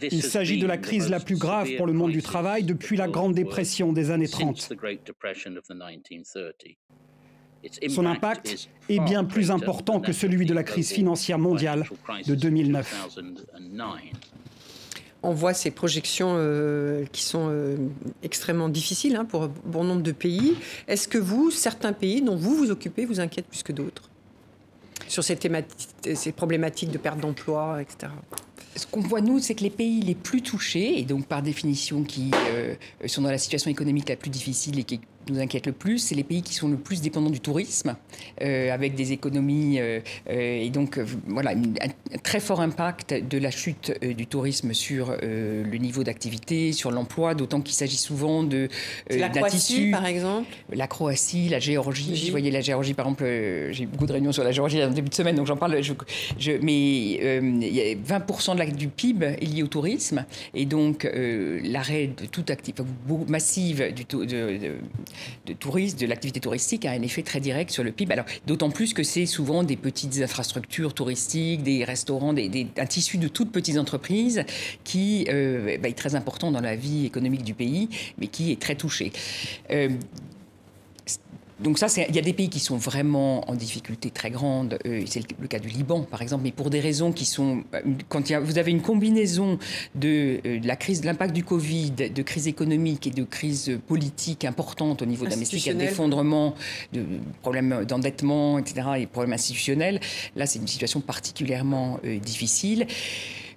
Il 0.00 0.22
s'agit 0.22 0.58
de 0.58 0.66
la 0.66 0.78
crise 0.78 1.08
la 1.08 1.20
plus 1.20 1.36
grave 1.36 1.68
pour 1.76 1.86
le 1.86 1.92
monde 1.92 2.12
du 2.12 2.22
travail 2.22 2.64
depuis 2.64 2.96
la 2.96 3.08
Grande 3.08 3.34
Dépression 3.34 3.92
des 3.92 4.10
années 4.10 4.28
30. 4.28 4.72
Son 7.88 8.06
impact 8.06 8.68
est 8.88 9.00
bien 9.00 9.24
plus 9.24 9.50
important 9.50 10.00
que 10.00 10.12
celui 10.12 10.46
de 10.46 10.54
la 10.54 10.62
crise 10.62 10.92
financière 10.92 11.38
mondiale 11.38 11.88
de 12.26 12.34
2009. 12.34 13.08
On 15.22 15.32
voit 15.32 15.54
ces 15.54 15.72
projections 15.72 16.34
euh, 16.36 17.04
qui 17.10 17.22
sont 17.22 17.48
euh, 17.50 17.76
extrêmement 18.22 18.68
difficiles 18.68 19.16
hein, 19.16 19.24
pour 19.24 19.48
bon 19.48 19.82
nombre 19.82 20.02
de 20.02 20.12
pays. 20.12 20.54
Est-ce 20.86 21.08
que 21.08 21.18
vous, 21.18 21.50
certains 21.50 21.92
pays 21.92 22.22
dont 22.22 22.36
vous 22.36 22.54
vous 22.54 22.70
occupez, 22.70 23.06
vous 23.06 23.18
inquiètent 23.18 23.48
plus 23.48 23.64
que 23.64 23.72
d'autres 23.72 24.10
sur 25.08 25.24
ces, 25.24 25.38
ces 26.14 26.32
problématiques 26.32 26.90
de 26.90 26.98
perte 26.98 27.18
d'emploi, 27.18 27.80
etc 27.80 28.08
ce 28.76 28.86
qu'on 28.86 29.00
voit, 29.00 29.20
nous, 29.20 29.38
c'est 29.38 29.54
que 29.54 29.62
les 29.62 29.70
pays 29.70 30.00
les 30.00 30.14
plus 30.14 30.42
touchés, 30.42 30.98
et 30.98 31.02
donc 31.02 31.26
par 31.26 31.42
définition 31.42 32.02
qui 32.02 32.30
euh, 32.50 32.74
sont 33.06 33.22
dans 33.22 33.30
la 33.30 33.38
situation 33.38 33.70
économique 33.70 34.08
la 34.08 34.16
plus 34.16 34.30
difficile 34.30 34.78
et 34.78 34.84
qui 34.84 35.00
nous 35.28 35.40
inquiète 35.40 35.66
le 35.66 35.72
plus, 35.72 35.98
c'est 35.98 36.14
les 36.14 36.24
pays 36.24 36.42
qui 36.42 36.54
sont 36.54 36.68
le 36.68 36.76
plus 36.76 37.00
dépendants 37.00 37.30
du 37.30 37.40
tourisme, 37.40 37.96
avec 38.40 38.94
des 38.94 39.12
économies 39.12 39.78
et 40.28 40.70
donc 40.70 40.98
voilà 41.26 41.52
un, 41.52 42.18
très 42.22 42.40
fort 42.40 42.60
impact 42.60 43.14
de 43.14 43.38
la 43.38 43.50
chute 43.50 43.92
du 44.02 44.26
tourisme 44.26 44.72
sur 44.72 45.16
le 45.22 45.76
niveau 45.76 46.04
d'activité, 46.04 46.72
sur 46.72 46.90
l'emploi, 46.90 47.34
d'autant 47.34 47.60
qu'il 47.60 47.74
s'agit 47.74 47.96
souvent 47.96 48.42
de 48.42 48.68
la 49.10 49.28
Croatie 49.28 49.90
par 49.90 50.06
exemple? 50.06 50.48
La 50.72 50.86
Croatie, 50.86 51.48
la 51.48 51.58
Géorgie. 51.58 52.16
Je 52.16 52.30
voyais 52.30 52.50
la 52.50 52.60
Géorgie 52.60 52.94
par 52.94 53.06
exemple. 53.06 53.24
j'ai 53.72 53.84
eu 53.84 53.86
beaucoup 53.86 54.06
de 54.06 54.12
réunions 54.12 54.32
sur 54.32 54.44
la 54.44 54.52
Géorgie 54.52 54.82
en 54.82 54.90
début 54.90 55.08
de 55.08 55.14
semaine, 55.14 55.36
donc 55.36 55.46
j'en 55.46 55.56
parle. 55.56 55.82
Je, 55.82 55.92
je, 56.38 56.52
mais 56.62 57.96
20% 57.96 58.56
de 58.56 58.76
du 58.76 58.88
PIB 58.88 59.24
est 59.24 59.44
lié 59.44 59.62
au 59.62 59.68
tourisme, 59.68 60.24
et 60.54 60.66
donc 60.66 61.08
l'arrêt 61.64 62.08
de 62.08 62.26
toute 62.26 62.50
activité 62.50 62.82
massive 63.28 63.92
du, 63.94 64.04
de, 64.04 64.24
de, 64.24 64.74
tourisme, 65.54 65.98
de 65.98 66.06
l'activité 66.06 66.40
touristique 66.40 66.84
a 66.84 66.90
un 66.90 67.02
effet 67.02 67.22
très 67.22 67.40
direct 67.40 67.70
sur 67.70 67.84
le 67.84 67.92
PIB. 67.92 68.12
Alors, 68.12 68.26
d'autant 68.46 68.70
plus 68.70 68.94
que 68.94 69.02
c'est 69.02 69.26
souvent 69.26 69.62
des 69.62 69.76
petites 69.76 70.20
infrastructures 70.22 70.94
touristiques, 70.94 71.62
des 71.62 71.84
restaurants, 71.84 72.34
un 72.34 72.86
tissu 72.86 73.18
de 73.18 73.28
toutes 73.28 73.52
petites 73.52 73.78
entreprises 73.78 74.44
qui 74.84 75.26
euh, 75.28 75.78
bah, 75.78 75.88
est 75.88 75.98
très 75.98 76.14
important 76.14 76.50
dans 76.50 76.60
la 76.60 76.76
vie 76.76 77.06
économique 77.06 77.44
du 77.44 77.54
pays, 77.54 77.88
mais 78.18 78.26
qui 78.26 78.52
est 78.52 78.60
très 78.60 78.74
touché. 78.74 79.12
Euh, 79.70 79.88
donc 81.58 81.78
ça, 81.78 81.86
il 82.08 82.14
y 82.14 82.18
a 82.18 82.22
des 82.22 82.34
pays 82.34 82.50
qui 82.50 82.60
sont 82.60 82.76
vraiment 82.76 83.48
en 83.50 83.54
difficulté 83.54 84.10
très 84.10 84.30
grande. 84.30 84.78
Euh, 84.84 85.04
c'est 85.06 85.22
le, 85.40 85.46
cas 85.46 85.58
du 85.58 85.68
Liban, 85.68 86.02
par 86.02 86.20
exemple, 86.20 86.44
mais 86.44 86.52
pour 86.52 86.68
des 86.68 86.80
raisons 86.80 87.12
qui 87.12 87.24
sont... 87.24 87.64
Euh, 87.74 87.80
quand 88.10 88.30
vous 88.42 88.58
avez 88.58 88.70
une 88.70 88.82
combinaison 88.82 89.58
de, 89.94 90.40
euh, 90.44 90.60
la 90.62 90.76
crise, 90.76 91.00
de 91.00 91.06
l'impact 91.06 91.34
du 91.34 91.44
Covid, 91.44 91.92
de 91.92 92.22
crise 92.22 92.46
économique 92.46 93.06
et 93.06 93.10
de 93.10 93.24
crise 93.24 93.78
politique 93.86 94.44
importante 94.44 95.00
au 95.00 95.06
niveau 95.06 95.26
domestique, 95.26 95.74
d'effondrement, 95.74 96.54
de 96.92 97.04
problèmes 97.40 97.86
d'endettement, 97.86 98.58
etc., 98.58 98.88
et 98.98 99.06
problèmes 99.06 99.32
institutionnels, 99.32 100.00
là, 100.36 100.44
c'est 100.44 100.58
une 100.58 100.68
situation 100.68 101.00
particulièrement 101.00 102.00
difficile. 102.22 102.86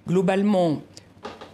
Globalement, 0.08 0.80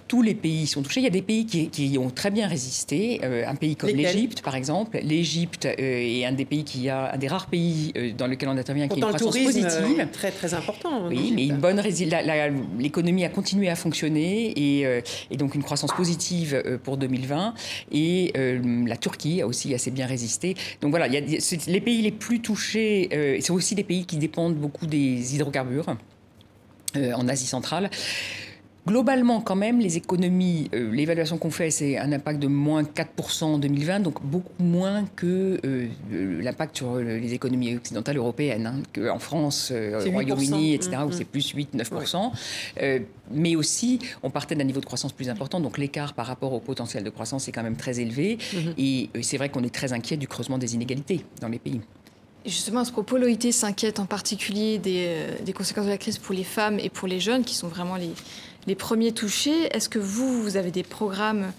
tous 0.08 0.22
les 0.22 0.34
pays 0.34 0.66
sont 0.66 0.82
touchés. 0.82 1.00
Il 1.00 1.04
y 1.04 1.08
a 1.08 1.10
des 1.10 1.22
pays 1.22 1.46
qui, 1.46 1.98
ont 1.98 2.10
très 2.10 2.30
bien 2.30 2.46
résisté. 2.46 3.20
Euh, 3.22 3.44
un 3.46 3.54
pays 3.54 3.76
comme 3.76 3.90
l'Égypte, 3.90 4.42
par 4.42 4.54
exemple. 4.54 4.98
L'Égypte 5.02 5.66
euh, 5.66 5.74
est 5.78 6.24
un 6.24 6.32
des 6.32 6.44
pays 6.44 6.64
qui 6.64 6.88
a 6.88 7.14
un 7.14 7.16
des 7.16 7.28
rares 7.28 7.46
pays 7.46 7.92
euh, 7.96 8.12
dans 8.16 8.26
lequel 8.26 8.48
on 8.48 8.56
intervient 8.56 8.88
qui 8.88 8.94
a 8.94 8.96
une 8.96 9.02
croissance 9.02 9.36
positive. 9.36 10.08
Très 10.12 10.30
très 10.30 10.54
important. 10.54 11.08
Oui, 11.08 11.32
mais 11.34 11.46
une 11.46 11.58
bonne 11.58 11.82
l'économie 12.78 13.24
a 13.24 13.28
continué 13.28 13.68
à 13.68 13.76
fonctionner 13.76 14.52
et, 14.56 15.36
donc 15.36 15.54
une 15.54 15.62
croissance 15.62 15.92
positive 15.92 16.80
pour 16.82 16.96
2020. 16.96 17.54
Et 17.92 18.32
la 18.86 18.96
Turquie 18.96 19.42
a 19.42 19.46
aussi 19.46 19.74
assez 19.74 19.90
bien 19.90 20.06
résisté. 20.06 20.54
Donc 20.80 20.90
voilà, 20.90 21.06
il 21.06 21.14
y 21.14 21.36
a, 21.36 21.40
les 21.66 21.80
pays 21.80 22.02
les 22.02 22.12
plus 22.12 22.40
touchés, 22.40 23.40
sont 23.40 23.54
aussi 23.54 23.74
des 23.74 23.84
pays 23.84 24.04
qui 24.04 24.16
dépendent 24.16 24.56
beaucoup 24.56 24.86
des 24.86 25.34
hydrocarbures 25.34 25.96
en 26.94 27.28
Asie 27.28 27.46
centrale. 27.46 27.90
Globalement, 28.86 29.40
quand 29.40 29.56
même, 29.56 29.80
les 29.80 29.96
économies, 29.96 30.70
euh, 30.72 30.92
l'évaluation 30.92 31.38
qu'on 31.38 31.50
fait, 31.50 31.72
c'est 31.72 31.98
un 31.98 32.12
impact 32.12 32.38
de 32.38 32.46
moins 32.46 32.84
4% 32.84 33.44
en 33.44 33.58
2020, 33.58 33.98
donc 33.98 34.22
beaucoup 34.22 34.62
moins 34.62 35.04
que 35.16 35.60
euh, 35.64 35.88
l'impact 36.40 36.76
sur 36.76 36.96
les 36.96 37.34
économies 37.34 37.74
occidentales 37.74 38.16
européennes, 38.16 38.66
hein, 38.66 38.82
qu'en 38.94 39.18
France, 39.18 39.70
euh, 39.72 40.06
au 40.06 40.12
Royaume-Uni, 40.12 40.74
etc., 40.74 40.98
où 41.04 41.08
mmh, 41.08 41.12
c'est 41.12 41.24
mmh. 41.24 41.26
plus 41.26 41.54
8-9%. 41.54 43.02
mais 43.32 43.56
aussi, 43.56 43.98
on 44.22 44.30
partait 44.30 44.54
d'un 44.54 44.62
niveau 44.62 44.80
de 44.80 44.86
croissance 44.86 45.12
plus 45.12 45.28
important, 45.28 45.58
donc 45.58 45.78
l'écart 45.78 46.14
par 46.14 46.26
rapport 46.26 46.52
au 46.52 46.60
potentiel 46.60 47.02
de 47.02 47.10
croissance 47.10 47.48
est 47.48 47.52
quand 47.52 47.64
même 47.64 47.76
très 47.76 47.98
élevé. 47.98 48.38
Mmh. 48.52 48.58
Et 48.78 49.10
c'est 49.22 49.36
vrai 49.36 49.48
qu'on 49.48 49.64
est 49.64 49.74
très 49.74 49.92
inquiet 49.94 50.16
du 50.16 50.28
creusement 50.28 50.58
des 50.58 50.76
inégalités 50.76 51.24
dans 51.40 51.48
les 51.48 51.58
pays. 51.58 51.80
Justement, 52.44 52.80
à 52.80 52.84
ce 52.84 52.92
propos, 52.92 53.16
l'OIT 53.18 53.50
s'inquiète 53.50 53.98
en 53.98 54.06
particulier 54.06 54.78
des, 54.78 55.26
des, 55.44 55.52
conséquences 55.52 55.86
de 55.86 55.90
la 55.90 55.98
crise 55.98 56.18
pour 56.18 56.32
les 56.32 56.44
femmes 56.44 56.78
et 56.78 56.90
pour 56.90 57.08
les 57.08 57.18
jeunes, 57.18 57.44
qui 57.44 57.56
sont 57.56 57.66
vraiment 57.66 57.96
les, 57.96 58.12
les 58.66 58.74
premiers 58.74 59.12
touchés. 59.12 59.74
Est-ce 59.74 59.88
que 59.88 59.98
vous, 59.98 60.42
vous 60.42 60.56
avez 60.56 60.70
des 60.70 60.82
programmes 60.82 61.52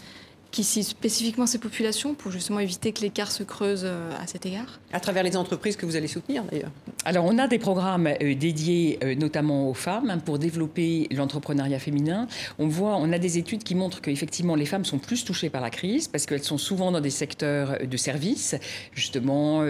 qui 0.52 0.64
ciblent 0.64 0.86
spécifiquement 0.86 1.46
ces 1.46 1.58
populations 1.58 2.14
pour 2.14 2.32
justement 2.32 2.60
éviter 2.60 2.92
que 2.92 3.02
l'écart 3.02 3.32
se 3.32 3.44
creuse 3.44 3.82
euh, 3.84 4.12
à 4.22 4.28
cet 4.28 4.46
égard 4.46 4.80
À 4.94 5.00
travers 5.00 5.24
les 5.24 5.36
entreprises 5.36 5.76
que 5.76 5.86
vous 5.86 5.96
allez 5.96 6.08
soutenir 6.08 6.44
d'ailleurs 6.44 6.72
Alors 7.06 7.26
on 7.26 7.38
a 7.38 7.48
des 7.48 7.60
programmes 7.60 8.08
euh, 8.08 8.36
dédiés 8.36 9.00
euh, 9.04 9.16
notamment 9.16 9.70
aux 9.70 9.74
femmes 9.74 10.10
hein, 10.10 10.20
pour 10.20 10.40
développer 10.40 11.08
l'entrepreneuriat 11.12 11.80
féminin. 11.80 12.28
On 12.60 12.68
voit, 12.68 12.98
on 12.98 13.12
a 13.12 13.20
des 13.20 13.38
études 13.38 13.64
qui 13.64 13.76
montrent 13.76 14.02
qu'effectivement 14.02 14.56
les 14.56 14.66
femmes 14.66 14.86
sont 14.86 15.00
plus 15.00 15.26
touchées 15.26 15.50
par 15.50 15.62
la 15.62 15.70
crise 15.70 16.08
parce 16.08 16.26
qu'elles 16.26 16.44
sont 16.44 16.58
souvent 16.58 16.92
dans 16.92 17.02
des 17.02 17.10
secteurs 17.10 17.78
de 17.86 17.98
services, 17.98 18.56
justement 18.94 19.64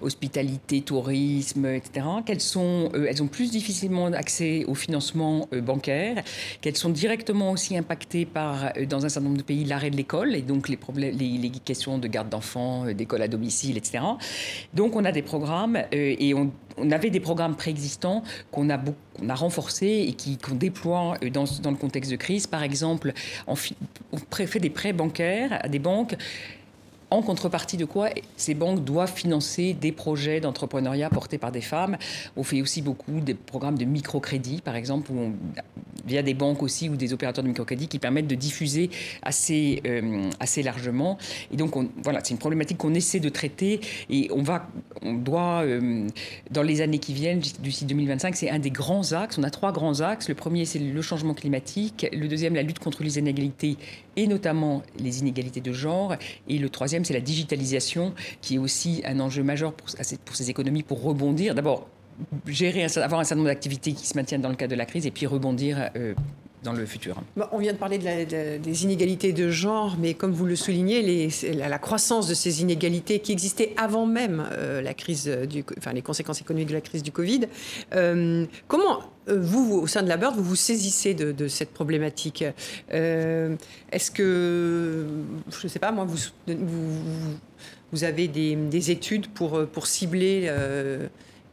hospitalité, 0.00 0.80
tourisme, 0.82 1.66
etc. 1.66 2.06
Qu'elles 2.24 2.40
sont, 2.40 2.90
elles 2.94 3.22
ont 3.22 3.26
plus 3.26 3.50
difficilement 3.50 4.06
accès 4.06 4.64
au 4.66 4.74
financement 4.74 5.48
bancaire, 5.52 6.22
qu'elles 6.60 6.76
sont 6.76 6.90
directement 6.90 7.52
aussi 7.52 7.76
impactées 7.76 8.24
par, 8.24 8.72
dans 8.88 9.04
un 9.04 9.08
certain 9.08 9.28
nombre 9.28 9.38
de 9.38 9.42
pays, 9.42 9.64
l'arrêt 9.64 9.90
de 9.90 9.96
l'école 9.96 10.15
et 10.24 10.42
donc 10.42 10.68
les, 10.68 11.50
questions 11.64 11.98
de 11.98 12.08
garde 12.08 12.28
d'enfants, 12.28 12.86
euh, 12.86 12.94
d'école 12.94 13.22
à 13.22 13.28
domicile, 13.28 13.76
etc. 13.76 14.04
Donc 14.74 14.96
on 14.96 15.04
a 15.04 15.12
des 15.12 15.22
programmes 15.22 15.76
euh, 15.76 16.14
et 16.18 16.34
on, 16.34 16.50
avait 16.90 17.10
des 17.10 17.20
programmes 17.20 17.56
préexistants 17.56 18.22
qu'on 18.50 18.70
a, 18.70 18.78
renforcés 19.34 20.06
et 20.08 20.12
qui, 20.12 20.38
qu'on 20.38 20.54
déploie 20.54 21.14
euh, 21.22 21.30
dans, 21.30 21.44
dans, 21.62 21.70
le 21.70 21.76
contexte 21.76 22.10
de 22.10 22.16
crise. 22.16 22.46
Par 22.46 22.62
exemple, 22.62 23.12
on, 23.46 23.54
on 24.12 24.46
fait 24.46 24.60
des 24.60 24.70
prêts 24.70 24.92
bancaires 24.92 25.58
à 25.62 25.68
des 25.68 25.78
banques 25.78 26.16
en 27.10 27.22
contrepartie 27.22 27.76
de 27.76 27.84
quoi 27.84 28.10
ces 28.36 28.54
banques 28.54 28.84
doivent 28.84 29.12
financer 29.12 29.74
des 29.74 29.92
projets 29.92 30.40
d'entrepreneuriat 30.40 31.10
portés 31.10 31.38
par 31.38 31.52
des 31.52 31.60
femmes. 31.60 31.96
On 32.36 32.42
fait 32.42 32.62
aussi 32.62 32.82
beaucoup 32.82 33.20
des 33.20 33.34
programmes 33.34 33.78
de 33.78 33.84
microcrédit, 33.84 34.60
par 34.60 34.76
exemple, 34.76 35.10
on, 35.12 35.32
via 36.06 36.22
des 36.22 36.34
banques 36.34 36.62
aussi 36.62 36.88
ou 36.88 36.96
des 36.96 37.12
opérateurs 37.12 37.42
de 37.42 37.48
microcrédit 37.48 37.88
qui 37.88 37.98
permettent 37.98 38.26
de 38.26 38.34
diffuser 38.34 38.90
assez, 39.22 39.82
euh, 39.86 40.30
assez 40.40 40.62
largement. 40.62 41.18
Et 41.52 41.56
donc, 41.56 41.74
voilà, 42.02 42.20
c'est 42.22 42.30
une 42.30 42.38
problématique 42.38 42.78
qu'on 42.78 42.94
essaie 42.94 43.20
de 43.20 43.28
traiter 43.28 43.80
et 44.08 44.28
on, 44.32 44.42
va, 44.42 44.68
on 45.02 45.14
doit, 45.14 45.62
euh, 45.64 46.06
dans 46.50 46.62
les 46.62 46.80
années 46.80 46.98
qui 46.98 47.12
viennent, 47.12 47.40
d'ici 47.40 47.84
2025, 47.84 48.36
c'est 48.36 48.50
un 48.50 48.58
des 48.58 48.70
grands 48.70 49.12
axes. 49.12 49.38
On 49.38 49.42
a 49.42 49.50
trois 49.50 49.72
grands 49.72 50.00
axes. 50.00 50.28
Le 50.28 50.34
premier, 50.34 50.64
c'est 50.64 50.78
le 50.78 51.02
changement 51.02 51.34
climatique. 51.34 52.06
Le 52.12 52.28
deuxième, 52.28 52.54
la 52.54 52.62
lutte 52.62 52.78
contre 52.78 53.02
les 53.02 53.18
inégalités 53.18 53.76
et 54.16 54.26
notamment 54.26 54.82
les 54.98 55.20
inégalités 55.20 55.60
de 55.60 55.72
genre. 55.72 56.16
Et 56.48 56.58
le 56.58 56.68
troisième, 56.70 57.04
c'est 57.04 57.14
la 57.14 57.20
digitalisation, 57.20 58.14
qui 58.40 58.56
est 58.56 58.58
aussi 58.58 59.02
un 59.04 59.20
enjeu 59.20 59.42
majeur 59.42 59.72
pour, 59.72 59.88
ces 59.88 60.50
économies 60.50 60.82
pour 60.82 61.02
rebondir. 61.02 61.54
D'abord, 61.54 61.88
gérer, 62.46 62.84
avoir 62.96 63.20
un 63.20 63.24
certain 63.24 63.36
nombre 63.36 63.50
d'activités 63.50 63.92
qui 63.92 64.06
se 64.06 64.16
maintiennent 64.16 64.40
dans 64.40 64.48
le 64.48 64.56
cadre 64.56 64.72
de 64.72 64.76
la 64.76 64.86
crise 64.86 65.06
et 65.06 65.10
puis 65.10 65.26
rebondir. 65.26 65.90
Euh, 65.96 66.14
dans 66.62 66.72
le 66.72 66.86
futur. 66.86 67.16
on 67.52 67.58
vient 67.58 67.72
de 67.72 67.78
parler 67.78 67.98
de 67.98 68.58
des 68.58 68.84
inégalités 68.84 69.32
de 69.32 69.50
genre, 69.50 69.96
mais 69.98 70.14
comme 70.14 70.32
vous 70.32 70.46
le 70.46 70.56
soulignez, 70.56 71.28
la, 71.52 71.78
croissance 71.78 72.28
de 72.28 72.34
ces 72.34 72.62
inégalités 72.62 73.20
qui 73.20 73.32
existaient 73.32 73.72
avant 73.76 74.06
même 74.06 74.48
euh, 74.52 74.80
la 74.80 74.94
crise 74.94 75.28
du, 75.48 75.64
enfin, 75.78 75.92
les 75.92 76.02
conséquences 76.02 76.40
économiques 76.40 76.68
de 76.68 76.74
la 76.74 76.80
crise 76.80 77.02
du 77.02 77.12
Covid. 77.12 77.42
Euh, 77.94 78.46
comment 78.68 79.00
vous, 79.28 79.80
au 79.82 79.86
sein 79.86 80.02
de 80.02 80.08
la 80.08 80.16
Bird, 80.16 80.36
vous 80.36 80.44
vous 80.44 80.56
saisissez 80.56 81.14
de, 81.14 81.48
cette 81.48 81.72
problématique? 81.72 82.44
Est-ce 82.90 84.10
que, 84.10 85.06
je 85.50 85.66
ne 85.66 85.68
sais 85.68 85.78
pas, 85.78 85.92
moi, 85.92 86.06
vous 87.92 88.04
avez 88.04 88.28
des, 88.28 88.54
des, 88.54 88.90
études 88.90 89.28
pour, 89.28 89.66
pour 89.66 89.86
cibler 89.86 90.48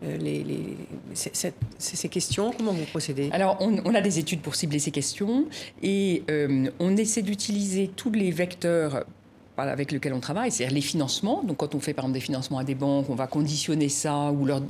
euh, 0.03 0.17
les, 0.17 0.77
ces, 1.13 2.09
questions 2.09 2.51
Comment 2.57 2.73
vous 2.73 2.85
procédez? 2.85 3.29
Alors, 3.31 3.57
on, 3.59 3.95
a 3.95 4.01
des 4.01 4.19
études 4.19 4.41
pour 4.41 4.55
cibler 4.55 4.79
ces 4.79 4.91
questions 4.91 5.45
et 5.81 6.23
euh, 6.29 6.69
on 6.79 6.97
essaie 6.97 7.21
d'utiliser 7.21 7.89
tous 7.95 8.11
les 8.11 8.31
vecteurs 8.31 9.05
avec 9.57 9.91
lequel 9.91 10.13
on 10.13 10.19
travaille, 10.19 10.51
c'est-à-dire 10.51 10.73
les 10.73 10.81
financements. 10.81 11.43
Donc, 11.43 11.57
quand 11.57 11.75
on 11.75 11.79
fait 11.79 11.93
par 11.93 12.05
exemple 12.05 12.19
des 12.19 12.25
financements 12.25 12.57
à 12.57 12.63
des 12.63 12.75
banques, 12.75 13.09
on 13.09 13.15
va 13.15 13.27
conditionner 13.27 13.89
ça 13.89 14.31
ou 14.31 14.45
leur, 14.45 14.61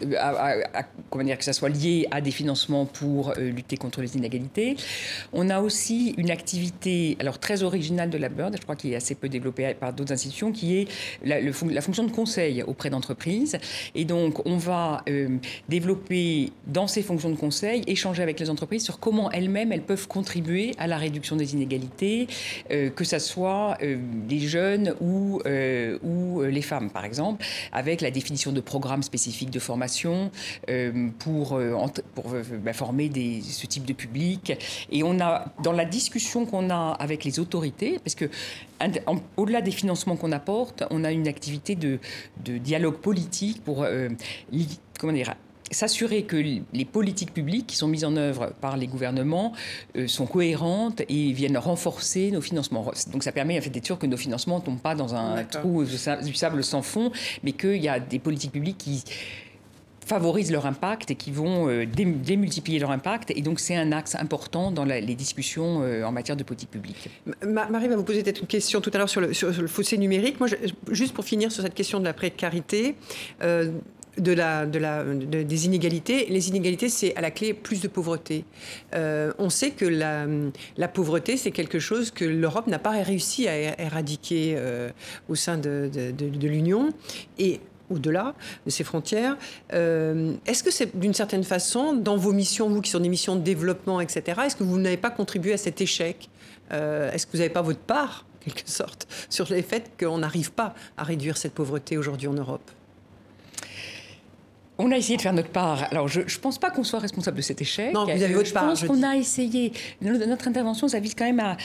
comment 1.09 1.23
dire 1.23 1.37
que 1.37 1.43
ça 1.43 1.53
soit 1.53 1.69
lié 1.69 2.07
à 2.11 2.21
des 2.21 2.31
financements 2.31 2.85
pour 2.85 3.31
euh, 3.31 3.49
lutter 3.49 3.77
contre 3.77 4.01
les 4.01 4.17
inégalités. 4.17 4.75
On 5.31 5.49
a 5.49 5.61
aussi 5.61 6.13
une 6.17 6.31
activité, 6.31 7.15
alors 7.19 7.39
très 7.39 7.63
originale 7.63 8.09
de 8.09 8.17
la 8.17 8.29
Bird, 8.29 8.55
je 8.57 8.61
crois 8.61 8.75
qu'il 8.75 8.91
est 8.91 8.95
assez 8.95 9.15
peu 9.15 9.29
développée 9.29 9.73
par 9.73 9.93
d'autres 9.93 10.11
institutions, 10.11 10.51
qui 10.51 10.77
est 10.77 10.87
la, 11.23 11.39
la, 11.39 11.81
fonction 11.81 12.03
de 12.03 12.11
conseil 12.11 12.61
auprès 12.63 12.89
d'entreprises. 12.89 13.57
Et 13.95 14.03
donc, 14.03 14.45
on 14.45 14.57
va 14.57 15.03
euh, 15.07 15.37
développer 15.69 16.51
dans 16.67 16.87
ces 16.87 17.03
fonctions 17.03 17.29
de 17.29 17.35
conseil, 17.35 17.83
échanger 17.87 18.21
avec 18.21 18.39
les 18.39 18.49
entreprises 18.49 18.83
sur 18.83 18.99
comment 18.99 19.31
elles-mêmes 19.31 19.71
elles 19.71 19.83
peuvent 19.83 20.07
contribuer 20.07 20.71
à 20.77 20.87
la 20.87 20.97
réduction 20.97 21.37
des 21.37 21.53
inégalités, 21.53 22.27
euh, 22.71 22.89
que 22.89 23.05
ça 23.05 23.19
soit 23.19 23.77
des 24.27 24.39
jeunes 24.39 24.72
jeunes 24.73 24.95
ou, 25.01 25.41
ou 26.03 26.41
les 26.41 26.61
femmes, 26.61 26.89
par 26.89 27.05
exemple, 27.05 27.45
avec 27.71 28.01
la 28.01 28.11
définition 28.11 28.51
de 28.51 28.61
programmes 28.61 29.03
spécifiques 29.03 29.49
de 29.49 29.59
formation 29.59 30.31
pour, 31.19 31.59
pour 32.15 32.25
bah, 32.63 32.73
former 32.73 33.09
ce 33.41 33.65
type 33.67 33.85
de 33.85 33.93
public. 33.93 34.53
Et 34.91 35.03
on 35.03 35.19
a, 35.19 35.45
dans 35.63 35.71
la 35.71 35.85
discussion 35.85 36.45
qu'on 36.45 36.69
a 36.69 36.95
avec 36.99 37.23
les 37.23 37.39
autorités, 37.39 37.99
parce 38.03 38.15
que 38.15 38.29
au-delà 39.37 39.61
des 39.61 39.71
financements 39.71 40.15
qu'on 40.15 40.31
apporte, 40.31 40.83
on 40.89 41.03
a 41.03 41.11
une 41.11 41.27
activité 41.27 41.75
de 41.75 41.99
dialogue 42.57 42.97
politique 42.97 43.63
pour 43.63 43.85
comment 44.99 45.13
dire, 45.13 45.33
s'assurer 45.73 46.23
que 46.23 46.37
les 46.37 46.85
politiques 46.85 47.33
publiques 47.33 47.67
qui 47.67 47.75
sont 47.75 47.87
mises 47.87 48.05
en 48.05 48.15
œuvre 48.15 48.53
par 48.61 48.77
les 48.77 48.87
gouvernements 48.87 49.53
euh, 49.95 50.07
sont 50.07 50.25
cohérentes 50.25 51.01
et 51.09 51.31
viennent 51.33 51.57
renforcer 51.57 52.31
nos 52.31 52.41
financements. 52.41 52.91
Donc 53.11 53.23
ça 53.23 53.31
permet 53.31 53.57
en 53.57 53.61
fait 53.61 53.69
d'être 53.69 53.85
sûr 53.85 53.99
que 53.99 54.07
nos 54.07 54.17
financements 54.17 54.59
ne 54.59 54.63
tombent 54.63 54.81
pas 54.81 54.95
dans 54.95 55.15
un 55.15 55.43
trou 55.43 55.83
du 55.83 56.33
sable 56.33 56.63
sans 56.63 56.81
fond, 56.81 57.11
mais 57.43 57.51
qu'il 57.51 57.81
y 57.81 57.89
a 57.89 57.99
des 57.99 58.19
politiques 58.19 58.51
publiques 58.51 58.77
qui 58.77 59.03
favorisent 60.05 60.51
leur 60.51 60.65
impact 60.65 61.11
et 61.11 61.15
qui 61.15 61.31
vont 61.31 61.69
euh, 61.69 61.85
démultiplier 61.85 62.79
leur 62.79 62.91
impact. 62.91 63.31
Et 63.31 63.41
donc, 63.41 63.59
c'est 63.59 63.75
un 63.75 63.91
axe 63.91 64.15
important 64.15 64.71
dans 64.71 64.83
les 64.83 65.15
discussions 65.15 65.81
euh, 65.81 66.03
en 66.03 66.11
matière 66.11 66.35
de 66.35 66.43
politique 66.43 66.71
publique. 66.71 67.09
Marie 67.45 67.87
va 67.87 67.95
vous 67.95 68.03
poser 68.03 68.21
peut-être 68.21 68.41
une 68.41 68.47
question 68.47 68.81
tout 68.81 68.91
à 68.93 68.97
l'heure 68.97 69.09
sur 69.09 69.21
le, 69.21 69.33
sur 69.33 69.49
le, 69.49 69.67
fossé 69.67 69.97
numérique. 69.97 70.39
Moi, 70.39 70.49
juste 70.91 71.13
pour 71.13 71.23
finir 71.23 71.51
sur 71.51 71.63
cette 71.63 71.73
question 71.73 71.99
de 71.99 72.05
la 72.05 72.13
précarité, 72.13 72.95
des 74.17 75.65
inégalités. 75.65 76.27
Les 76.29 76.49
inégalités, 76.49 76.89
c'est 76.89 77.15
à 77.15 77.21
la 77.21 77.31
clé 77.31 77.53
plus 77.53 77.81
de 77.81 77.87
pauvreté. 77.87 78.45
Euh, 78.93 79.31
on 79.39 79.49
sait 79.49 79.71
que 79.71 79.85
la, 79.85 80.87
pauvreté, 80.87 81.37
c'est 81.37 81.51
quelque 81.51 81.79
chose 81.79 82.11
que 82.11 82.25
l'Europe 82.25 82.67
n'a 82.67 82.79
pas 82.79 82.91
réussi 82.91 83.47
à 83.47 83.81
éradiquer 83.81 84.55
euh, 84.57 84.89
au 85.29 85.35
sein 85.35 85.57
de, 85.57 85.89
de, 85.93 86.47
l'Union. 86.47 86.89
Et 87.37 87.59
au-delà 87.89 88.33
de 88.65 88.71
ses 88.71 88.83
frontières. 88.83 89.37
Euh, 89.73 90.33
est-ce 90.47 90.63
que 90.63 90.71
c'est 90.71 90.97
d'une 90.97 91.13
certaine 91.13 91.43
façon, 91.43 91.93
dans 91.93 92.15
vos 92.15 92.31
missions, 92.31 92.69
vous 92.69 92.81
qui 92.81 92.89
sont 92.89 93.01
des 93.01 93.09
missions 93.09 93.35
de 93.35 93.41
développement, 93.41 93.99
etc., 93.99 94.41
est-ce 94.45 94.55
que 94.55 94.63
vous 94.63 94.79
n'avez 94.79 94.97
pas 94.97 95.11
contribué 95.11 95.53
à 95.53 95.57
cet 95.57 95.81
échec? 95.81 96.29
Est-ce 96.71 97.27
que 97.27 97.33
vous 97.33 97.39
n'avez 97.39 97.51
pas 97.51 97.61
votre 97.61 97.81
part, 97.81 98.25
en 98.37 98.51
quelque 98.51 98.69
sorte, 98.69 99.05
sur 99.29 99.51
le 99.51 99.61
fait 99.61 99.91
qu'on 99.99 100.19
n'arrive 100.19 100.53
pas 100.53 100.73
à 100.97 101.03
réduire 101.03 101.37
cette 101.37 101.53
pauvreté 101.53 101.97
aujourd'hui 101.97 102.27
en 102.27 102.33
Europe? 102.33 102.71
On 104.77 104.91
a 104.91 104.97
essayé 104.97 105.17
de 105.17 105.21
faire 105.21 105.33
notre 105.33 105.49
part. 105.49 105.87
Alors, 105.91 106.07
je 106.07 106.21
ne 106.21 106.39
pense 106.41 106.57
pas 106.57 106.71
qu'on 106.71 106.83
soit 106.83 106.99
responsable 106.99 107.37
de 107.37 107.41
cet 107.41 107.61
échec. 107.61 107.93
Non, 107.93 108.05
vous 108.05 108.09
avez 108.11 108.33
votre 108.33 108.51
part. 108.53 108.75
Je 108.75 108.85
pense 108.85 108.97
qu'on 108.97 109.03
a 109.03 109.15
essayé. 109.15 109.71
Notre 110.01 110.47
intervention, 110.47 110.87
ça 110.87 110.99
vise 110.99 111.15
quand 111.15 111.25
même 111.25 111.39
à, 111.39 111.57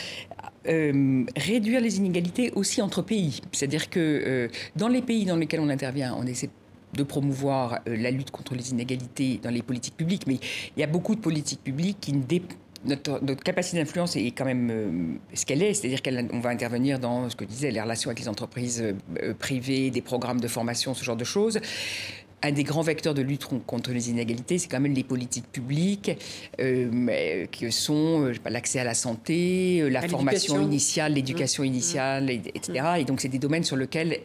euh, 0.69 1.25
réduire 1.37 1.81
les 1.81 1.97
inégalités 1.97 2.53
aussi 2.55 2.83
entre 2.83 3.01
pays. 3.01 3.41
C'est-à-dire 3.53 3.89
que 3.89 4.01
euh, 4.01 4.49
dans 4.77 4.89
les 4.89 5.01
pays 5.01 5.25
dans 5.25 5.37
lesquels 5.37 5.61
on 5.61 5.71
intervient, 5.71 6.15
on 6.19 6.27
essaie 6.27 6.51
de 6.95 7.03
promouvoir 7.03 7.81
euh, 7.89 7.97
la 7.97 8.11
lutte 8.11 8.31
contre 8.31 8.55
les 8.55 8.71
inégalités 8.71 9.41
dans 9.43 9.51
les 9.51 9.63
politiques 9.63 9.97
publiques, 9.97 10.27
mais 10.27 10.39
il 10.77 10.81
y 10.81 10.83
a 10.83 10.87
beaucoup 10.87 11.15
de 11.15 11.21
politiques 11.21 11.63
publiques 11.63 11.99
qui 12.01 12.13
ne 12.13 12.23
notre, 12.85 13.25
notre, 13.25 13.43
capacité 13.43 13.79
d'influence 13.79 14.15
est 14.15 14.31
quand 14.31 14.45
même 14.45 15.19
ce 15.35 15.45
qu'elle 15.45 15.63
est, 15.63 15.75
c'est-à-dire 15.75 16.01
qu'on 16.01 16.39
va 16.39 16.51
intervenir 16.51 17.01
dans 17.01 17.29
ce 17.29 17.35
que 17.35 17.45
disait 17.45 17.73
les 17.73 17.81
relations 17.81 18.09
avec 18.09 18.21
les 18.21 18.29
entreprises 18.29 18.85
privées, 19.41 19.91
des 19.91 20.01
programmes 20.01 20.41
de 20.41 20.47
formation, 20.47 20.95
ce 20.95 21.03
genre 21.03 21.17
de 21.17 21.25
choses 21.25 21.59
un 22.43 22.53
des 22.53 22.65
grands 22.65 22.83
vecteurs 22.83 23.15
de 23.15 23.23
lutte 23.23 23.45
contre 23.67 23.93
les 23.93 24.11
inégalités, 24.11 24.59
c'est 24.59 24.69
quand 24.69 24.81
même 24.81 24.95
les 24.95 25.05
politiques 25.05 25.51
publiques, 25.51 26.11
euh, 26.61 27.47
qui 27.51 27.71
sont 27.73 28.27
euh, 28.27 28.35
l'accès 28.49 28.81
à 28.81 28.85
la 28.85 28.95
santé, 28.95 29.81
euh, 29.81 29.89
la 29.89 30.07
formation 30.09 30.61
initiale, 30.61 31.15
l'éducation 31.15 31.63
mmh. 31.63 31.67
initiale, 31.67 32.31
etc. 32.31 32.73
Mmh. 32.81 33.01
Et 33.01 33.05
donc, 33.05 33.21
c'est 33.21 33.29
des 33.29 33.39
domaines 33.39 33.65
sur 33.65 33.77
lesquels 33.77 34.21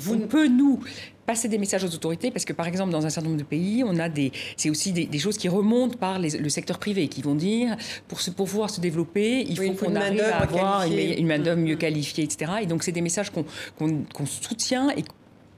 vous 0.00 0.14
on 0.14 0.26
peut, 0.26 0.48
nous, 0.48 0.80
passer 1.24 1.48
des 1.48 1.58
messages 1.58 1.84
aux 1.84 1.94
autorités 1.94 2.30
parce 2.30 2.44
que 2.44 2.52
par 2.52 2.66
exemple 2.66 2.90
dans 2.90 3.04
un 3.06 3.10
certain 3.10 3.28
nombre 3.28 3.40
de 3.40 3.46
pays 3.46 3.84
on 3.86 3.98
a 3.98 4.08
des 4.08 4.32
c'est 4.56 4.70
aussi 4.70 4.92
des, 4.92 5.18
choses 5.18 5.36
qui 5.36 5.48
remontent 5.48 5.98
par 5.98 6.18
le 6.18 6.48
secteur 6.48 6.78
privé 6.78 7.08
qui 7.08 7.20
vont 7.20 7.34
dire 7.34 7.76
pour 8.08 8.22
se 8.22 8.30
pouvoir 8.30 8.70
se 8.70 8.80
développer 8.80 9.44
il 9.46 9.56
faut 9.56 9.72
qu'on 9.74 9.94
arrive 9.94 10.22
à 10.22 10.38
avoir 10.38 10.84
une, 10.84 11.26
main 11.26 11.38
d'œuvre 11.38 11.60
mieux 11.60 11.74
mmh. 11.74 11.78
qualifiée 11.78 12.24
etc 12.24 12.52
et 12.62 12.66
donc 12.66 12.82
c'est 12.82 12.92
des 12.92 13.02
messages 13.02 13.30
qu'on 13.30 14.26
soutient 14.26 14.88
et 14.96 15.04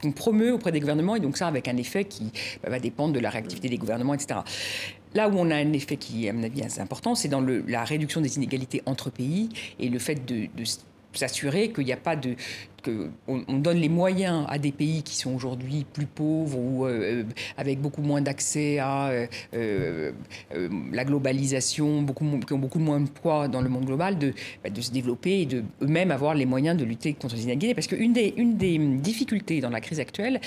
qu'on 0.00 0.12
promeut 0.12 0.52
auprès 0.52 0.72
des 0.72 0.80
gouvernements, 0.80 1.16
et 1.16 1.20
donc 1.20 1.36
ça 1.36 1.46
avec 1.46 1.68
un 1.68 1.76
effet 1.76 2.04
qui 2.04 2.32
bah, 2.62 2.70
va 2.70 2.78
dépendre 2.78 3.12
de 3.12 3.20
la 3.20 3.30
réactivité 3.30 3.68
des 3.68 3.78
gouvernements, 3.78 4.14
etc. 4.14 4.40
Là 5.14 5.28
où 5.28 5.32
on 5.36 5.50
a 5.50 5.56
un 5.56 5.72
effet 5.72 5.96
qui, 5.96 6.28
à 6.28 6.32
mon 6.32 6.42
avis, 6.42 6.60
est 6.60 6.66
assez 6.66 6.80
important, 6.80 7.14
c'est 7.14 7.28
dans 7.28 7.40
la 7.40 7.84
réduction 7.84 8.20
des 8.20 8.36
inégalités 8.36 8.82
entre 8.86 9.10
pays 9.10 9.48
et 9.78 9.88
le 9.88 9.98
fait 9.98 10.24
de 10.24 10.48
s'assurer 11.12 11.72
qu'il 11.72 11.84
n'y 11.84 11.92
a 11.92 11.96
pas 11.96 12.16
de, 12.16 12.36
on 13.28 13.58
donne 13.58 13.78
les 13.78 13.88
moyens 13.88 14.46
à 14.48 14.58
des 14.58 14.72
pays 14.72 15.02
qui 15.02 15.16
sont 15.16 15.34
aujourd'hui 15.34 15.84
plus 15.92 16.06
pauvres 16.06 16.58
ou 16.58 16.86
euh, 16.86 17.24
avec 17.56 17.80
beaucoup 17.80 18.02
moins 18.02 18.20
d'accès 18.20 18.78
à 18.78 19.08
euh, 19.08 19.26
euh, 19.54 20.12
la 20.92 21.04
globalisation, 21.04 22.02
beaucoup, 22.02 22.24
qui 22.46 22.52
ont 22.52 22.58
beaucoup 22.58 22.78
moins 22.78 23.00
de 23.00 23.08
poids 23.08 23.48
dans 23.48 23.60
le 23.60 23.68
monde 23.68 23.84
global, 23.84 24.18
de, 24.18 24.32
bah, 24.62 24.70
de 24.70 24.80
se 24.80 24.90
développer 24.90 25.40
et 25.40 25.46
de 25.46 25.64
eux-mêmes 25.82 26.10
avoir 26.10 26.34
les 26.34 26.46
moyens 26.46 26.76
de 26.76 26.84
lutter 26.84 27.14
contre 27.14 27.34
les 27.34 27.42
inégalités. 27.42 27.74
Parce 27.74 27.86
qu'une 27.86 28.12
des, 28.12 28.32
des 28.32 28.78
difficultés 28.78 29.60
dans 29.60 29.70
la 29.70 29.80
crise 29.80 30.00
actuelle, 30.00 30.40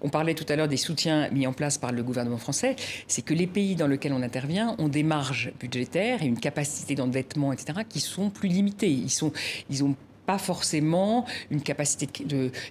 on 0.00 0.08
parlait 0.08 0.34
tout 0.34 0.46
à 0.48 0.56
l'heure 0.56 0.68
des 0.68 0.76
soutiens 0.76 1.28
mis 1.30 1.46
en 1.46 1.52
place 1.52 1.78
par 1.78 1.92
le 1.92 2.02
gouvernement 2.02 2.38
français, 2.38 2.76
c'est 3.06 3.22
que 3.22 3.34
les 3.34 3.46
pays 3.46 3.76
dans 3.76 3.86
lesquels 3.86 4.12
on 4.12 4.22
intervient 4.22 4.74
ont 4.78 4.88
des 4.88 5.02
marges 5.02 5.52
budgétaires 5.60 6.22
et 6.22 6.26
une 6.26 6.38
capacité 6.38 6.94
d'endettement, 6.94 7.52
etc., 7.52 7.80
qui 7.88 8.00
sont 8.00 8.30
plus 8.30 8.48
limitées. 8.48 8.90
Ils, 8.90 9.10
ils 9.70 9.84
ont 9.84 9.94
pas 10.32 10.38
forcément 10.38 11.26
une 11.50 11.60
capacité 11.60 12.08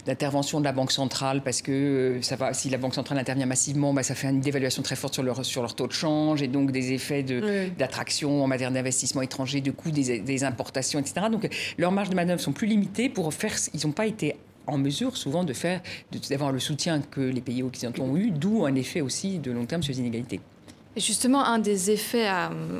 d'intervention 0.07 0.59
de, 0.59 0.65
la 0.65 0.71
Banque 0.71 0.91
centrale, 0.91 1.43
parce 1.43 1.61
que 1.61 1.71
euh, 1.71 2.21
ça 2.23 2.35
va, 2.35 2.55
si 2.55 2.71
la 2.71 2.79
Banque 2.79 2.95
centrale 2.95 3.19
intervient 3.19 3.45
massivement, 3.45 3.93
bah, 3.93 4.01
ça 4.01 4.15
fait 4.15 4.29
une 4.29 4.41
dévaluation 4.41 4.81
très 4.81 4.95
forte 4.95 5.13
sur 5.13 5.21
leur, 5.21 5.45
sur 5.45 5.61
leur 5.61 5.75
taux 5.75 5.85
de 5.85 5.91
change, 5.91 6.41
et 6.41 6.47
donc 6.47 6.71
des 6.71 6.93
effets 6.93 7.21
d'attraction 7.77 8.43
en 8.43 8.47
matière 8.47 8.71
d'investissement 8.71 9.21
étranger, 9.21 9.61
de 9.61 9.69
coûts 9.69 9.91
des, 9.91 10.43
importations, 10.43 10.97
etc. 10.99 11.27
Donc 11.31 11.47
leurs 11.77 11.91
marges 11.91 12.09
de 12.09 12.15
manœuvre 12.15 12.41
sont 12.41 12.51
plus 12.51 12.65
limitées 12.65 13.09
pour 13.09 13.31
faire... 13.31 13.53
Ils 13.75 13.85
n'ont 13.85 13.93
pas 13.93 14.07
été 14.07 14.35
en 14.65 14.79
mesure 14.79 15.15
souvent 15.15 15.43
de 15.43 15.53
faire, 15.53 15.81
d'avoir 16.31 16.51
le 16.51 16.59
soutien 16.59 16.99
que 17.11 17.21
les 17.21 17.41
pays 17.41 17.61
occidentaux 17.61 18.01
ont 18.01 18.17
eu, 18.17 18.31
d'où 18.31 18.65
un 18.65 18.73
effet 18.73 19.01
aussi 19.01 19.37
de 19.37 19.51
long 19.51 19.65
terme 19.65 19.83
sur 19.83 19.93
les 19.93 19.99
inégalités. 19.99 20.39
Justement, 20.97 21.45
un 21.45 21.59
des 21.59 21.89
effets 21.89 22.29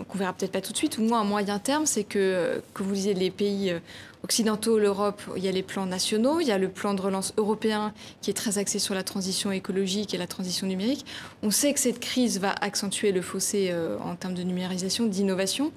qu'on 0.09 0.17
verra 0.17 0.33
peut-être 0.33 0.51
pas 0.51 0.59
tout 0.59 0.73
de 0.73 0.77
suite, 0.77 0.97
ou 0.97 1.01
moins 1.01 1.21
à 1.21 1.23
moyen 1.23 1.59
terme, 1.59 1.85
c'est 1.85 2.03
que, 2.03 2.61
que 2.73 2.83
vous 2.83 2.93
disiez, 2.93 3.13
les 3.13 3.31
pays 3.31 3.71
euh, 3.71 3.79
occidentaux, 4.23 4.79
l'Europe, 4.79 5.21
il 5.37 5.43
y 5.45 5.47
a 5.47 5.51
les 5.51 5.63
plans 5.63 5.85
nationaux, 5.85 6.41
il 6.41 6.47
y 6.47 6.51
a 6.51 6.57
le 6.57 6.67
plan 6.67 6.93
de 6.93 7.01
relance 7.01 7.33
européen 7.37 7.93
qui 8.21 8.29
est 8.29 8.33
très 8.33 8.57
axé 8.57 8.79
sur 8.79 8.95
la 8.95 9.03
transition 9.03 9.53
écologique 9.53 10.13
et 10.13 10.17
la 10.17 10.27
transition 10.27 10.67
numérique. 10.67 11.05
On 11.41 11.51
sait 11.51 11.73
que 11.73 11.79
cette 11.79 12.01
crise 12.01 12.39
va 12.39 12.51
accentuer 12.59 13.13
le 13.13 13.21
fossé 13.21 13.69
euh, 13.71 13.97
en 13.99 14.15
termes 14.17 14.33
de 14.33 14.43
numérisation, 14.43 15.05
d'innovation. 15.05 15.71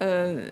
Euh, 0.00 0.48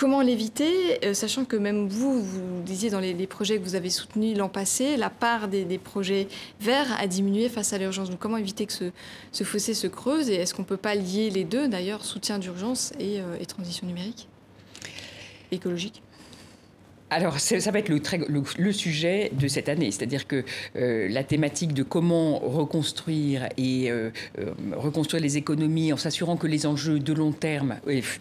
Comment 0.00 0.22
l'éviter, 0.22 1.04
euh, 1.04 1.12
sachant 1.12 1.44
que 1.44 1.56
même 1.56 1.86
vous, 1.86 2.22
vous 2.22 2.62
disiez 2.64 2.88
dans 2.88 3.00
les, 3.00 3.26
projets 3.26 3.58
que 3.58 3.64
vous 3.64 3.74
avez 3.74 3.90
soutenus 3.90 4.34
l'an 4.34 4.48
passé, 4.48 4.96
la 4.96 5.10
part 5.10 5.46
des, 5.46 5.76
projets 5.76 6.26
verts 6.58 6.98
a 6.98 7.06
diminué 7.06 7.50
face 7.50 7.74
à 7.74 7.78
l'urgence. 7.78 8.08
Donc 8.08 8.18
comment 8.18 8.38
éviter 8.38 8.64
que 8.64 8.72
ce, 8.72 9.44
fossé 9.44 9.74
se 9.74 9.86
creuse 9.86 10.30
et 10.30 10.36
est-ce 10.36 10.54
qu'on 10.54 10.62
ne 10.62 10.66
peut 10.66 10.78
pas 10.78 10.94
lier 10.94 11.28
les 11.28 11.44
deux, 11.44 11.68
d'ailleurs, 11.68 12.02
soutien 12.02 12.38
d'urgence 12.38 12.94
et, 12.98 13.20
euh, 13.20 13.44
transition 13.46 13.86
numérique, 13.86 14.26
écologique? 15.52 16.02
Alors, 17.10 17.38
ça 17.38 17.70
va 17.70 17.78
être 17.80 17.90
le, 17.90 18.72
sujet 18.72 19.30
de 19.38 19.48
cette 19.48 19.68
année, 19.68 19.90
c'est-à-dire 19.90 20.26
que 20.26 20.44
euh, 20.76 21.08
la 21.10 21.24
thématique 21.24 21.74
de 21.74 21.82
comment 21.82 22.38
reconstruire 22.38 23.50
et 23.58 23.92
reconstruire 24.72 25.22
les 25.22 25.36
économies 25.36 25.92
en 25.92 25.98
s'assurant 25.98 26.38
que 26.38 26.46
les 26.46 26.64
enjeux 26.64 27.00
de 27.00 27.12
long 27.12 27.32
terme, 27.32 27.76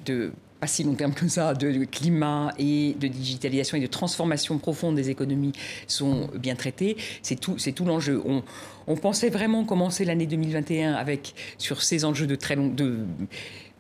de 0.06 0.34
pas 0.60 0.68
si 0.68 0.84
long 0.84 0.94
terme 0.94 1.14
que 1.14 1.28
ça, 1.28 1.54
de, 1.54 1.86
climat 1.86 2.54
et 2.58 2.96
de 3.00 3.08
digitalisation 3.08 3.78
et 3.78 3.82
de 3.82 3.88
transformation 3.88 4.58
profonde 4.58 4.96
des 4.96 5.10
économies 5.10 5.54
sont 5.88 6.30
bien 6.36 6.56
traités. 6.56 6.98
C'est 7.22 7.40
tout, 7.40 7.58
c'est 7.58 7.72
tout 7.72 7.86
l'enjeu. 7.86 8.22
On, 8.26 8.44
on, 8.88 8.96
pensait 8.96 9.30
vraiment 9.30 9.64
commencer 9.64 10.04
l'année 10.04 10.26
2021 10.26 10.94
avec 10.94 11.34
sur 11.58 11.82
ces 11.82 12.04
enjeux 12.04 12.28
de 12.28 12.36
très 12.36 12.56
long, 12.56 12.68
de 12.68 13.06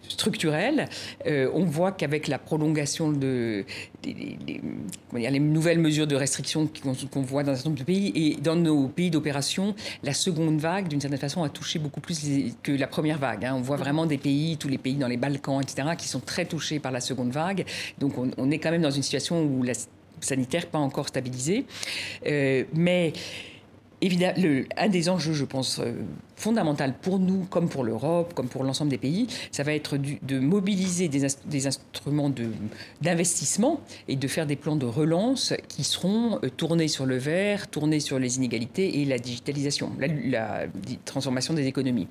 structurelle. 0.09 0.89
Euh, 1.25 1.49
on 1.53 1.65
voit 1.65 1.91
qu'avec 1.91 2.27
la 2.27 2.39
prolongation 2.39 3.11
de 3.11 3.65
les, 4.03 5.39
nouvelles 5.39 5.79
mesures 5.79 6.07
de 6.07 6.15
restriction 6.15 6.69
qu'on 7.11 7.21
voit 7.21 7.43
dans 7.43 7.51
un 7.51 7.55
certain 7.55 7.69
nombre 7.69 7.79
de 7.79 7.85
pays 7.85 8.11
et 8.15 8.35
dans 8.35 8.55
nos 8.55 8.87
pays 8.87 9.11
d'opération, 9.11 9.75
la 10.03 10.13
seconde 10.13 10.59
vague, 10.59 10.87
d'une 10.87 11.01
certaine 11.01 11.19
façon, 11.19 11.43
a 11.43 11.49
touché 11.49 11.79
beaucoup 11.79 12.01
plus 12.01 12.21
que 12.63 12.71
la 12.71 12.87
première 12.87 13.17
vague. 13.17 13.45
Hein. 13.45 13.55
On 13.55 13.61
voit 13.61 13.77
vraiment 13.77 14.05
des 14.05 14.17
pays, 14.17 14.57
tous 14.57 14.67
les 14.67 14.77
pays 14.77 14.95
dans 14.95 15.07
les 15.07 15.17
Balkans, 15.17 15.61
etc., 15.61 15.89
qui 15.97 16.07
sont 16.07 16.19
très 16.19 16.45
touchés 16.45 16.79
par 16.79 16.91
la 16.91 17.01
seconde 17.01 17.31
vague. 17.31 17.65
Donc 17.97 18.13
on, 18.17 18.51
est 18.51 18.59
quand 18.59 18.71
même 18.71 18.81
dans 18.81 18.91
une 18.91 19.03
situation 19.03 19.43
où 19.43 19.63
la 19.63 19.73
sanitaire 20.21 20.67
pas 20.67 20.79
encore 20.79 21.07
stabilisée. 21.07 21.65
Euh, 22.25 22.63
mais 22.73 23.13
évidemment, 24.01 24.63
un 24.77 24.87
des 24.87 25.09
enjeux, 25.09 25.33
je 25.33 25.45
pense, 25.45 25.79
euh, 25.79 25.93
fondamental 26.35 26.93
pour 27.01 27.19
nous, 27.19 27.45
comme 27.49 27.69
pour 27.69 27.83
l'Europe, 27.83 28.33
comme 28.33 28.47
pour 28.47 28.63
l'ensemble 28.63 28.91
des 28.91 28.97
pays, 28.97 29.27
ça 29.51 29.63
va 29.63 29.73
être 29.73 29.97
de 29.97 30.39
mobiliser 30.39 31.07
des, 31.07 31.67
instruments 31.67 32.31
d'investissement 33.01 33.81
et 34.07 34.15
de 34.15 34.27
faire 34.27 34.45
des 34.45 34.55
plans 34.55 34.75
de 34.75 34.85
relance 34.85 35.53
qui 35.67 35.83
seront 35.83 36.39
euh, 36.43 36.49
tournés 36.49 36.87
sur 36.87 37.05
le 37.05 37.17
vert, 37.17 37.67
tournés 37.67 37.99
sur 37.99 38.19
les 38.19 38.37
inégalités 38.37 39.01
et 39.01 39.05
la 39.05 39.17
digitalisation, 39.17 39.91
la, 39.99 40.65
transformation 41.05 41.53
des 41.53 41.67
économies. 41.67 42.07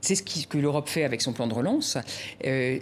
C'est 0.00 0.14
ce, 0.14 0.22
que 0.22 0.58
l'Europe 0.58 0.88
fait 0.88 1.04
avec 1.04 1.22
son 1.22 1.32
plan 1.32 1.46
de 1.46 1.54
relance. 1.54 1.98
Euh, 2.44 2.78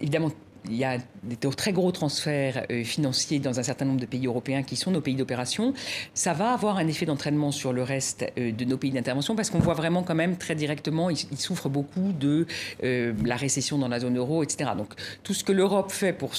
évidemment, 0.00 0.32
il 0.68 0.76
y 0.76 0.84
a 0.84 0.98
des 1.22 1.36
très 1.36 1.72
gros 1.72 1.92
transferts 1.92 2.66
euh, 2.70 2.84
financiers 2.84 3.38
dans 3.38 3.58
un 3.58 3.62
certain 3.62 3.84
nombre 3.84 4.00
de 4.00 4.06
pays 4.06 4.26
européens 4.26 4.62
qui 4.62 4.76
sont 4.76 4.90
nos 4.90 5.00
pays 5.00 5.14
d'opération. 5.14 5.74
Ça 6.14 6.32
va 6.32 6.52
avoir 6.52 6.78
un 6.78 6.86
effet 6.86 7.06
d'entraînement 7.06 7.52
sur 7.52 7.72
le 7.72 7.82
reste 7.82 8.24
euh, 8.38 8.52
de 8.52 8.64
nos 8.64 8.76
pays 8.76 8.90
d'intervention 8.90 9.36
parce 9.36 9.50
qu'on 9.50 9.58
voit 9.58 9.74
vraiment 9.74 10.02
quand 10.02 10.14
même 10.14 10.36
très 10.36 10.54
directement, 10.54 11.10
ils, 11.10 11.16
souffrent 11.36 11.68
beaucoup 11.68 12.12
de 12.18 12.46
euh, 12.82 13.12
la 13.24 13.36
récession 13.36 13.78
dans 13.78 13.88
la 13.88 14.00
zone 14.00 14.16
euro, 14.16 14.42
etc. 14.42 14.70
Donc 14.76 14.94
tout 15.22 15.34
ce 15.34 15.44
que 15.44 15.52
l'Europe 15.52 15.92
fait 15.92 16.12
pour, 16.12 16.32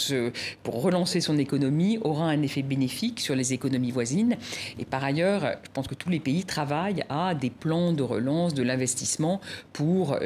relancer 0.65 1.21
son 1.21 1.37
économie 1.37 1.97
aura 2.01 2.29
un 2.29 2.41
effet 2.41 2.61
bénéfique 2.61 3.19
sur 3.19 3.35
les 3.35 3.53
économies 3.53 3.91
voisines. 3.91 4.37
Et 4.79 4.85
par 4.85 5.03
ailleurs, 5.03 5.57
je 5.63 5.69
pense 5.73 5.87
que 5.87 5.95
tous 5.95 6.09
les 6.09 6.19
pays 6.19 6.43
travaillent 6.43 7.03
à 7.09 7.33
des 7.33 7.49
plans 7.49 7.93
de 7.93 8.03
relance, 8.03 8.53
de 8.53 8.63
l'investissement 8.63 9.41
pour 9.73 10.17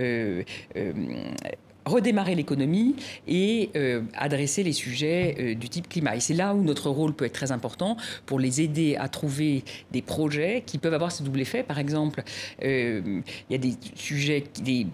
redémarrer 1.85 2.35
l'économie 2.35 2.95
et 3.27 3.69
euh, 3.75 4.01
adresser 4.15 4.63
les 4.63 4.73
sujets 4.73 5.35
euh, 5.39 5.55
du 5.55 5.69
type 5.69 5.89
climat. 5.89 6.15
Et 6.15 6.19
c'est 6.19 6.33
là 6.33 6.53
où 6.53 6.63
notre 6.63 6.89
rôle 6.89 7.13
peut 7.13 7.25
être 7.25 7.33
très 7.33 7.51
important 7.51 7.97
pour 8.25 8.39
les 8.39 8.61
aider 8.61 8.95
à 8.97 9.09
trouver 9.09 9.63
des 9.91 10.01
projets 10.01 10.63
qui 10.65 10.77
peuvent 10.77 10.93
avoir 10.93 11.11
ce 11.11 11.23
double 11.23 11.41
effet. 11.41 11.63
Par 11.63 11.79
exemple, 11.79 12.23
euh, 12.63 13.21
il 13.49 13.53
y 13.53 13.55
a 13.55 13.57
des 13.57 13.73
sujets, 13.95 14.43
des, 14.63 14.85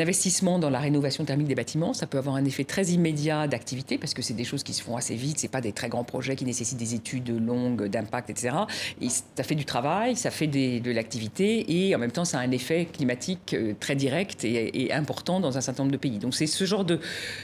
investissements 0.00 0.58
dans 0.58 0.70
la 0.70 0.78
rénovation 0.78 1.24
thermique 1.24 1.48
des 1.48 1.54
bâtiments. 1.54 1.92
Ça 1.92 2.06
peut 2.06 2.18
avoir 2.18 2.36
un 2.36 2.44
effet 2.44 2.64
très 2.64 2.86
immédiat 2.86 3.48
d'activité 3.48 3.98
parce 3.98 4.14
que 4.14 4.22
c'est 4.22 4.34
des 4.34 4.44
choses 4.44 4.62
qui 4.62 4.72
se 4.72 4.82
font 4.82 4.96
assez 4.96 5.14
vite. 5.14 5.38
C'est 5.38 5.48
pas 5.48 5.60
des 5.60 5.72
très 5.72 5.88
grands 5.88 6.04
projets 6.04 6.36
qui 6.36 6.44
nécessitent 6.44 6.78
des 6.78 6.94
études 6.94 7.28
longues 7.28 7.86
d'impact, 7.88 8.30
etc. 8.30 8.56
Et 9.00 9.08
ça 9.08 9.42
fait 9.42 9.54
du 9.54 9.64
travail, 9.64 10.16
ça 10.16 10.30
fait 10.30 10.46
de 10.46 10.90
l'activité 10.90 11.86
et 11.86 11.94
en 11.94 11.98
même 11.98 12.12
temps, 12.12 12.24
ça 12.24 12.38
a 12.38 12.42
un 12.42 12.50
effet 12.50 12.86
climatique 12.86 13.56
très 13.80 13.96
direct 13.96 14.44
et, 14.44 14.84
et 14.84 14.92
important 14.92 15.40
dans 15.40 15.58
un 15.58 15.60
certain 15.60 15.82
nombre 15.82 15.92
de 15.92 15.97
pays. 15.98 16.18
Donc 16.18 16.34
c'est 16.34 16.46
ce 16.46 16.64
genre 16.64 16.84
de, 16.84 16.98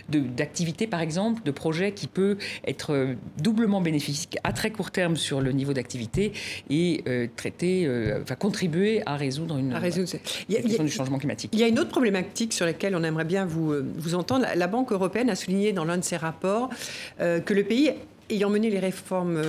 d'activité, 0.09 0.87
par 0.87 1.01
exemple, 1.01 1.43
de 1.45 1.51
projet 1.51 1.93
qui 1.93 2.07
peut 2.07 2.37
être 2.67 2.93
euh, 2.93 3.15
doublement 3.39 3.81
bénéfique 3.81 4.39
à 4.45 4.53
très 4.53 4.71
court 4.71 4.91
terme 4.91 5.17
sur 5.17 5.41
le 5.41 5.53
niveau 5.53 5.73
d'activité 5.73 6.33
et 6.71 7.03
euh, 7.07 7.27
traiter, 7.37 7.87
euh, 7.87 8.23
enfin, 8.23 8.35
contribuer 8.35 9.03
à 9.07 9.17
résoudre 9.17 9.57
une 9.59 9.73
à 9.73 9.79
résoudre. 9.79 10.11
Il 10.49 10.55
y 10.55 10.59
a, 10.59 10.63
question 10.63 10.85
du 10.85 10.91
changement 10.91 11.19
climatique. 11.19 11.51
Il 11.53 11.59
y 11.59 11.65
a 11.65 11.69
une 11.69 11.79
autre 11.79 11.91
problématique 11.91 12.53
sur 12.53 12.67
laquelle 12.67 12.97
on 12.97 13.03
aimerait 13.03 13.25
bien 13.25 13.45
vous, 13.45 13.75
vous 13.97 14.15
entendre. 14.15 14.47
La 14.55 14.67
Banque 14.67 14.93
européenne 14.93 15.31
a 15.31 15.37
souligné 15.37 15.73
dans 15.73 15.85
l'un 15.85 15.99
de 15.99 16.05
ses 16.05 16.17
rapports 16.17 16.71
que 17.19 17.55
le 17.55 17.65
pays 17.65 17.93
ayant 18.31 18.51
mené 18.51 18.71
les 18.71 18.79
réformes 18.79 19.41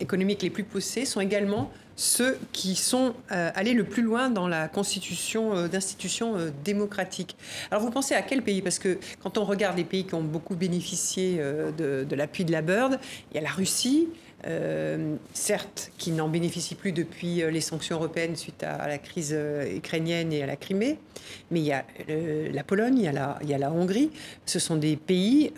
économiques 0.00 0.42
les 0.42 0.50
plus 0.50 0.64
poussées 0.64 1.04
sont 1.04 1.20
également 1.20 1.70
ceux 1.96 2.38
qui 2.52 2.74
sont 2.74 3.14
euh, 3.32 3.50
allés 3.54 3.74
le 3.74 3.84
plus 3.84 4.02
loin 4.02 4.30
dans 4.30 4.48
la 4.48 4.68
constitution 4.68 5.54
euh, 5.54 5.68
d'institutions 5.68 6.36
euh, 6.36 6.50
démocratiques. 6.64 7.36
Alors 7.70 7.82
vous 7.82 7.90
pensez 7.90 8.14
à 8.14 8.22
quel 8.22 8.42
pays? 8.42 8.62
Parce 8.62 8.78
que 8.78 8.98
quand 9.22 9.38
on 9.38 9.44
regarde 9.44 9.76
les 9.76 9.84
pays 9.84 10.04
qui 10.04 10.14
ont 10.14 10.22
beaucoup 10.22 10.56
bénéficié 10.56 11.38
de, 11.38 12.04
de 12.04 12.16
l'appui 12.16 12.44
de 12.44 12.52
la 12.52 12.62
BIRD, 12.62 12.98
il 13.30 13.36
y 13.36 13.38
a 13.38 13.42
la 13.42 13.50
Russie, 13.50 14.08
euh, 14.46 15.16
certes, 15.32 15.90
qui 15.96 16.10
n'en 16.10 16.28
bénéficient 16.28 16.74
plus 16.74 16.92
depuis 16.92 17.42
euh, 17.42 17.50
les 17.50 17.62
sanctions 17.62 17.96
européennes 17.96 18.36
suite 18.36 18.62
à, 18.62 18.86
la 18.88 18.98
crise 18.98 19.32
euh, 19.32 19.76
ukrainienne 19.76 20.32
et 20.32 20.42
à 20.42 20.46
la 20.46 20.56
Crimée, 20.56 20.98
mais 21.50 21.60
il 21.60 21.66
y 21.66 21.72
a 21.72 21.84
la 22.52 22.64
Pologne, 22.64 22.98
il 22.98 23.04
y 23.04 23.08
a 23.08 23.12
la, 23.12 23.38
il 23.42 23.48
y 23.48 23.54
a 23.54 23.58
la, 23.58 23.72
Hongrie. 23.72 24.10
Ce 24.44 24.58
sont 24.58 24.76
des 24.76 24.96
pays 24.96 25.52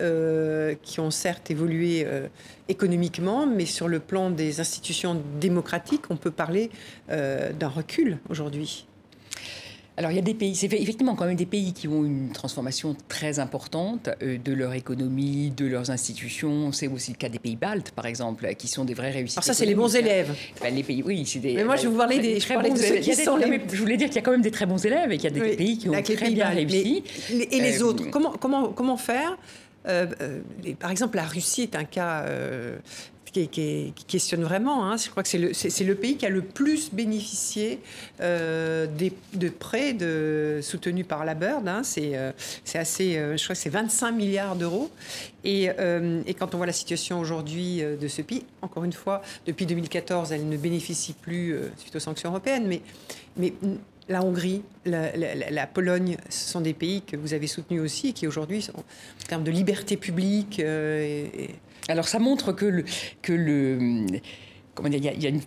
qui 0.81 0.99
ont 0.99 1.11
certes 1.11 1.51
évolué 1.51 2.07
économiquement, 2.69 3.45
mais 3.45 3.65
sur 3.65 3.87
le 3.87 3.99
plan 3.99 4.29
des 4.29 4.59
institutions 4.59 5.21
démocratiques, 5.39 6.09
on 6.09 6.15
peut 6.15 6.31
parler 6.31 6.69
d'un 7.09 7.67
recul 7.67 8.17
aujourd'hui. 8.29 8.87
Alors 9.99 10.11
il 10.11 10.15
y 10.15 10.19
a 10.19 10.23
des 10.23 10.35
pays, 10.35 10.55
c'est 10.55 10.71
effectivement 10.71 11.15
quand 11.15 11.25
même 11.25 11.35
des 11.35 11.47
pays 11.47 11.73
qui 11.73 11.87
ont 11.87 12.05
une 12.05 12.29
transformation 12.31 12.95
très 13.07 13.39
importante 13.39 14.09
euh, 14.21 14.37
de 14.37 14.53
leur 14.53 14.73
économie, 14.73 15.49
de 15.49 15.65
leurs 15.65 15.89
institutions. 15.89 16.71
C'est 16.71 16.87
aussi 16.87 17.11
le 17.11 17.17
cas 17.17 17.29
des 17.29 17.39
pays 17.39 17.55
baltes, 17.55 17.89
par 17.91 18.05
exemple, 18.05 18.47
qui 18.55 18.67
sont 18.67 18.85
des 18.85 18.93
vrais 18.93 19.09
réussites. 19.09 19.39
Alors 19.39 19.45
ça, 19.45 19.55
c'est 19.55 19.65
les 19.65 19.73
bons 19.73 19.95
élèves. 19.95 20.35
Ben, 20.61 20.73
les 20.73 20.83
pays, 20.83 21.01
oui, 21.03 21.25
c'est 21.25 21.39
des. 21.39 21.55
Mais 21.55 21.63
moi, 21.63 21.77
je 21.77 21.87
vous 21.87 21.97
parlais 21.97 22.19
des. 22.19 22.37
Très 22.37 22.57
bons 22.57 22.75
élèves. 22.75 23.61
Je 23.73 23.81
voulais 23.81 23.97
dire 23.97 24.07
qu'il 24.07 24.17
y 24.17 24.19
a 24.19 24.21
quand 24.21 24.31
même 24.31 24.43
des 24.43 24.51
très 24.51 24.67
bons 24.67 24.85
élèves 24.85 25.11
et 25.11 25.17
qu'il 25.17 25.35
y 25.35 25.39
a 25.39 25.43
des 25.43 25.55
pays 25.55 25.79
qui 25.79 25.89
ont 25.89 25.99
très 25.99 26.29
bien 26.29 26.49
réussi. 26.49 27.03
et 27.31 27.59
les 27.59 27.81
euh, 27.81 27.85
autres, 27.85 28.03
comment 28.11 28.33
comment 28.33 28.69
comment 28.69 28.97
faire? 28.97 29.35
Euh, 29.87 30.05
par 30.79 30.91
exemple, 30.91 31.15
la 31.15 31.25
Russie 31.25 31.63
est 31.63 31.75
un 31.75 31.85
cas 31.85 32.23
qui, 33.45 33.93
questionne 34.07 34.43
vraiment. 34.43 34.85
Hein. 34.85 34.97
Je 34.97 35.09
crois 35.09 35.21
que 35.21 35.29
c'est 35.29 35.37
le, 35.83 35.95
pays 35.95 36.17
qui 36.17 36.25
a 36.25 36.29
le 36.29 36.41
plus 36.41 36.91
bénéficié 36.91 37.79
euh, 38.21 38.87
de 39.33 39.49
prêts 39.49 39.95
soutenus 40.61 41.05
par 41.07 41.25
la 41.25 41.35
Bird. 41.35 41.67
Hein. 41.67 41.81
Euh, 41.97 42.31
c'est 42.63 42.79
assez, 42.79 43.17
euh, 43.17 43.37
je 43.37 43.43
crois 43.43 43.55
que 43.55 43.61
c'est 43.61 43.69
25 43.69 44.11
milliards 44.11 44.55
d'euros. 44.55 44.89
Et, 45.43 45.69
quand 46.39 46.53
on 46.53 46.57
voit 46.57 46.65
la 46.65 46.73
situation 46.73 47.19
aujourd'hui 47.19 47.81
de 47.81 48.07
ce 48.07 48.21
pays, 48.21 48.43
encore 48.61 48.83
une 48.83 48.93
fois, 48.93 49.21
depuis 49.45 49.65
2014, 49.65 50.31
elle 50.31 50.49
ne 50.49 50.57
bénéficie 50.57 51.13
plus 51.13 51.55
suite 51.77 51.95
aux 51.95 51.99
sanctions 51.99 52.29
européennes, 52.29 52.67
mais, 53.37 53.53
la 54.09 54.23
Hongrie, 54.23 54.61
la, 54.85 55.67
Pologne, 55.67 56.15
ce 56.29 56.49
sont 56.51 56.61
des 56.61 56.73
pays 56.73 57.01
que 57.01 57.17
vous 57.17 57.33
avez 57.33 57.47
soutenus 57.47 57.81
aussi 57.81 58.09
et 58.09 58.13
qui 58.13 58.25
aujourd'hui, 58.25 58.65
en 58.73 58.83
termes 59.27 59.43
de 59.43 59.51
liberté 59.51 59.97
publique, 59.97 60.61
alors 61.87 62.07
ça 62.07 62.19
montre 62.19 62.51
que 62.51 62.65
le, 62.65 62.85
que 63.21 63.33
le 63.33 64.05
comment 64.73 64.89
dire, 64.89 65.13
il 65.15 65.23
y 65.23 65.25
a, 65.25 65.29
une 65.29 65.41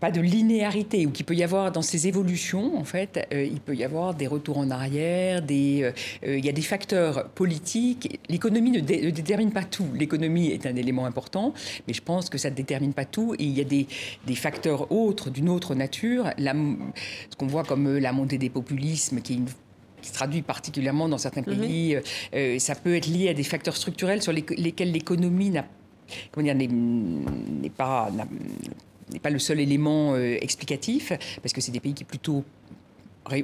pas 0.00 0.10
de 0.10 0.20
linéarité, 0.20 1.06
ou 1.06 1.10
qu'il 1.10 1.24
peut 1.24 1.34
y 1.34 1.42
avoir 1.42 1.72
dans 1.72 1.82
ces 1.82 2.06
évolutions, 2.06 2.76
en 2.76 2.84
fait, 2.84 3.26
euh, 3.32 3.44
il 3.44 3.60
peut 3.60 3.74
y 3.74 3.82
avoir 3.82 4.14
des 4.14 4.26
retours 4.26 4.58
en 4.58 4.70
arrière, 4.70 5.40
des, 5.40 5.82
euh, 5.82 5.92
euh, 6.26 6.38
il 6.38 6.44
y 6.44 6.48
a 6.50 6.52
des 6.52 6.62
facteurs 6.62 7.30
politiques. 7.30 8.20
L'économie 8.28 8.72
ne, 8.72 8.80
détermine 8.80 9.52
pas 9.52 9.64
tout. 9.64 9.86
L'économie 9.94 10.48
est 10.48 10.66
un 10.66 10.76
élément 10.76 11.06
important, 11.06 11.54
mais 11.88 11.94
je 11.94 12.02
pense 12.02 12.28
que 12.28 12.36
ça 12.36 12.50
ne 12.50 12.54
détermine 12.54 12.92
pas 12.92 13.06
tout. 13.06 13.34
Et 13.38 13.44
il 13.44 13.56
y 13.56 13.60
a 13.62 13.64
des, 13.64 13.86
des 14.26 14.34
facteurs 14.34 14.92
autres, 14.92 15.30
d'une 15.30 15.48
autre 15.48 15.74
nature. 15.74 16.30
La, 16.36 16.52
ce 16.52 17.36
qu'on 17.36 17.46
voit 17.46 17.64
comme 17.64 17.96
la 17.96 18.12
montée 18.12 18.38
des 18.38 18.50
populismes, 18.50 19.22
qui 19.22 19.40
se 20.02 20.12
traduit 20.12 20.42
particulièrement 20.42 21.08
dans 21.08 21.18
certains 21.18 21.40
mhm. 21.40 21.58
pays, 21.58 21.98
ça 22.60 22.74
peut 22.74 22.94
être 22.94 23.06
lié 23.06 23.30
à 23.30 23.34
des 23.34 23.42
facteurs 23.42 23.76
structurels 23.76 24.22
sur 24.22 24.32
lesquels 24.32 24.92
l'économie 24.92 25.50
n'a 25.50 25.64
n'est 26.36 27.70
pas, 27.70 28.10
pas 29.22 29.30
le 29.30 29.38
seul 29.38 29.60
élément 29.60 30.14
euh, 30.14 30.36
explicatif, 30.40 31.12
parce 31.42 31.52
que 31.52 31.60
c'est 31.60 31.72
des 31.72 31.80
pays 31.80 31.94
qui 31.94 32.04
plutôt 32.04 32.44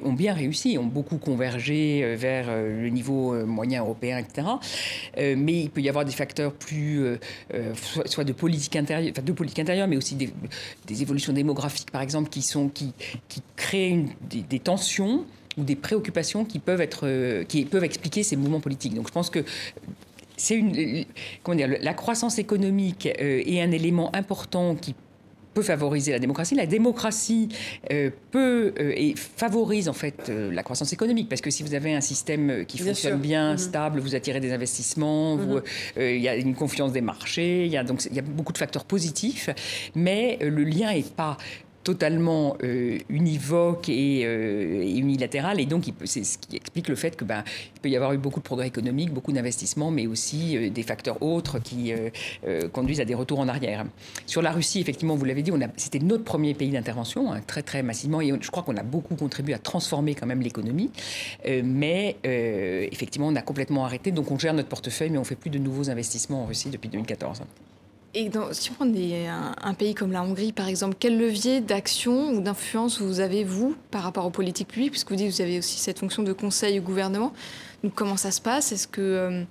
ont 0.05 0.13
bien 0.13 0.33
réussi, 0.33 0.79
ont 0.79 0.87
beaucoup 0.87 1.19
convergé 1.19 2.05
euh, 2.05 2.15
vers 2.17 2.47
euh, 2.49 2.83
le 2.83 2.89
niveau 2.89 3.35
moyen 3.47 3.83
européen, 3.83 4.19
etc. 4.19 4.47
mais 5.37 5.63
il 5.63 5.71
peut 5.71 5.81
y 5.81 5.89
avoir 5.89 6.05
des 6.05 6.13
facteurs 6.13 6.53
plus, 6.53 7.05
soit, 8.07 8.25
de 8.25 8.33
politique 8.33 8.77
intérieure, 8.77 9.13
enfin 9.13 9.23
de 9.23 9.33
politique 9.33 9.59
intérieure, 9.59 9.89
mais 9.89 9.97
aussi 9.97 10.15
des, 10.15 10.33
évolutions 11.03 11.33
démographiques, 11.33 11.91
par 11.91 12.03
exemple, 12.03 12.29
qui 12.29 12.43
sont 12.43 12.69
qui, 12.69 12.93
qui 13.29 13.43
créent 13.57 14.05
des, 14.31 14.59
tensions 14.61 15.25
ou 15.57 15.65
des 15.65 15.75
préoccupations 15.75 16.45
qui 16.45 16.59
peuvent 16.59 16.81
être, 16.81 17.45
qui 17.45 17.65
peuvent 17.65 17.85
expliquer 17.85 18.23
ces 18.23 18.37
mouvements 18.37 18.61
politiques. 18.61 18.95
Donc, 18.95 19.09
je 19.09 19.13
pense 19.13 19.31
que 19.31 19.45
c'est 20.43 20.57
une, 20.57 21.05
comment 21.45 21.57
dire, 21.57 21.69
la 21.81 21.95
croissance 21.95 22.39
économique 22.39 23.07
euh, 23.21 23.43
est 23.47 23.63
un 23.63 23.71
élément 23.71 24.15
important 24.15 24.75
qui 24.75 24.93
peut 25.55 25.63
favoriser 25.63 26.11
la 26.11 26.19
démocratie. 26.19 26.57
La 26.57 26.67
démocratie 26.67 27.49
euh, 27.93 28.11
peut 28.33 28.73
euh, 28.81 28.93
et 28.97 29.15
favorise 29.15 29.89
en 29.89 29.93
fait 29.93 30.31
la 30.31 30.63
croissance 30.63 30.93
économique 30.93 31.29
parce 31.29 31.43
que 31.43 31.51
si 31.51 31.63
vous 31.63 31.75
avez 31.75 31.95
un 31.95 32.01
système 32.01 32.65
qui 32.67 32.79
fonctionne 32.79 33.21
bien, 33.21 33.53
mhm. 33.53 33.59
stable, 33.59 34.01
vous 34.01 34.17
attirez 34.17 34.41
des 34.41 34.53
investissements, 34.53 35.37
mhm. 35.37 35.63
il 35.99 36.21
y 36.21 36.29
a 36.29 36.35
une 36.35 36.55
confiance 36.57 36.91
des 36.93 37.03
marchés, 37.03 37.67
il 37.67 37.71
y 37.71 37.77
a 37.77 37.85
donc 37.85 38.05
il 38.07 38.17
y 38.17 38.19
a 38.19 38.23
beaucoup 38.23 38.53
de 38.53 38.59
facteurs 38.59 38.85
positifs, 38.85 39.49
mais 39.95 40.39
le 40.41 40.65
lien 40.65 40.93
n'est 40.93 41.03
pas 41.03 41.37
totalement 41.83 42.57
euh, 42.63 42.99
univoque 43.09 43.89
euh, 43.89 44.83
et, 44.83 44.97
unilatéral. 44.97 45.61
Et 45.61 45.67
donc, 45.67 45.85
c'est 46.05 46.25
ce 46.25 46.39
qui 46.39 46.57
explique 46.57 46.89
le 46.89 46.95
fait 46.95 47.17
que 47.17 47.25
ben, 47.25 47.45
peut 47.81 47.89
y 47.89 47.97
avoir 47.97 48.13
eu 48.13 48.19
beaucoup 48.19 48.41
de 48.41 48.45
progrès 48.45 48.69
économiques, 48.69 49.13
beaucoup 49.13 49.33
d'investissements, 49.33 49.91
mais 49.91 50.07
aussi 50.07 50.57
euh, 50.57 50.71
des 50.71 50.83
facteurs 50.83 51.23
autres 51.23 51.59
qui 51.59 51.93
conduisent 52.73 53.01
à 53.01 53.05
des 53.05 53.15
retours 53.15 53.41
en 53.41 53.49
arrière. 53.49 53.85
Sur 54.27 54.43
la 54.43 54.53
Russie, 54.53 54.81
effectivement, 54.81 55.15
vous 55.15 55.25
l'avez 55.25 55.43
dit, 55.43 55.51
c'était 55.77 55.99
notre 55.99 56.25
premier 56.25 56.55
pays 56.55 56.71
d'intervention, 56.71 57.33
hein, 57.33 57.41
très 57.47 57.63
très 57.63 57.83
massivement, 57.83 58.21
et 58.21 58.33
je 58.41 58.51
crois 58.51 58.63
qu'on 58.63 58.77
a 58.77 58.83
beaucoup 58.83 59.15
contribué 59.15 59.55
à 59.55 59.59
transformer 59.59 60.15
quand 60.15 60.27
même 60.27 60.41
l'économie. 60.41 60.91
mais 61.65 62.17
effectivement, 62.25 63.29
on 63.29 63.37
a 63.37 63.43
complètement 63.43 63.85
arrêté. 63.85 64.11
Donc, 64.11 64.31
on 64.31 64.39
gère 64.39 64.55
notre 64.55 64.69
portefeuille, 64.69 65.11
mais 65.11 65.19
on 65.19 65.25
fait 65.25 65.37
plus 65.37 65.51
de 65.51 65.59
nouveaux 65.59 65.91
investissements 65.91 66.43
en 66.43 66.47
Russie 66.47 66.71
depuis 66.71 66.89
2014. 66.89 67.43
Et 68.15 68.31
si 68.53 68.71
on 68.71 68.75
prend 68.75 68.85
un, 68.87 69.75
pays 69.75 69.95
comme 69.95 70.13
la 70.13 70.23
Hongrie, 70.23 70.53
par 70.53 70.69
exemple, 70.69 70.97
quel 71.01 71.19
levier 71.19 71.63
d'action 71.63 72.33
ou 72.33 72.41
d'influence 72.43 73.01
vous 73.01 73.21
avez, 73.21 73.43
vous, 73.43 73.75
par 73.91 74.03
rapport 74.03 74.27
aux 74.27 74.31
politiques 74.31 74.69
publiques? 74.69 74.91
Puisque 74.91 75.11
vous 75.11 75.17
dites 75.17 75.31
que 75.31 75.35
vous 75.35 75.41
avez 75.41 75.59
aussi 75.59 75.79
cette 75.79 75.99
fonction 75.99 76.23
de 76.23 76.33
conseil 76.35 76.79
au 76.79 76.83
gouvernement. 76.83 77.33
Donc, 77.83 77.95
comment 77.95 78.19
ça 78.19 78.31
se 78.31 78.43
passe? 78.43 78.71
Est-ce 78.71 78.87
que 78.87 79.01
euh, 79.01 79.45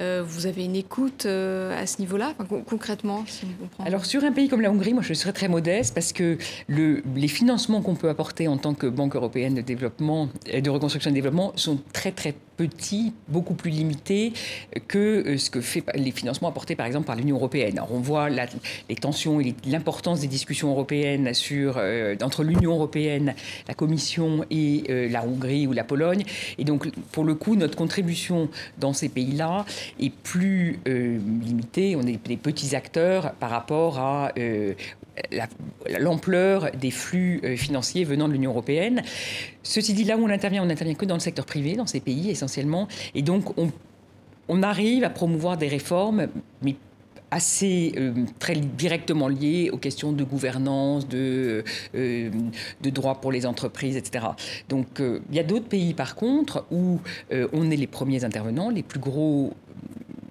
euh, 0.00 0.22
vous 0.26 0.46
avez 0.46 0.64
une 0.64 0.76
écoute 0.76 1.26
euh, 1.26 1.78
à 1.78 1.86
ce 1.86 2.00
niveau-là, 2.00 2.34
concrètement 2.66 3.24
si 3.26 3.46
Alors 3.84 4.04
sur 4.04 4.24
un 4.24 4.32
pays 4.32 4.48
comme 4.48 4.60
la 4.60 4.70
Hongrie, 4.70 4.92
moi 4.92 5.02
je 5.02 5.14
serais 5.14 5.32
très 5.32 5.48
modeste 5.48 5.94
parce 5.94 6.12
que 6.12 6.36
le, 6.68 7.02
les 7.14 7.28
financements 7.28 7.80
qu'on 7.80 7.94
peut 7.94 8.10
apporter 8.10 8.46
en 8.46 8.58
tant 8.58 8.74
que 8.74 8.86
Banque 8.86 9.16
européenne 9.16 9.54
de 9.54 9.62
développement, 9.62 10.28
de 10.52 10.70
reconstruction 10.70 11.10
et 11.10 11.12
de 11.12 11.16
développement 11.16 11.52
sont 11.56 11.78
très 11.94 12.12
très 12.12 12.34
petits, 12.56 13.12
beaucoup 13.28 13.54
plus 13.54 13.70
limités 13.70 14.32
que 14.88 14.98
euh, 14.98 15.38
ce 15.38 15.50
que 15.50 15.60
fait 15.60 15.84
les 15.94 16.10
financements 16.10 16.48
apportés 16.48 16.76
par 16.76 16.86
exemple 16.86 17.06
par 17.06 17.16
l'Union 17.16 17.36
européenne. 17.36 17.78
Alors 17.78 17.92
on 17.92 18.00
voit 18.00 18.28
les 18.30 18.96
tensions 18.96 19.40
et 19.40 19.54
l'importance 19.66 20.20
des 20.20 20.26
discussions 20.26 20.70
européennes 20.70 21.34
sur, 21.34 21.80
entre 22.22 22.42
l'Union 22.42 22.72
européenne, 22.72 23.34
la 23.68 23.74
Commission 23.74 24.44
et 24.50 25.08
la 25.10 25.24
Hongrie 25.24 25.66
ou 25.66 25.72
la 25.72 25.84
Pologne. 25.84 26.24
Et 26.58 26.64
donc 26.64 26.88
pour 27.12 27.24
le 27.24 27.34
coup, 27.34 27.56
notre 27.56 27.76
contribution 27.76 28.48
dans 28.78 28.92
ces 28.92 29.08
pays-là 29.08 29.64
est 30.00 30.12
plus 30.12 30.78
euh, 30.88 31.18
limité. 31.42 31.96
On 31.96 32.02
est 32.02 32.26
des 32.26 32.36
petits 32.36 32.74
acteurs 32.74 33.32
par 33.34 33.50
rapport 33.50 33.98
à 33.98 34.32
euh, 35.32 35.98
l'ampleur 35.98 36.70
des 36.72 36.90
flux 36.90 37.40
euh, 37.44 37.56
financiers 37.56 38.04
venant 38.04 38.28
de 38.28 38.32
l'Union 38.32 38.50
européenne. 38.50 39.02
Ceci 39.62 39.94
dit, 39.94 40.04
là 40.04 40.16
où 40.16 40.24
on 40.24 40.30
intervient, 40.30 40.62
on 40.62 40.66
n'intervient 40.66 40.94
que 40.94 41.04
dans 41.04 41.14
le 41.14 41.20
secteur 41.20 41.46
privé, 41.46 41.74
dans 41.74 41.86
ces 41.86 42.00
pays 42.00 42.30
essentiellement. 42.30 42.88
Et 43.14 43.22
donc, 43.22 43.54
on, 43.58 44.62
arrive 44.62 45.04
à 45.04 45.10
promouvoir 45.10 45.56
des 45.56 45.68
réformes, 45.68 46.28
mais 46.62 46.76
assez 47.30 47.92
très 48.38 48.54
directement 48.54 49.28
liées 49.28 49.70
aux 49.70 49.76
questions 49.76 50.12
de 50.12 50.24
gouvernance, 50.24 51.06
de, 51.08 51.64
de 51.92 52.90
droits 52.90 53.20
pour 53.20 53.32
les 53.32 53.44
entreprises, 53.44 53.96
etc. 53.96 54.26
Donc 54.68 54.86
il 55.00 55.34
y 55.34 55.40
a 55.40 55.42
d'autres 55.42 55.66
pays 55.66 55.92
par 55.92 56.14
contre 56.14 56.64
où 56.70 57.00
on 57.52 57.70
est 57.70 57.76
les 57.76 57.88
premiers 57.88 58.24
intervenants, 58.24 58.70
les 58.70 58.84
plus 58.84 59.00
gros 59.00 59.52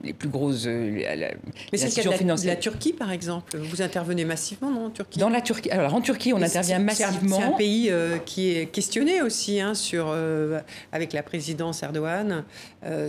les 0.05 0.13
plus 0.13 0.29
grosses 0.29 0.65
euh, 0.67 1.15
la, 1.15 1.31
Mais 1.71 1.77
c'est 1.77 1.87
le 1.87 2.09
cas 2.09 2.17
de 2.17 2.47
la, 2.47 2.55
Turquie, 2.55 2.93
par 2.93 3.11
exemple. 3.11 3.57
Vous 3.57 3.81
intervenez 3.81 4.23
massivement, 4.23 4.69
non, 4.71 4.85
en 4.85 4.89
Turquie? 4.89 5.19
Dans 5.19 5.29
la 5.29 5.41
Turquie. 5.41 5.71
Alors, 5.71 5.93
en 5.93 6.01
Turquie, 6.01 6.33
on 6.33 6.41
intervient 6.41 6.79
massivement. 6.79 7.37
C'est 7.37 7.43
un, 7.43 7.51
pays 7.51 7.89
euh, 7.89 8.17
qui 8.17 8.55
est 8.55 8.67
questionné 8.67 9.21
aussi 9.21 9.59
hein, 9.59 9.73
sur, 9.73 10.07
euh, 10.09 10.59
avec 10.91 11.13
la 11.13 11.23
présidence 11.23 11.83
Erdogan 11.83 12.43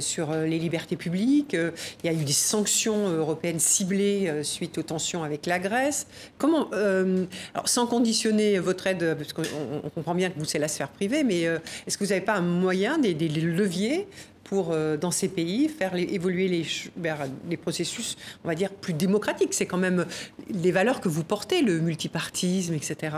sur 0.00 0.32
les 0.32 0.58
libertés 0.58 0.96
publiques. 0.96 1.54
il 1.54 2.06
y 2.06 2.08
a 2.08 2.12
eu 2.12 2.24
des 2.24 2.32
sanctions 2.32 3.10
européennes 3.10 3.58
ciblées 3.58 4.42
suite 4.42 4.78
aux 4.78 4.82
tensions 4.82 5.22
avec 5.22 5.44
la 5.44 5.58
Grèce. 5.58 6.06
Comment, 6.38 6.70
alors, 6.70 7.68
sans 7.68 7.86
conditionner 7.86 8.58
votre 8.58 8.86
aide, 8.86 9.14
parce 9.18 9.34
qu'on 9.34 9.90
comprend 9.90 10.14
bien 10.14 10.30
que 10.30 10.38
vous, 10.38 10.46
c'est 10.46 10.58
la 10.58 10.68
sphère 10.68 10.88
privée, 10.88 11.24
mais 11.24 11.42
est-ce 11.86 11.98
que 11.98 12.04
vous 12.04 12.10
n'avez 12.10 12.24
pas 12.24 12.36
un 12.36 12.40
moyen, 12.40 12.96
des, 12.96 13.12
des 13.12 13.28
leviers 13.28 14.06
pour, 14.46 14.70
euh, 14.70 14.96
dans 14.96 15.10
ces 15.10 15.28
pays, 15.28 15.68
faire 15.68 15.94
évoluer 15.96 16.48
les, 16.48 16.64
vers 16.96 17.26
processus, 17.60 18.16
on 18.44 18.48
va 18.48 18.54
dire, 18.54 18.70
plus 18.70 18.92
démocratiques. 18.94 19.52
C'est 19.52 19.66
quand 19.66 19.78
même 19.78 20.06
les 20.48 20.70
valeurs 20.70 21.00
que 21.00 21.08
vous 21.08 21.24
portez, 21.24 21.62
le 21.62 21.80
multipartisme, 21.80 22.74
etc. 22.74 23.16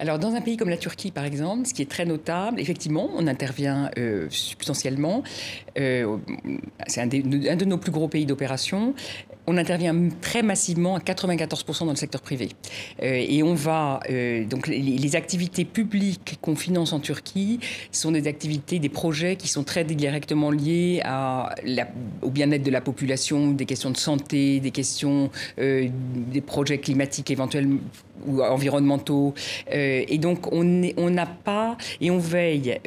Alors, 0.00 0.18
dans 0.18 0.34
un 0.34 0.40
pays 0.40 0.56
comme 0.56 0.70
la 0.70 0.76
Turquie, 0.76 1.12
par 1.12 1.24
exemple, 1.24 1.66
ce 1.68 1.74
qui 1.74 1.82
est 1.82 1.90
très 1.90 2.04
notable, 2.04 2.60
effectivement, 2.60 3.10
on 3.14 3.28
intervient 3.28 3.90
euh, 3.96 4.26
substantiellement. 4.28 5.22
Euh, 5.78 6.16
c'est 6.88 7.00
un, 7.00 7.04
un, 7.04 7.56
de 7.56 7.64
nos 7.64 7.78
plus 7.78 7.92
gros 7.92 8.08
pays 8.08 8.26
d'opération 8.26 8.94
on 9.46 9.56
intervient 9.56 9.94
très 10.20 10.42
massivement 10.42 10.96
à 10.96 11.00
94% 11.00 11.80
dans 11.80 11.90
le 11.90 11.96
secteur 11.96 12.20
privé. 12.20 12.48
Euh, 13.02 13.24
et 13.28 13.42
on 13.42 13.54
va, 13.54 14.00
euh, 14.10 14.44
donc 14.44 14.68
les, 14.68 15.14
activités 15.14 15.64
publiques 15.64 16.38
qu'on 16.40 16.56
finance 16.56 16.92
en 16.92 16.98
Turquie 16.98 17.60
sont 17.92 18.10
des 18.10 18.26
activités, 18.26 18.78
des 18.78 18.88
projets 18.88 19.36
qui 19.36 19.46
sont 19.46 19.62
très 19.62 19.84
directement 19.84 20.50
liés 20.50 21.00
à 21.04 21.54
au 22.22 22.30
bien-être 22.30 22.64
de 22.64 22.70
la 22.70 22.80
population, 22.80 23.52
des 23.52 23.66
questions 23.66 23.90
de 23.90 23.96
santé, 23.96 24.58
des 24.58 24.70
questions, 24.72 25.30
euh, 25.58 25.88
des 26.32 26.40
projets 26.40 26.78
climatiques 26.78 27.30
éventuels 27.30 27.68
ou 28.26 28.42
environnementaux. 28.42 29.34
et 29.70 30.18
donc 30.18 30.50
on 30.52 30.64
n'a 30.64 31.26
pas, 31.26 31.76
et 32.00 32.10
on 32.10 32.18
veille 32.18 32.80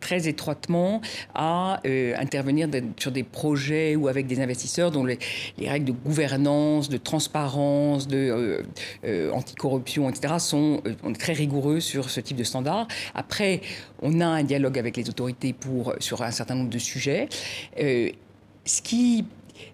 très 0.00 0.28
étroitement 0.28 1.02
à 1.34 1.80
intervenir 2.18 2.68
sur 2.96 3.12
des 3.12 3.24
projets 3.24 3.96
ou 3.96 4.08
avec 4.08 4.26
des 4.26 4.40
investisseurs 4.40 4.90
dont 4.90 5.04
les, 5.04 5.18
les 5.58 5.68
règles 5.68 5.86
de 5.86 5.92
gouvernance, 6.04 6.88
de 6.88 6.96
transparence, 6.96 8.08
de 8.08 8.16
euh, 8.16 8.62
euh, 9.04 9.30
anticorruption, 9.32 10.08
etc., 10.08 10.34
sont 10.38 10.82
euh, 10.86 11.12
très 11.18 11.32
rigoureux 11.32 11.80
sur 11.80 12.10
ce 12.10 12.20
type 12.20 12.36
de 12.36 12.44
standards. 12.44 12.88
Après, 13.14 13.60
on 14.02 14.20
a 14.20 14.26
un 14.26 14.42
dialogue 14.42 14.78
avec 14.78 14.96
les 14.96 15.08
autorités 15.08 15.52
pour, 15.52 15.94
sur 15.98 16.22
un 16.22 16.30
certain 16.30 16.54
nombre 16.54 16.70
de 16.70 16.78
sujets. 16.78 17.28
ce 17.76 18.82
qui 18.82 19.24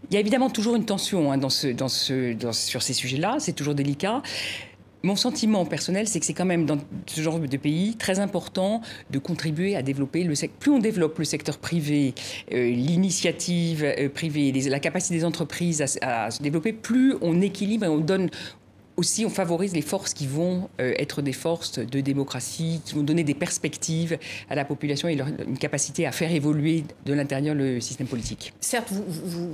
il 0.09 0.14
y 0.14 0.16
a 0.16 0.20
évidemment 0.20 0.49
toujours 0.49 0.77
une 0.77 0.87
tension 0.87 1.31
hein, 1.31 1.37
dans 1.37 1.51
ce, 1.51 1.68
dans 1.68 1.89
ce, 1.89 2.35
sur 2.53 2.83
ces 2.83 2.95
sujets-là, 2.95 3.37
c'est 3.39 3.53
toujours 3.53 3.75
délicat. 3.75 4.22
Mon 5.05 5.17
sentiment 5.17 5.67
personnel, 5.67 6.09
c'est 6.09 6.19
que 6.19 6.25
c'est 6.25 6.33
quand 6.33 6.47
même 6.47 6.65
dans 6.65 6.79
ce 7.05 7.21
genre 7.21 7.39
de 7.39 7.57
pays 7.59 7.95
très 7.95 8.21
important 8.21 8.81
de 9.11 9.19
contribuer 9.19 9.77
à 9.77 9.83
développer 9.83 10.25
le 10.25 10.35
secteur. 10.35 10.59
Plus 10.59 10.71
on 10.71 10.79
développe 10.79 11.19
le 11.19 11.27
secteur 11.27 11.59
privé, 11.59 12.15
euh, 12.55 12.71
l'initiative 12.71 13.85
euh, 13.85 14.09
privée, 14.09 14.51
la 14.53 14.81
capacité 14.81 15.17
des 15.17 15.27
entreprises 15.27 15.85
à, 16.01 16.31
se 16.31 16.43
développer, 16.43 16.73
plus 16.73 17.17
on 17.21 17.43
équilibre 17.43 17.85
et 17.85 17.89
on 17.89 17.99
donne 17.99 18.31
aussi, 18.97 19.27
on 19.27 19.29
favorise 19.29 19.75
les 19.75 19.83
forces 19.83 20.15
qui 20.15 20.27
vont 20.27 20.71
euh, 20.81 20.95
être 20.97 21.21
des 21.21 21.35
forces 21.35 21.81
de 21.81 22.01
démocratie, 22.01 22.81
qui 22.83 22.95
vont 22.95 23.03
donner 23.03 23.25
des 23.25 23.35
perspectives 23.35 24.17
à 24.49 24.55
la 24.55 24.65
population 24.65 25.09
et 25.09 25.17
leur, 25.17 25.29
une 25.47 25.59
capacité 25.59 26.07
à 26.07 26.13
faire 26.13 26.33
évoluer 26.33 26.85
de 27.05 27.13
l'intérieur 27.13 27.55
le 27.55 27.79
système 27.79 28.07
politique. 28.07 28.55
Certes, 28.59 28.91
vous, 28.91 29.05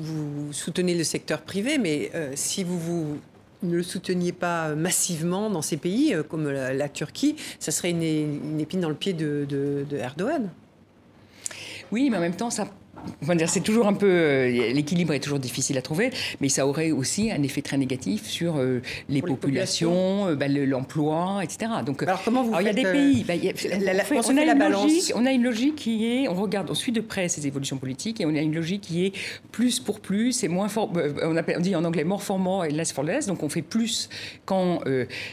vous, 0.01 0.53
soutenez 0.53 0.95
le 0.95 1.03
secteur 1.03 1.43
privé, 1.43 1.77
mais 1.79 2.13
si 2.37 2.63
vous 2.63 2.79
vous 2.79 3.19
ne 3.63 3.77
le 3.77 3.83
souteniez 3.83 4.33
pas 4.33 4.75
massivement 4.75 5.51
dans 5.51 5.63
ces 5.63 5.77
pays 5.77 6.15
euh, 6.15 6.23
comme 6.23 6.49
la, 6.49 6.89
Turquie, 6.89 7.37
ça 7.59 7.71
serait 7.71 7.91
une, 7.91 8.61
épine 8.61 8.81
dans 8.81 8.89
le 8.89 8.95
pied 8.95 9.13
de, 9.13 9.47
de 9.49 9.97
Erdogan. 9.97 10.51
Oui, 11.93 12.09
mais 12.11 12.19
en 12.19 12.21
même 12.21 12.37
temps, 12.37 12.51
ça 12.51 12.69
c'est 13.47 13.63
toujours 13.63 13.87
un 13.87 13.93
peu 13.93 14.07
euh, 14.07 14.73
l'équilibre 14.73 15.13
est 15.15 15.21
toujours 15.21 15.39
difficile 15.39 15.79
à 15.79 15.83
trouver, 15.83 16.11
mais 16.41 16.49
ça 16.49 16.67
aurait 16.67 16.91
aussi 16.91 17.31
un 17.31 17.43
effet 17.43 17.63
très 17.63 17.77
négatif 17.77 18.27
sur 18.27 18.57
euh, 18.57 18.81
les, 19.09 19.23
populations, 19.23 20.29
euh, 20.29 20.35
bah, 20.35 20.49
l'emploi, 20.49 21.41
etc. 21.43 21.71
Donc, 21.85 22.03
alors 22.03 22.23
comment 22.25 22.43
vous 22.43 22.55
il 22.61 22.67
y 22.67 22.69
a 22.69 22.73
des 22.73 22.83
pays, 22.83 23.25
bah, 23.25 23.35
on, 23.35 24.37
a 24.37 24.43
une 24.43 24.59
logique, 24.59 25.13
on 25.15 25.27
a 25.27 25.33
une 25.33 25.43
logique 25.43 25.77
qui 25.77 26.07
est, 26.07 26.29
on 26.29 26.35
regarde, 26.35 26.71
on 26.71 26.75
suit 26.75 26.93
de 26.93 27.01
près 27.01 27.29
ces 27.29 27.47
évolutions 27.47 27.79
politiques 27.79 28.21
et 28.21 28.27
on 28.27 28.35
a 28.35 28.41
une 28.41 28.55
logique 28.55 28.83
qui 28.83 29.07
est 29.07 29.13
plus 29.53 29.81
pour 29.81 30.01
plus 30.01 30.43
et 30.45 30.49
moins 30.49 30.69
fort. 30.69 30.91
On, 31.23 31.37
on 31.37 31.61
dit 31.61 31.75
en 31.77 31.85
anglais 31.85 32.05
more 32.05 32.23
for 32.23 32.39
more 32.39 32.65
et 32.65 32.71
less 32.71 32.93
for 32.93 33.05
less, 33.05 33.27
donc 33.27 33.43
on 33.43 33.49
fait 33.49 33.63
plus 33.63 34.09
quand 34.45 34.81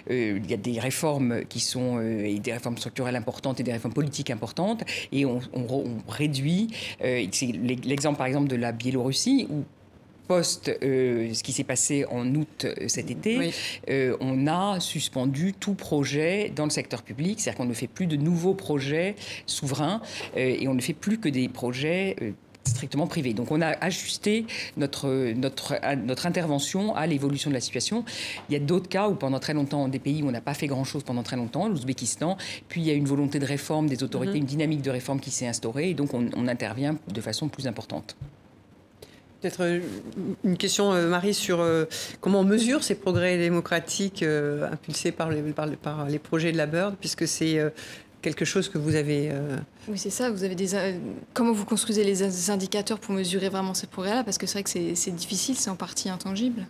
il 0.10 0.50
y 0.50 0.54
a 0.54 0.58
des 0.58 0.80
réformes 0.80 1.44
qui 1.50 1.60
sont 1.60 2.00
et 2.02 2.40
des 2.40 2.54
réformes 2.54 2.78
structurelles 2.78 3.16
importantes 3.16 3.60
et 3.60 3.64
des 3.64 3.72
réformes 3.72 3.94
politiques 3.94 4.30
importantes 4.30 4.84
et 5.12 5.26
on, 5.26 5.40
on 5.54 5.84
réduit. 6.08 6.70
c'est 7.32 7.57
l'exemple 7.64 8.18
par 8.18 8.28
exemple 8.28 8.48
de 8.48 8.56
la 8.56 8.72
Biélorussie 8.72 9.48
où 9.50 9.64
post 10.28 10.70
euh, 10.84 11.34
ce 11.34 11.42
qui 11.42 11.54
s'est 11.54 11.64
passé 11.64 12.06
en 12.06 12.28
août 12.36 12.66
euh, 12.66 12.88
cet 12.88 13.10
été, 13.10 13.52
euh, 13.90 14.16
on 14.20 14.46
a 14.48 14.80
suspendu 14.80 15.54
tout 15.54 15.74
projet 15.74 16.52
dans 16.56 16.66
le 16.66 16.70
secteur 16.70 17.02
public, 17.02 17.40
c'est-à-dire 17.40 17.58
qu'on 17.58 17.66
ne 17.66 17.74
fait 17.74 17.88
plus 17.88 18.08
de 18.08 18.18
nouveaux 18.18 18.54
projets 18.54 19.16
souverains 19.46 20.02
et 20.36 20.68
on 20.68 20.74
ne 20.74 20.82
fait 20.82 20.94
plus 20.94 21.18
que 21.18 21.30
des 21.30 21.48
projets 21.48 22.16
strictement 22.68 23.08
privé. 23.08 23.34
Donc 23.34 23.52
on 23.52 23.62
a 23.62 23.70
ajusté 23.84 24.46
notre, 24.78 25.34
notre, 25.34 25.76
notre 25.96 26.26
intervention 26.26 26.96
à 26.96 27.08
l'évolution 27.08 27.50
de 27.50 27.56
la 27.56 27.62
situation. 27.62 28.04
Il 28.50 28.54
y 28.54 28.56
a 28.56 28.60
d'autres 28.60 28.90
cas 28.90 29.08
où 29.08 29.16
pendant 29.16 29.40
très 29.40 29.54
longtemps, 29.54 29.88
des 29.88 30.00
pays 30.00 30.24
où 30.24 30.28
on 30.28 30.32
n'a 30.32 30.42
pas 30.42 30.54
fait 30.54 30.68
grand-chose 30.68 31.04
pendant 31.04 31.24
très 31.24 31.36
longtemps, 31.36 31.68
l'Ouzbékistan, 31.68 32.38
puis 32.68 32.82
il 32.82 32.88
y 32.88 32.92
a 32.92 32.94
une 32.94 33.08
volonté 33.08 33.40
de 33.40 33.46
réforme 33.46 33.88
des 33.88 34.04
autorités, 34.04 34.34
mhm. 34.34 34.40
une 34.40 34.46
dynamique 34.46 34.82
de 34.82 34.92
réforme 34.92 35.20
qui 35.20 35.32
s'est 35.32 35.48
instaurée, 35.48 35.90
et 35.92 35.94
donc 35.94 36.14
on, 36.14 36.48
intervient 36.48 36.98
de 37.14 37.22
façon 37.22 37.50
plus 37.50 37.68
importante. 37.68 38.16
Peut-être 39.42 39.62
euh, 39.62 39.80
une 40.46 40.58
question, 40.58 40.94
euh, 40.94 41.10
Marie, 41.10 41.34
sur 41.34 41.60
euh, 41.60 41.86
comment 42.22 42.40
on 42.40 42.44
mesure 42.46 42.84
ces 42.84 42.96
progrès 42.96 43.38
démocratiques 43.38 44.24
impulsés 44.24 45.12
par 45.12 45.30
les, 45.30 45.42
par, 45.42 45.70
par 45.76 46.08
les, 46.08 46.20
projets 46.20 46.52
de 46.52 46.58
la 46.58 46.66
Bird, 46.66 46.96
puisque 47.00 47.28
c'est 47.28 47.60
quelque 48.22 48.46
chose 48.46 48.70
que 48.70 48.78
vous 48.78 48.96
avez. 48.96 49.30
Euh, 49.32 49.58
oui, 49.88 49.98
c'est 49.98 50.10
ça. 50.10 50.30
Vous 50.30 50.44
avez 50.44 50.56
des. 50.56 50.76
Euh, 50.76 50.98
comment 51.34 51.52
vous 51.52 51.66
construisez 51.66 52.04
les 52.04 52.50
indicateurs 52.50 53.00
pour 53.00 53.14
mesurer 53.14 53.50
vraiment 53.50 53.74
ces 53.74 53.88
progrès-là? 53.88 54.24
Parce 54.24 54.38
que 54.38 54.46
c'est 54.46 54.54
vrai 54.54 54.64
que 54.64 54.96
c'est 54.96 55.16
difficile, 55.16 55.56
c'est 55.56 55.70
en 55.70 55.76
partie 55.76 56.10
intangible. 56.10 56.66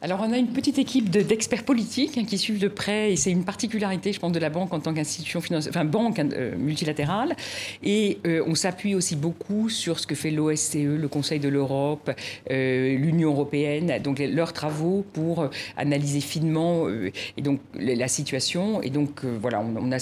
Alors 0.00 0.20
on 0.22 0.32
a 0.32 0.38
une 0.38 0.52
petite 0.52 0.78
équipe 0.78 1.10
d'experts 1.10 1.64
politiques 1.64 2.16
hein, 2.18 2.24
qui 2.24 2.38
suivent 2.38 2.60
de 2.60 2.68
près, 2.68 3.12
et 3.12 3.16
c'est 3.16 3.32
une 3.32 3.44
particularité, 3.44 4.12
je 4.12 4.20
pense, 4.20 4.30
de 4.30 4.38
la 4.38 4.48
banque 4.48 4.72
en 4.72 4.78
tant 4.78 4.94
qu'institution 4.94 5.40
financière, 5.40 5.72
enfin 5.74 5.84
banque 5.84 6.20
euh, 6.20 6.56
multilatérale. 6.56 7.34
Et 7.82 8.18
euh, 8.24 8.44
on 8.46 8.54
s'appuie 8.54 8.94
aussi 8.94 9.16
beaucoup 9.16 9.68
sur 9.68 9.98
ce 9.98 10.06
que 10.06 10.14
fait 10.14 10.30
l'OSCE, 10.30 10.76
le 10.76 11.08
Conseil 11.08 11.40
de 11.40 11.48
l'Europe, 11.48 12.12
euh, 12.50 12.96
l'Union 12.96 13.30
européenne, 13.30 14.00
donc 14.00 14.20
leurs 14.20 14.52
travaux 14.52 15.04
pour 15.12 15.50
analyser 15.76 16.20
finement 16.20 16.86
et 16.88 17.42
donc 17.42 17.60
la 17.74 18.08
situation. 18.08 18.80
Et 18.82 18.90
donc 18.90 19.24
voilà, 19.24 19.60
on, 19.60 19.90
a 19.90 19.98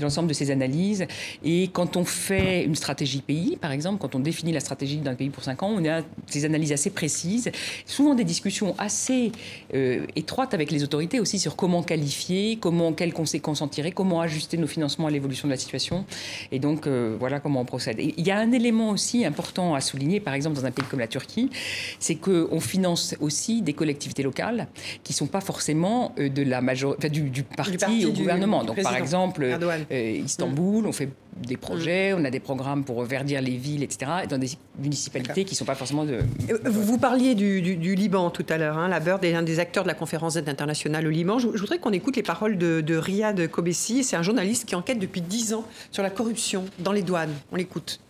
l'ensemble 0.00 0.28
de 0.28 0.34
ces 0.34 0.52
analyses. 0.52 1.06
Et 1.44 1.68
quand 1.72 1.96
on 1.96 2.04
fait 2.04 2.64
une 2.64 2.76
stratégie 2.76 3.20
pays, 3.20 3.56
par 3.60 3.72
exemple, 3.72 3.98
quand 4.00 4.14
on 4.14 4.20
définit 4.20 4.52
la 4.52 4.60
stratégie 4.60 4.98
d'un 4.98 5.14
pays 5.14 5.30
pour 5.30 5.42
cinq 5.42 5.62
ans, 5.64 5.74
on 5.76 5.84
a 5.88 6.02
des 6.32 6.44
analyses 6.44 6.72
assez 6.72 6.90
précises, 6.90 7.50
souvent 7.84 8.14
des 8.14 8.24
discussions 8.24 8.76
assez 8.78 9.32
euh, 9.74 10.06
étroite 10.16 10.54
avec 10.54 10.70
les 10.70 10.82
autorités 10.82 11.20
aussi 11.20 11.38
sur 11.38 11.56
comment 11.56 11.82
qualifier, 11.82 12.58
comment, 12.60 12.92
quelles 12.92 13.12
conséquences 13.12 13.62
en 13.62 13.68
tirer, 13.68 13.92
comment 13.92 14.20
ajuster 14.20 14.56
nos 14.56 14.66
financements 14.66 15.06
à 15.06 15.10
l'évolution 15.10 15.48
de 15.48 15.52
la 15.52 15.58
situation. 15.58 16.04
Et 16.52 16.58
donc, 16.58 16.86
euh, 16.86 17.16
voilà 17.18 17.40
comment 17.40 17.60
on 17.60 17.64
procède. 17.64 17.96
il 17.98 18.26
y 18.26 18.30
a 18.30 18.38
un 18.38 18.52
élément 18.52 18.90
aussi 18.90 19.24
important 19.24 19.74
à 19.74 19.80
souligner, 19.80 20.20
par 20.20 20.34
exemple, 20.34 20.56
dans 20.56 20.66
un 20.66 20.70
pays 20.70 20.84
comme 20.88 21.00
la 21.00 21.08
Turquie, 21.08 21.50
c'est 21.98 22.16
qu'on 22.16 22.60
finance 22.60 23.14
aussi 23.20 23.62
des 23.62 23.72
collectivités 23.72 24.22
locales 24.22 24.68
qui 25.04 25.12
ne 25.12 25.16
sont 25.16 25.26
pas 25.26 25.40
forcément 25.40 26.14
euh, 26.18 26.28
de 26.28 26.42
la 26.42 26.60
major... 26.60 26.96
du, 26.96 27.42
parti 27.42 28.06
au 28.06 28.12
gouvernement. 28.12 28.64
Donc, 28.64 28.82
par 28.82 28.96
exemple, 28.96 29.46
Istanbul, 29.90 30.86
on 30.86 30.92
fait 30.92 31.08
des 31.36 31.56
projets, 31.56 32.12
on 32.12 32.24
a 32.24 32.30
des 32.30 32.40
programmes 32.40 32.84
pour 32.84 33.02
verdir 33.04 33.40
les 33.40 33.56
villes, 33.56 33.82
etc., 33.82 34.10
dans 34.28 34.38
des 34.38 34.50
municipalités 34.78 35.44
qui 35.44 35.54
ne 35.54 35.56
sont 35.56 35.64
pas 35.64 35.74
forcément 35.74 36.04
de... 36.04 36.18
Vous, 36.64 36.98
parliez 36.98 37.34
du, 37.34 37.60
Liban 37.94 38.30
tout 38.30 38.46
à 38.48 38.58
l'heure. 38.58 38.78
Hein. 38.78 38.88
La 38.88 39.00
Bird 39.00 39.24
est 39.24 39.34
un 39.34 39.42
des 39.42 39.58
acteurs 39.58 39.84
de 39.84 39.88
la 39.88 39.94
conférence 39.94 40.34
d'aide 40.34 40.48
internationale 40.48 41.06
au 41.06 41.10
Liban. 41.10 41.38
Je, 41.38 41.48
voudrais 41.48 41.78
qu'on 41.78 41.92
écoute 41.92 42.16
les 42.16 42.22
paroles 42.22 42.58
de, 42.58 42.96
Riyad 42.96 43.48
Kobesi. 43.48 44.04
C'est 44.04 44.16
un 44.16 44.22
journaliste 44.22 44.66
qui 44.66 44.74
enquête 44.74 44.98
depuis 44.98 45.20
10 45.20 45.54
ans 45.54 45.64
sur 45.90 46.02
la 46.02 46.10
corruption 46.10 46.64
dans 46.78 46.92
les 46.92 47.02
douanes. 47.02 47.34
On 47.52 47.56
l'écoute. 47.56 48.00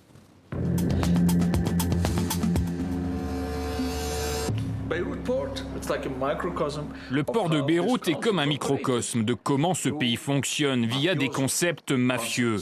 Le 7.10 7.22
port 7.22 7.48
de 7.48 7.60
Beyrouth 7.60 8.08
est 8.08 8.20
comme 8.20 8.38
un 8.40 8.46
microcosme 8.46 9.24
de 9.24 9.34
comment 9.34 9.74
ce 9.74 9.88
pays 9.88 10.16
fonctionne 10.16 10.86
via 10.86 11.14
des 11.14 11.28
concepts 11.28 11.92
mafieux. 11.92 12.58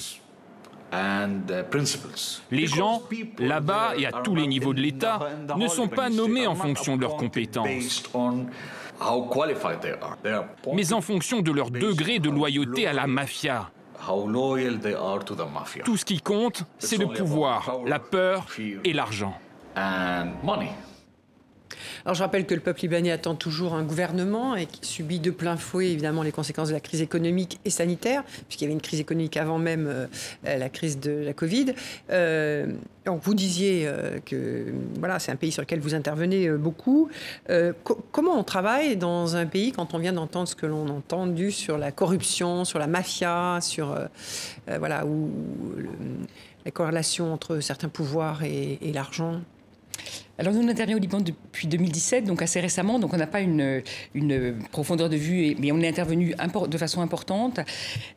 Les 2.51 2.67
gens, 2.67 3.03
là-bas 3.39 3.93
et 3.97 4.07
à 4.07 4.13
tous 4.13 4.35
les 4.35 4.47
niveaux 4.47 4.75
de 4.75 4.81
l'État, 4.81 5.21
ne 5.57 5.69
sont 5.69 5.89
pas 5.89 6.09
nommés 6.09 6.47
en 6.47 6.55
fonction 6.55 6.97
de 6.97 7.03
leurs 7.03 7.17
compétences, 7.17 8.05
mais 10.75 10.93
en 10.93 11.01
fonction 11.01 11.41
de 11.41 11.53
leur 11.53 11.71
degré 11.71 12.19
de 12.19 12.31
loyauté 12.31 12.87
à 12.87 12.93
la 12.93 13.07
mafia. 13.07 13.71
Tout 15.85 15.97
ce 15.97 16.05
qui 16.05 16.21
compte, 16.21 16.65
c'est 16.79 16.97
le 16.97 17.09
pouvoir, 17.09 17.81
la 17.87 17.99
peur 17.99 18.47
et 18.85 18.93
l'argent. 18.93 19.35
Alors 22.09 22.15
je 22.15 22.23
rappelle 22.23 22.47
que 22.47 22.55
le 22.55 22.63
peuple 22.63 22.81
libanais 22.81 23.11
attend 23.11 23.35
toujours 23.35 23.75
un 23.75 23.83
gouvernement 23.83 24.57
et 24.57 24.65
qu'il 24.65 24.83
subit 24.87 25.21
de 25.21 25.31
plein 25.31 25.59
fouet 25.59 25.91
évidemment 25.91 26.23
les 26.23 26.33
conséquences 26.33 26.69
de 26.69 26.73
la 26.73 26.81
crise 26.81 27.03
économique 27.03 27.61
et 27.67 27.71
sanitaire, 27.71 28.25
puisqu'il 28.49 28.65
y 28.65 28.67
avait 28.69 28.73
une 28.73 28.81
crise 28.81 28.99
économique 28.99 29.37
avant 29.37 29.59
même 29.59 29.87
euh, 29.87 30.07
la 30.43 30.71
crise 30.71 30.99
de 31.01 31.11
la 31.11 31.35
Covid. 31.35 31.75
Euh, 32.11 32.73
donc 33.05 33.21
vous 33.23 33.35
disiez 33.35 33.83
euh, 33.85 34.21
que 34.25 34.73
voilà, 34.99 35.19
c'est 35.19 35.33
un 35.33 35.37
pays 35.37 35.53
sur 35.53 35.61
lequel 35.61 35.81
vous 35.81 35.95
intervenez 35.95 36.49
beaucoup. 36.49 37.11
comment 38.11 38.39
on 38.39 38.43
travaille 38.43 38.97
dans 38.97 39.37
un 39.37 39.45
pays 39.45 39.73
quand 39.73 39.93
on 39.93 39.99
vient 39.99 40.15
d'entendre 40.15 40.49
ce 40.49 40.57
que 40.57 40.65
l'on 40.65 40.89
a 40.89 40.93
entendu 40.93 41.53
sur 41.53 41.77
la 41.77 41.93
corruption, 41.93 42.65
sur 42.65 42.79
la 42.79 42.87
mafia, 42.87 43.59
sur 43.61 43.95
voilà, 44.79 45.05
où, 45.05 45.29
la 46.65 46.71
corrélation 46.71 47.35
entre 47.35 47.61
certains 47.61 47.91
pouvoirs 47.91 48.45
et 48.45 48.79
l'argent? 48.95 49.43
Alors 50.39 50.55
nous, 50.55 50.61
on 50.61 50.69
intervient 50.69 50.97
au 50.97 51.01
Liban 51.01 51.21
depuis 51.21 51.67
2017, 51.67 52.25
donc 52.25 52.43
assez 52.43 52.61
récemment, 52.61 53.01
donc 53.01 53.13
on 53.13 53.17
n'a 53.17 53.27
pas 53.27 53.41
une, 53.41 53.83
une, 54.15 54.55
profondeur 54.71 55.09
de 55.09 55.17
vue, 55.17 55.57
mais 55.59 55.73
on 55.73 55.81
est 55.81 55.89
intervenu 55.89 56.33
de 56.69 56.79
façon 56.79 57.01
importante. 57.01 57.59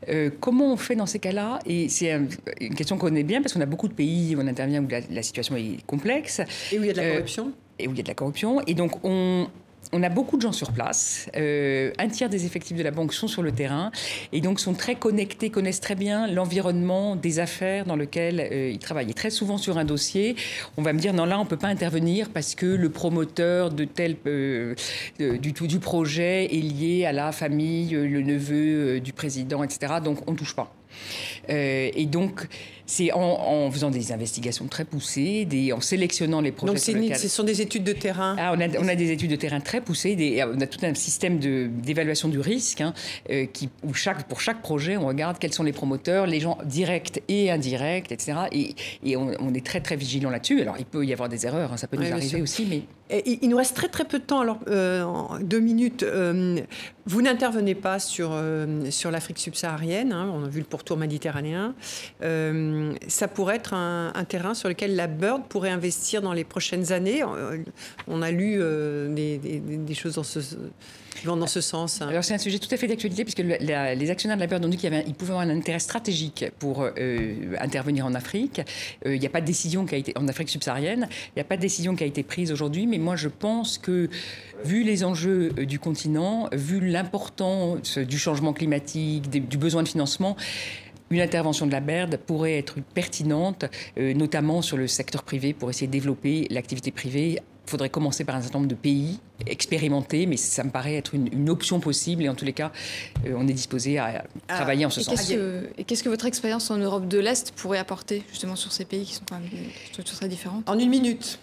Euh, 0.07 0.29
comment 0.39 0.71
on 0.71 0.77
fait 0.77 0.95
dans 0.95 1.07
ces 1.07 1.17
cas-là? 1.17 1.57
Et 1.65 1.89
c'est 1.89 2.11
une 2.59 2.75
question 2.75 2.97
qu'on 2.97 3.07
connaît 3.07 3.23
bien, 3.23 3.41
parce 3.41 3.53
qu'on 3.53 3.61
a 3.61 3.65
beaucoup 3.65 3.87
de 3.87 3.93
pays 3.93 4.35
où 4.35 4.39
on 4.39 4.47
intervient 4.47 4.83
où 4.83 4.87
la, 4.87 5.23
situation 5.23 5.55
est 5.55 5.83
complexe. 5.87 6.41
Et 6.71 6.77
où 6.77 6.83
il 6.83 6.87
y 6.87 6.89
a 6.91 6.93
de 6.93 6.97
la 6.97 7.03
euh, 7.05 7.11
corruption 7.13 7.53
Et 7.79 7.87
où 7.87 7.91
il 7.91 7.97
y 7.97 8.01
a 8.01 8.03
de 8.03 8.07
la 8.07 8.13
corruption. 8.13 8.61
Et 8.67 8.75
donc 8.75 9.03
on, 9.03 9.47
on 9.91 10.03
a 10.03 10.09
beaucoup 10.09 10.37
de 10.37 10.41
gens 10.41 10.51
sur 10.51 10.71
place. 10.71 11.29
Euh, 11.35 11.91
un 11.97 12.07
tiers 12.07 12.29
des 12.29 12.45
effectifs 12.45 12.77
de 12.77 12.83
la 12.83 12.91
banque 12.91 13.13
sont 13.13 13.27
sur 13.27 13.41
le 13.41 13.51
terrain 13.51 13.91
et 14.31 14.41
donc 14.41 14.59
sont 14.59 14.73
très 14.73 14.95
connectés, 14.95 15.49
connaissent 15.49 15.81
très 15.81 15.95
bien 15.95 16.27
l'environnement 16.27 17.15
des 17.15 17.39
affaires 17.39 17.85
dans 17.85 17.95
lequel 17.95 18.39
euh, 18.39 18.69
ils 18.71 18.79
travaillent. 18.79 19.09
Et 19.09 19.13
très 19.13 19.29
souvent 19.29 19.57
sur 19.57 19.77
un 19.77 19.85
dossier, 19.85 20.35
on 20.77 20.81
va 20.81 20.93
me 20.93 20.99
dire 20.99 21.13
non 21.13 21.25
là 21.25 21.39
on 21.39 21.45
peut 21.45 21.57
pas 21.57 21.67
intervenir 21.67 22.29
parce 22.29 22.55
que 22.55 22.65
le 22.65 22.89
promoteur 22.89 23.71
de 23.71 23.85
tel 23.85 24.15
euh, 24.27 24.75
du 25.17 25.53
tout 25.53 25.67
du 25.67 25.79
projet 25.79 26.45
est 26.45 26.61
lié 26.61 27.05
à 27.05 27.11
la 27.11 27.31
famille, 27.31 27.91
le 27.91 28.21
neveu 28.21 28.99
du 28.99 29.13
président, 29.13 29.63
etc. 29.63 29.95
Donc 30.03 30.19
on 30.29 30.35
touche 30.35 30.55
pas. 30.55 30.73
Et 31.47 32.05
donc 32.05 32.47
c'est 32.91 33.13
en, 33.13 33.71
faisant 33.71 33.89
des 33.89 34.11
investigations 34.11 34.67
très 34.67 34.83
poussées, 34.83 35.45
des, 35.45 35.71
en 35.71 35.79
sélectionnant 35.79 36.41
les 36.41 36.51
projets. 36.51 36.73
Donc 36.93 37.15
ce 37.15 37.27
sont 37.29 37.43
des 37.43 37.61
études 37.61 37.85
de 37.85 37.93
terrain 37.93 38.35
ah, 38.37 38.53
on, 38.53 38.59
a, 38.59 38.67
on, 38.79 38.87
a, 38.87 38.95
des 38.95 39.11
études 39.11 39.31
de 39.31 39.37
terrain 39.37 39.61
très 39.61 39.79
poussées, 39.79 40.17
des, 40.17 40.43
on 40.43 40.59
a 40.59 40.67
tout 40.67 40.85
un 40.85 40.93
système 40.93 41.39
d'évaluation 41.39 42.27
du 42.27 42.39
risque, 42.39 42.81
hein, 42.81 42.93
euh, 43.29 43.45
qui, 43.45 43.69
où 43.83 43.93
chaque, 43.93 44.27
pour 44.27 44.41
chaque 44.41 44.61
projet, 44.61 44.97
on 44.97 45.07
regarde 45.07 45.37
quels 45.39 45.53
sont 45.53 45.63
les 45.63 45.71
promoteurs, 45.71 46.27
les 46.27 46.41
gens 46.41 46.57
directs 46.65 47.21
et 47.29 47.49
indirects, 47.49 48.11
etc. 48.11 48.33
Et, 48.51 48.75
et 49.05 49.15
on, 49.15 49.53
est 49.53 49.65
très 49.65 49.79
très 49.79 49.95
vigilant 49.95 50.29
là-dessus. 50.29 50.61
Alors 50.61 50.75
il 50.77 50.85
peut 50.85 51.05
y 51.05 51.13
avoir 51.13 51.29
des 51.29 51.45
erreurs, 51.45 51.71
hein, 51.71 51.77
ça 51.77 51.87
peut 51.87 51.97
nous 51.97 52.11
arriver 52.11 52.41
aussi, 52.41 52.65
mais... 52.69 52.81
il 53.25 53.49
nous 53.49 53.57
reste 53.57 53.75
très 53.75 53.89
très 53.89 54.05
peu 54.05 54.19
de 54.19 54.23
temps, 54.23 54.41
alors 54.41 54.59
euh, 54.67 55.05
deux 55.41 55.59
minutes. 55.59 56.03
Euh, 56.03 56.59
vous 57.05 57.21
n'intervenez 57.21 57.75
pas 57.75 57.99
sur, 57.99 58.39
sur 58.91 59.11
l'Afrique 59.11 59.39
subsaharienne, 59.39 60.13
hein, 60.13 60.31
on 60.33 60.45
a 60.45 60.47
vu 60.47 60.59
le 60.59 60.65
pourtour 60.65 60.97
méditerranéen. 60.97 61.73
Euh, 62.23 62.93
ça 63.07 63.27
pourrait 63.27 63.55
être 63.55 63.73
un, 63.73 64.11
terrain 64.27 64.53
sur 64.53 64.69
lequel 64.69 64.95
la 64.95 65.07
Bird 65.07 65.43
pourrait 65.47 65.71
investir 65.71 66.21
dans 66.21 66.33
les 66.33 66.43
prochaines 66.43 66.91
années. 66.91 67.23
Euh, 67.23 67.57
on 68.07 68.21
a 68.21 68.31
lu 68.31 68.57
euh, 68.59 69.13
des, 69.13 69.93
choses 69.93 70.15
dans 70.15 70.23
ce, 70.23 70.39
dans 71.25 71.47
ce 71.47 71.61
sens. 71.61 72.01
Alors 72.01 72.23
c'est 72.23 72.33
un 72.33 72.39
sujet 72.39 72.59
tout 72.59 72.67
à 72.71 72.77
fait 72.77 72.87
d'actualité 72.87 73.23
puisque 73.23 73.39
les 73.39 74.09
actionnaires 74.09 74.37
de 74.37 74.41
la 74.41 74.47
Bird 74.47 74.63
ont 74.65 74.69
dit 74.69 74.77
qu'ils 74.77 75.13
pouvaient 75.13 75.31
avoir 75.31 75.47
un 75.47 75.49
intérêt 75.49 75.79
stratégique 75.79 76.45
pour 76.59 76.87
intervenir 77.59 78.05
en 78.05 78.13
Afrique. 78.13 78.61
Il 79.05 79.19
n'y 79.19 79.25
a 79.25 79.29
pas 79.29 79.41
de 79.41 79.45
décision 79.45 79.85
qui 79.85 79.95
a 79.95 79.97
été 79.97 80.13
en 80.17 80.27
Afrique 80.27 80.49
subsaharienne. 80.49 81.07
Il 81.27 81.33
n'y 81.37 81.41
a 81.41 81.45
pas 81.45 81.57
de 81.57 81.61
décision 81.61 81.95
qui 81.95 82.03
a 82.03 82.07
été 82.07 82.23
prise 82.23 82.51
aujourd'hui, 82.51 82.87
mais 82.87 82.97
moi 82.97 83.15
je 83.15 83.27
pense 83.27 83.77
que 83.77 84.09
vu 84.65 84.83
les 84.83 85.03
enjeux 85.03 85.49
du 85.49 85.79
continent, 85.79 86.49
vu 86.53 86.79
l'importance 86.79 87.97
du 87.97 88.17
changement 88.17 88.53
climatique, 88.53 89.29
du 89.29 89.57
besoin 89.57 89.83
de 89.83 89.87
financement, 89.87 90.35
une 91.11 91.21
intervention 91.21 91.67
de 91.67 91.71
la 91.71 91.81
BERD 91.81 92.17
pourrait 92.17 92.57
être 92.57 92.77
pertinente, 92.93 93.65
euh, 93.97 94.13
notamment 94.13 94.61
sur 94.61 94.77
le 94.77 94.87
secteur 94.87 95.23
privé, 95.23 95.53
pour 95.53 95.69
essayer 95.69 95.87
de 95.87 95.91
développer 95.91 96.47
l'activité 96.49 96.91
privée 96.91 97.39
il 97.65 97.69
faudrait 97.69 97.89
commencer 97.89 98.25
par 98.25 98.35
un 98.35 98.41
certain 98.41 98.59
nombre 98.59 98.69
de 98.69 98.75
pays 98.75 99.19
expérimentés, 99.47 100.25
mais 100.25 100.37
ça 100.37 100.63
me 100.63 100.69
paraît 100.69 100.95
être 100.95 101.15
une, 101.15 101.49
option 101.49 101.79
possible. 101.79 102.23
Et 102.23 102.29
en 102.29 102.35
tous 102.35 102.45
les 102.45 102.53
cas, 102.53 102.71
euh, 103.25 103.33
on 103.35 103.47
est 103.47 103.53
disposé 103.53 103.97
à 103.97 104.23
ah, 104.47 104.55
travailler 104.55 104.85
en 104.85 104.89
ce 104.89 105.01
sens. 105.01 105.31
et 105.31 105.83
qu'est-ce 105.83 106.03
que 106.03 106.09
votre 106.09 106.25
expérience 106.25 106.71
en 106.71 106.77
Europe 106.77 107.07
de 107.07 107.19
l'Est 107.19 107.51
pourrait 107.51 107.79
apporter 107.79 108.23
justement 108.29 108.55
sur 108.55 108.71
ces 108.71 108.85
pays 108.85 109.05
qui 109.05 109.15
sont 109.15 109.23
quand 109.27 109.39
même 109.39 109.49
structures 109.89 110.17
très 110.17 110.27
différentes? 110.27 110.69
En 110.69 110.77
une 110.79 110.89
minute. 110.89 111.39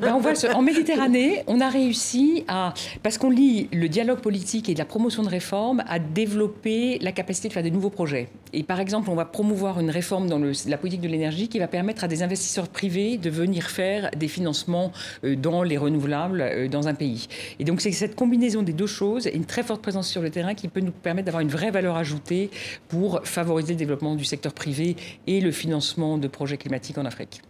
Ben, 0.00 0.14
on 0.14 0.20
voit 0.20 0.32
en 0.54 0.62
Méditerranée, 0.62 1.44
on 1.46 1.60
a 1.60 1.68
réussi 1.68 2.44
à, 2.48 2.74
parce 3.02 3.18
qu'on 3.18 3.30
lit 3.30 3.68
le 3.72 3.88
dialogue 3.88 4.20
politique 4.20 4.68
et 4.68 4.74
la 4.74 4.84
promotion 4.84 5.22
de 5.22 5.28
réformes, 5.28 5.82
à 5.86 5.98
développer 5.98 6.98
la 7.00 7.12
capacité 7.12 7.48
de 7.48 7.52
faire 7.52 7.62
des 7.62 7.70
nouveaux 7.70 7.90
projets. 7.90 8.28
Et 8.52 8.62
par 8.62 8.80
exemple, 8.80 9.10
on 9.10 9.14
va 9.14 9.24
promouvoir 9.24 9.80
une 9.80 9.90
réforme 9.90 10.28
dans 10.28 10.40
la 10.66 10.78
politique 10.78 11.00
de 11.00 11.08
l'énergie 11.08 11.48
qui 11.48 11.58
va 11.58 11.68
permettre 11.68 12.04
à 12.04 12.08
des 12.08 12.22
investisseurs 12.22 12.68
privés 12.68 13.16
de 13.16 13.30
venir 13.30 13.68
faire 13.68 14.10
des 14.16 14.28
financements 14.28 14.92
euh, 15.24 15.36
dans 15.36 15.62
les 15.62 15.76
renouvelables 15.76 16.40
euh, 16.40 16.68
dans 16.68 16.88
un 16.88 16.94
pays. 16.94 17.28
Et 17.58 17.64
donc 17.64 17.80
c'est 17.80 17.92
cette 17.92 18.14
combinaison 18.14 18.62
des 18.62 18.72
deux 18.72 18.86
choses, 18.86 19.28
une 19.32 19.44
très 19.44 19.62
forte 19.62 19.82
présence 19.82 20.08
sur 20.08 20.22
le 20.22 20.30
terrain 20.30 20.54
qui 20.54 20.68
peut 20.68 20.80
nous 20.80 20.92
permettre 20.92 21.26
d'avoir 21.26 21.42
une 21.42 21.48
vraie 21.48 21.70
valeur 21.70 21.96
ajoutée 21.96 22.50
pour 22.88 23.20
favoriser 23.24 23.72
le 23.72 23.78
développement 23.78 24.14
du 24.14 24.24
secteur 24.24 24.52
privé 24.52 24.96
et 25.26 25.40
le 25.40 25.52
financement 25.52 26.18
de 26.18 26.28
projets 26.28 26.56
climatiques 26.56 26.98
en 26.98 27.04
Afrique. 27.04 27.42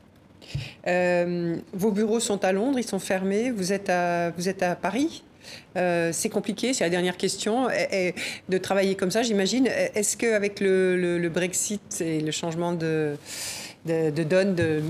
Euh, 0.87 1.57
vos 1.73 1.91
bureaux 1.91 2.21
sont 2.21 2.45
à 2.45 2.53
Londres, 2.53 2.79
ils 2.79 2.87
sont 2.87 2.99
fermés, 2.99 3.51
vous 3.51 3.73
êtes 3.73 3.89
à, 3.89 4.33
Paris 4.81 5.23
euh, 5.77 6.09
c'est 6.11 6.31
compliqué, 6.31 6.73
c'est 6.73 6.85
la 6.85 6.91
dernière 6.91 7.19
question, 7.19 7.69
et, 7.71 8.15
de 8.49 8.57
travailler 8.57 8.95
comme 8.95 9.11
ça, 9.11 9.23
j'imagine. 9.23 9.67
Est-ce 9.67 10.17
qu'avec 10.17 10.61
le, 10.61 11.19
le, 11.19 11.29
Brexit 11.29 12.01
et 12.01 12.21
le 12.21 12.31
changement 12.31 12.73
de, 12.73 13.17
de, 13.87 14.11
de 14.11 14.23
donne 14.23 14.55
de 14.55 14.81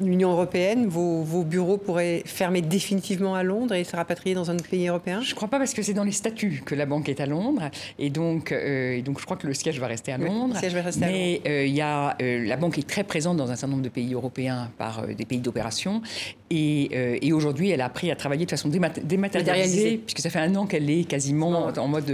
l'Union 0.00 0.32
européenne, 0.32 0.86
vos, 0.86 1.22
vos, 1.22 1.42
bureaux 1.42 1.76
pourraient 1.76 2.22
fermer 2.24 2.62
définitivement 2.62 3.34
à 3.34 3.42
Londres 3.42 3.74
et 3.74 3.84
se 3.84 3.94
rapatrier 3.94 4.34
dans 4.34 4.50
un 4.50 4.56
pays 4.56 4.88
européen? 4.88 5.20
Je 5.22 5.30
ne 5.30 5.34
crois 5.34 5.48
pas 5.48 5.58
parce 5.58 5.74
que 5.74 5.82
c'est 5.82 5.94
dans 5.94 6.04
les 6.04 6.12
statuts 6.12 6.62
que 6.64 6.74
la 6.74 6.86
banque 6.86 7.08
est 7.08 7.20
à 7.20 7.26
Londres. 7.26 7.70
Et 7.98 8.10
donc, 8.10 8.52
euh, 8.52 8.96
et 8.96 9.02
donc 9.02 9.20
je 9.20 9.24
crois 9.24 9.36
que 9.36 9.46
le 9.46 9.54
siège 9.54 9.78
va 9.78 9.86
rester 9.86 10.12
à 10.12 10.18
Londres. 10.18 10.54
Le 10.54 10.60
siège 10.60 10.74
va 10.74 10.82
rester 10.82 11.06
mais 11.06 11.40
euh, 11.46 11.66
il 11.66 11.74
y 11.74 11.80
a, 11.80 12.16
euh, 12.20 12.46
la 12.46 12.56
banque 12.56 12.78
est 12.78 12.88
très 12.88 13.04
présente 13.04 13.36
dans 13.36 13.50
un 13.50 13.56
certain 13.56 13.72
nombre 13.72 13.82
de 13.82 13.88
pays 13.88 14.12
européens 14.14 14.70
par 14.78 15.00
euh, 15.00 15.14
des 15.14 15.24
pays 15.24 15.38
d'opération 15.38 16.02
et, 16.50 16.90
euh, 16.94 17.18
et 17.22 17.32
aujourd'hui 17.32 17.70
elle 17.70 17.80
a 17.80 17.86
appris 17.86 18.10
à 18.10 18.16
travailler 18.16 18.44
de 18.44 18.50
façon 18.50 18.68
démat 18.68 18.90
dématérialisée 19.02 19.98
puisque 19.98 20.20
ça 20.20 20.30
fait 20.30 20.38
un 20.40 20.54
an 20.56 20.66
qu'elle 20.66 20.90
est 20.90 21.04
quasiment 21.04 21.70
en 21.76 21.88
mode 21.88 22.12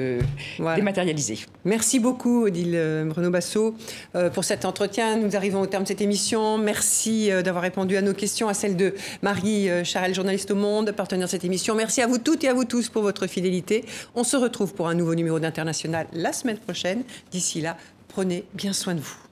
voilà. 0.58 0.76
dématérialisé. 0.76 1.38
Merci 1.64 2.00
beaucoup 2.00 2.44
Odile 2.44 3.06
Bruno 3.06 3.30
Basso 3.30 3.74
pour 4.34 4.44
cet 4.44 4.64
entretien. 4.64 5.16
Nous 5.16 5.36
arrivons 5.36 5.60
au 5.60 5.66
terme 5.66 5.84
de 5.84 5.88
cette 5.88 6.00
émission. 6.00 6.58
Merci 6.58 7.30
d'avoir 7.44 7.62
répondu 7.62 7.96
à 7.96 8.02
nos 8.02 8.12
questions, 8.12 8.48
à 8.48 8.54
celles 8.54 8.76
de 8.76 8.94
Marie 9.22 9.68
Charelle, 9.84 10.14
journaliste 10.14 10.50
au 10.50 10.54
Monde, 10.54 10.92
partenaire 10.92 11.26
de 11.26 11.30
cette 11.30 11.44
émission. 11.44 11.74
Merci 11.74 12.02
à 12.02 12.06
vous 12.06 12.18
toutes 12.18 12.44
et 12.44 12.48
à 12.48 12.54
vous 12.54 12.64
tous 12.64 12.88
pour 12.88 13.02
votre 13.02 13.26
fidélité. 13.26 13.84
On 14.14 14.24
se 14.24 14.36
retrouve 14.36 14.74
pour 14.74 14.88
un 14.88 14.94
nouveau 14.94 15.14
numéro 15.14 15.40
d'International 15.40 16.06
la 16.12 16.32
semaine 16.32 16.58
prochaine. 16.58 17.02
D'ici 17.30 17.60
là, 17.60 17.76
prenez 18.08 18.44
bien 18.54 18.72
soin 18.72 18.94
de 18.94 19.00
vous. 19.00 19.25